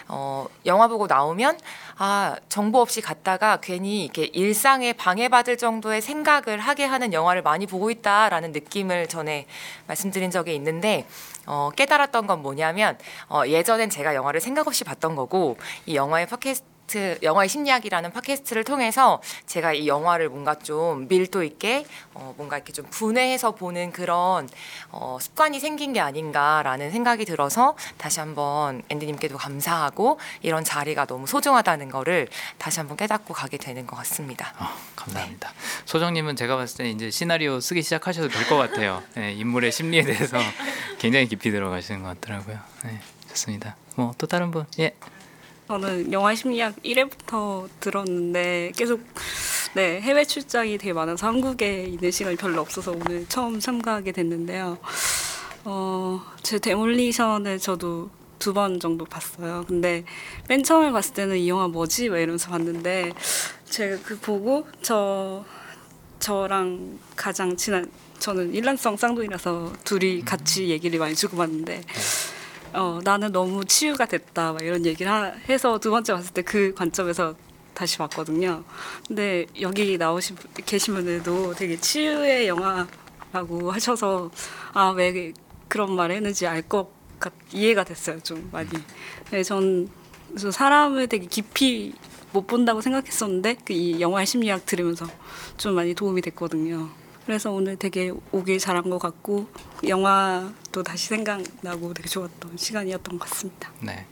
어, 0.07 0.47
영화 0.65 0.87
보고 0.87 1.07
나오면 1.07 1.59
아 1.97 2.35
정보 2.49 2.79
없이 2.79 3.01
갔다가 3.01 3.57
괜히 3.57 4.03
이렇게 4.03 4.25
일상에 4.25 4.93
방해받을 4.93 5.57
정도의 5.57 6.01
생각을 6.01 6.59
하게 6.59 6.85
하는 6.85 7.13
영화를 7.13 7.43
많이 7.43 7.67
보고 7.67 7.91
있다라는 7.91 8.51
느낌을 8.51 9.07
전에 9.07 9.45
말씀드린 9.87 10.31
적이 10.31 10.55
있는데 10.55 11.05
어, 11.45 11.69
깨달았던 11.75 12.27
건 12.27 12.41
뭐냐면 12.41 12.97
어, 13.29 13.43
예전엔 13.45 13.89
제가 13.89 14.15
영화를 14.15 14.41
생각 14.41 14.67
없이 14.67 14.83
봤던 14.83 15.15
거고 15.15 15.57
이 15.85 15.95
영화의 15.95 16.27
팟캐스트 16.27 16.76
영화의 17.21 17.49
심리학이라는 17.49 18.11
팟캐스트를 18.13 18.63
통해서 18.63 19.21
제가 19.45 19.73
이 19.73 19.87
영화를 19.87 20.29
뭔가 20.29 20.55
좀 20.55 21.07
밀도 21.07 21.43
있게 21.43 21.85
어, 22.13 22.33
뭔가 22.37 22.55
이렇게 22.57 22.71
좀 22.71 22.85
분해해서 22.89 23.51
보는 23.55 23.91
그런 23.91 24.47
어, 24.91 25.17
습관이 25.19 25.59
생긴 25.59 25.93
게 25.93 25.99
아닌가라는 25.99 26.91
생각이 26.91 27.25
들어서 27.25 27.75
다시 27.97 28.19
한번 28.19 28.83
앤디님께도 28.89 29.37
감사하고 29.37 30.19
이런 30.41 30.63
자리가 30.63 31.05
너무 31.05 31.27
소중하다는 31.27 31.89
거를 31.89 32.27
다시 32.57 32.79
한번 32.79 32.95
깨닫고 32.97 33.33
가게 33.33 33.57
되는 33.57 33.85
것 33.85 33.95
같습니다. 33.97 34.53
아, 34.57 34.75
감사합니다. 34.95 35.51
소정님은 35.85 36.35
제가 36.35 36.55
봤을 36.55 36.77
때 36.77 36.89
이제 36.89 37.09
시나리오 37.11 37.59
쓰기 37.59 37.81
시작하셔도 37.81 38.29
될 38.29 38.47
것 38.47 38.55
같아요. 38.55 39.03
네, 39.15 39.33
인물의 39.33 39.73
심리에 39.73 40.03
대해서 40.03 40.37
굉장히 40.99 41.27
깊이 41.27 41.51
들어가시는 41.51 42.01
것 42.01 42.19
같더라고요. 42.21 42.57
네, 42.85 43.01
좋습니다. 43.29 43.75
뭐 43.95 44.13
또 44.17 44.25
다른 44.25 44.51
분? 44.51 44.65
예. 44.79 44.95
저는 45.67 46.13
영화 46.13 46.33
심리학 46.33 46.75
1회부터 46.83 47.67
들었는데 47.81 48.71
계속 48.75 49.01
네 49.75 49.99
해외 49.99 50.23
출장이 50.23 50.77
되게 50.77 50.93
많아서 50.93 51.27
한국에 51.27 51.83
있는 51.83 52.09
시간이 52.09 52.37
별로 52.37 52.61
없어서 52.61 52.91
오늘 52.93 53.25
처음 53.27 53.59
참가하게 53.59 54.13
됐는데요. 54.13 54.77
어, 55.65 56.21
제 56.41 56.57
데몰리션을 56.59 57.59
저도 57.59 58.09
두 58.39 58.53
번 58.53 58.79
정도 58.79 59.03
봤어요. 59.03 59.65
근데 59.67 60.05
맨 60.47 60.63
처음에 60.63 60.91
봤을 60.91 61.13
때는 61.15 61.37
이 61.37 61.49
영화 61.49 61.67
뭐지? 61.67 62.09
막 62.09 62.17
이러면서 62.19 62.49
봤는데 62.49 63.11
제가 63.65 63.97
그 64.03 64.17
보고 64.19 64.65
저 64.81 65.43
저랑 66.19 66.99
가장 67.15 67.57
친한 67.57 67.91
저는 68.19 68.53
일란성 68.53 68.95
쌍둥이라서 68.95 69.73
둘이 69.83 70.21
같이 70.21 70.69
얘기를 70.69 70.97
많이 70.99 71.13
주고받는데 71.15 71.81
어, 72.73 72.99
나는 73.03 73.31
너무 73.31 73.65
치유가 73.65 74.05
됐다 74.05 74.53
막 74.53 74.61
이런 74.61 74.85
얘기를 74.85 75.11
하, 75.11 75.25
해서 75.49 75.79
두 75.79 75.89
번째 75.91 76.13
봤을 76.13 76.33
때 76.33 76.41
그 76.41 76.73
관점에서 76.75 77.35
다시 77.73 77.97
봤거든요. 77.97 78.63
근데 79.07 79.45
여기 79.61 79.97
나오신 79.97 80.35
분- 80.35 80.51
계신 80.65 80.93
분들도 80.95 81.53
되게 81.55 81.79
치유의 81.79 82.47
영화라고 82.47 83.71
하셔서 83.71 84.31
아 84.73 84.91
왜 84.91 85.33
그런 85.67 85.95
말 85.95 86.11
했는지 86.11 86.47
알 86.47 86.61
것 86.67 86.89
같 87.19 87.33
이해가 87.51 87.83
됐어요 87.83 88.19
좀 88.19 88.47
많이. 88.51 88.69
네, 89.31 89.41
전 89.43 89.89
그래서 90.29 90.51
사람을 90.51 91.07
되게 91.07 91.25
깊이 91.27 91.93
못 92.31 92.45
본다고 92.45 92.79
생각했었는데 92.81 93.55
그 93.65 93.73
이 93.73 93.99
영화의 93.99 94.25
심리학 94.27 94.65
들으면서 94.67 95.07
좀 95.57 95.73
많이 95.75 95.95
도움이 95.95 96.21
됐거든요. 96.21 96.89
그래서 97.27 97.51
오늘 97.51 97.75
되게 97.75 98.13
오길 98.31 98.57
잘한 98.57 98.89
것 98.89 98.99
같고 98.99 99.49
영화도 99.85 100.81
다시 100.81 101.07
생각나고 101.09 101.93
되게 101.93 102.07
좋았던 102.07 102.55
시간이었던 102.55 103.19
것 103.19 103.29
같습니다. 103.29 103.69
네. 103.81 104.05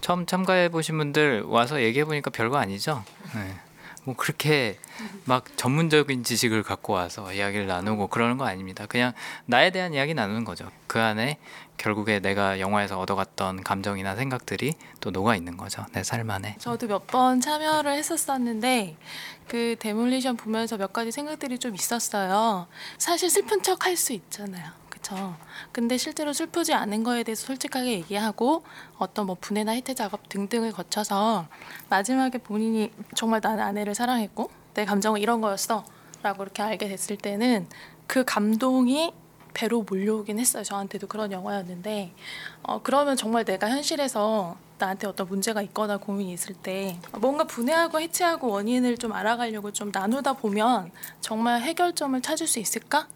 처음 0.00 0.24
참가해 0.24 0.68
보신 0.68 0.96
분들 0.96 1.42
와서 1.42 1.82
얘기해 1.82 2.04
보니까 2.04 2.30
별거 2.30 2.56
아니죠. 2.56 3.02
네. 3.34 3.56
뭐 4.04 4.14
그렇게 4.14 4.78
막 5.24 5.44
전문적인 5.56 6.22
지식을 6.22 6.62
갖고 6.62 6.92
와서 6.92 7.32
이야기를 7.32 7.66
나누고 7.66 8.06
그러는 8.06 8.38
거 8.38 8.46
아닙니다. 8.46 8.86
그냥 8.86 9.14
나에 9.46 9.72
대한 9.72 9.92
이야기 9.92 10.14
나누는 10.14 10.44
거죠. 10.44 10.70
그 10.86 11.00
안에 11.00 11.38
결국에 11.76 12.20
내가 12.20 12.60
영화에서 12.60 12.98
얻어갔던 12.98 13.62
감정이나 13.62 14.14
생각들이 14.16 14.74
또 15.00 15.10
녹아 15.10 15.36
있는 15.36 15.56
거죠. 15.56 15.84
내 15.92 16.02
삶 16.02 16.30
안에. 16.30 16.56
저도 16.58 16.86
몇 16.86 17.06
번 17.06 17.40
참여를 17.40 17.92
했었었는데 17.92 18.96
그 19.48 19.76
데몰리션 19.78 20.36
보면서 20.36 20.76
몇 20.76 20.92
가지 20.92 21.10
생각들이 21.12 21.58
좀 21.58 21.74
있었어요. 21.74 22.66
사실 22.98 23.28
슬픈 23.30 23.62
척 23.62 23.84
할 23.86 23.96
수 23.96 24.12
있잖아요. 24.12 24.84
근데 25.70 25.98
실제로 25.98 26.32
슬프지 26.32 26.72
않은 26.72 27.04
거에 27.04 27.24
대해서 27.24 27.44
솔직하게 27.48 27.90
얘기하고 27.92 28.64
어떤 28.96 29.26
뭐 29.26 29.36
분해나 29.38 29.72
해태 29.72 29.92
작업 29.92 30.30
등등을 30.30 30.72
거쳐서 30.72 31.46
마지막에 31.90 32.38
본인이 32.38 32.90
정말 33.14 33.40
나는 33.42 33.62
아내를 33.62 33.94
사랑했고 33.94 34.50
내 34.72 34.86
감정은 34.86 35.20
이런 35.20 35.42
거였어 35.42 35.84
라고 36.22 36.42
이렇게 36.42 36.62
알게 36.62 36.88
됐을 36.88 37.18
때는 37.18 37.68
그 38.06 38.24
감동이 38.24 39.12
배로 39.54 39.82
몰려오긴 39.82 40.38
했어요. 40.38 40.62
저한테도 40.64 41.06
그런 41.06 41.32
영화였는데 41.32 42.12
어, 42.62 42.80
그러면 42.82 43.16
정말 43.16 43.44
내가 43.44 43.70
현실에서 43.70 44.56
나한테 44.78 45.06
어떤 45.06 45.28
문제가 45.28 45.62
있거나 45.62 45.96
고민이 45.96 46.32
있을 46.32 46.54
때 46.54 46.98
뭔가 47.12 47.44
분해하고 47.44 48.00
해체하고 48.00 48.48
원인을 48.48 48.98
좀 48.98 49.12
알아가려고 49.12 49.72
좀 49.72 49.90
나누다 49.92 50.34
보면 50.34 50.90
정말 51.20 51.62
해결점을 51.62 52.20
찾을 52.20 52.46
수 52.46 52.58
있을까? 52.58 53.06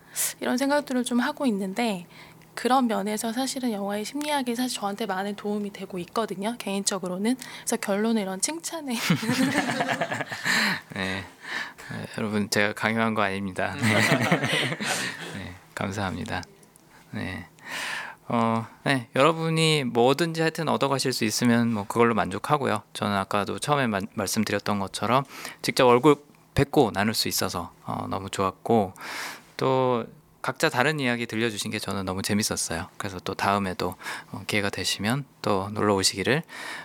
이런 0.40 0.56
생각들을 0.56 1.04
좀 1.04 1.20
하고 1.20 1.44
있는데 1.46 2.06
그런 2.54 2.88
면에서 2.88 3.32
사실은 3.32 3.70
영화의 3.70 4.04
심리학이 4.04 4.56
사실 4.56 4.80
저한테 4.80 5.06
많은 5.06 5.36
도움이 5.36 5.72
되고 5.72 5.96
있거든요. 5.98 6.56
개인적으로는. 6.58 7.36
그래서 7.36 7.76
결론은 7.76 8.22
이런 8.22 8.40
칭찬에 8.40 8.94
네. 10.94 11.24
네, 11.90 12.06
여러분 12.18 12.50
제가 12.50 12.72
강요한 12.72 13.14
거 13.14 13.22
아닙니다. 13.22 13.76
네. 13.80 13.94
네, 15.34 15.54
감사합니다. 15.78 16.42
네. 17.12 17.46
어, 18.26 18.66
네, 18.84 19.08
여러분이 19.14 19.84
뭐든지 19.84 20.40
하여튼 20.40 20.68
얻어가실 20.68 21.12
수 21.12 21.24
있으면 21.24 21.72
뭐 21.72 21.86
그걸로 21.86 22.14
만족하고요. 22.14 22.82
저는 22.92 23.16
아까도 23.16 23.58
처음에 23.60 23.86
마- 23.86 24.00
말씀드렸던 24.14 24.80
것처럼 24.80 25.24
직접 25.62 25.86
얼굴 25.86 26.16
뵙고 26.54 26.90
나눌 26.92 27.14
수 27.14 27.28
있어서 27.28 27.70
어, 27.84 28.06
너무 28.10 28.28
좋았고 28.28 28.92
또 29.56 30.04
각자 30.40 30.68
다른 30.68 31.00
이야기 31.00 31.26
들려주신 31.26 31.70
게 31.70 31.78
저는 31.78 32.04
너무 32.04 32.22
재밌었어요. 32.22 32.88
그래서 32.96 33.18
또 33.20 33.34
다음에도 33.34 33.96
어, 34.30 34.42
기회가 34.46 34.70
되시면 34.70 35.24
또 35.42 35.68
놀러 35.72 35.94
오시기를 35.96 36.42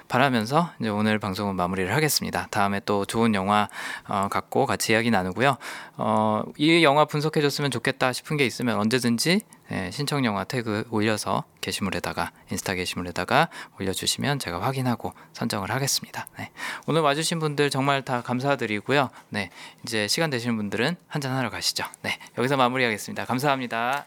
바라면서 0.07 0.71
이제 0.79 0.89
오늘 0.89 1.19
방송은 1.19 1.55
마무리를 1.55 1.93
하겠습니다. 1.93 2.47
다음에 2.49 2.81
또 2.85 3.05
좋은 3.05 3.35
영화 3.35 3.69
어, 4.07 4.27
갖고 4.29 4.65
같이 4.65 4.93
이야기 4.93 5.11
나누고요. 5.11 5.57
어, 5.97 6.43
이 6.57 6.83
영화 6.83 7.05
분석해줬으면 7.05 7.69
좋겠다 7.69 8.11
싶은 8.11 8.37
게 8.37 8.45
있으면 8.45 8.79
언제든지 8.79 9.41
예, 9.73 9.89
신청 9.91 10.23
영화 10.23 10.43
태그 10.43 10.85
올려서 10.91 11.45
게시물에다가 11.61 12.31
인스타 12.51 12.75
게시물에다가 12.75 13.49
올려주시면 13.79 14.37
제가 14.37 14.61
확인하고 14.61 15.13
선정을 15.33 15.71
하겠습니다. 15.71 16.27
네. 16.37 16.51
오늘 16.85 17.01
와주신 17.01 17.39
분들 17.39 17.71
정말 17.71 18.03
다 18.03 18.21
감사드리고요. 18.21 19.09
네, 19.29 19.49
이제 19.83 20.07
시간 20.07 20.29
되시는 20.29 20.55
분들은 20.57 20.95
한잔 21.07 21.35
하러 21.35 21.49
가시죠. 21.49 21.85
네, 22.03 22.19
여기서 22.37 22.55
마무리하겠습니다. 22.55 23.25
감사합니다. 23.25 24.05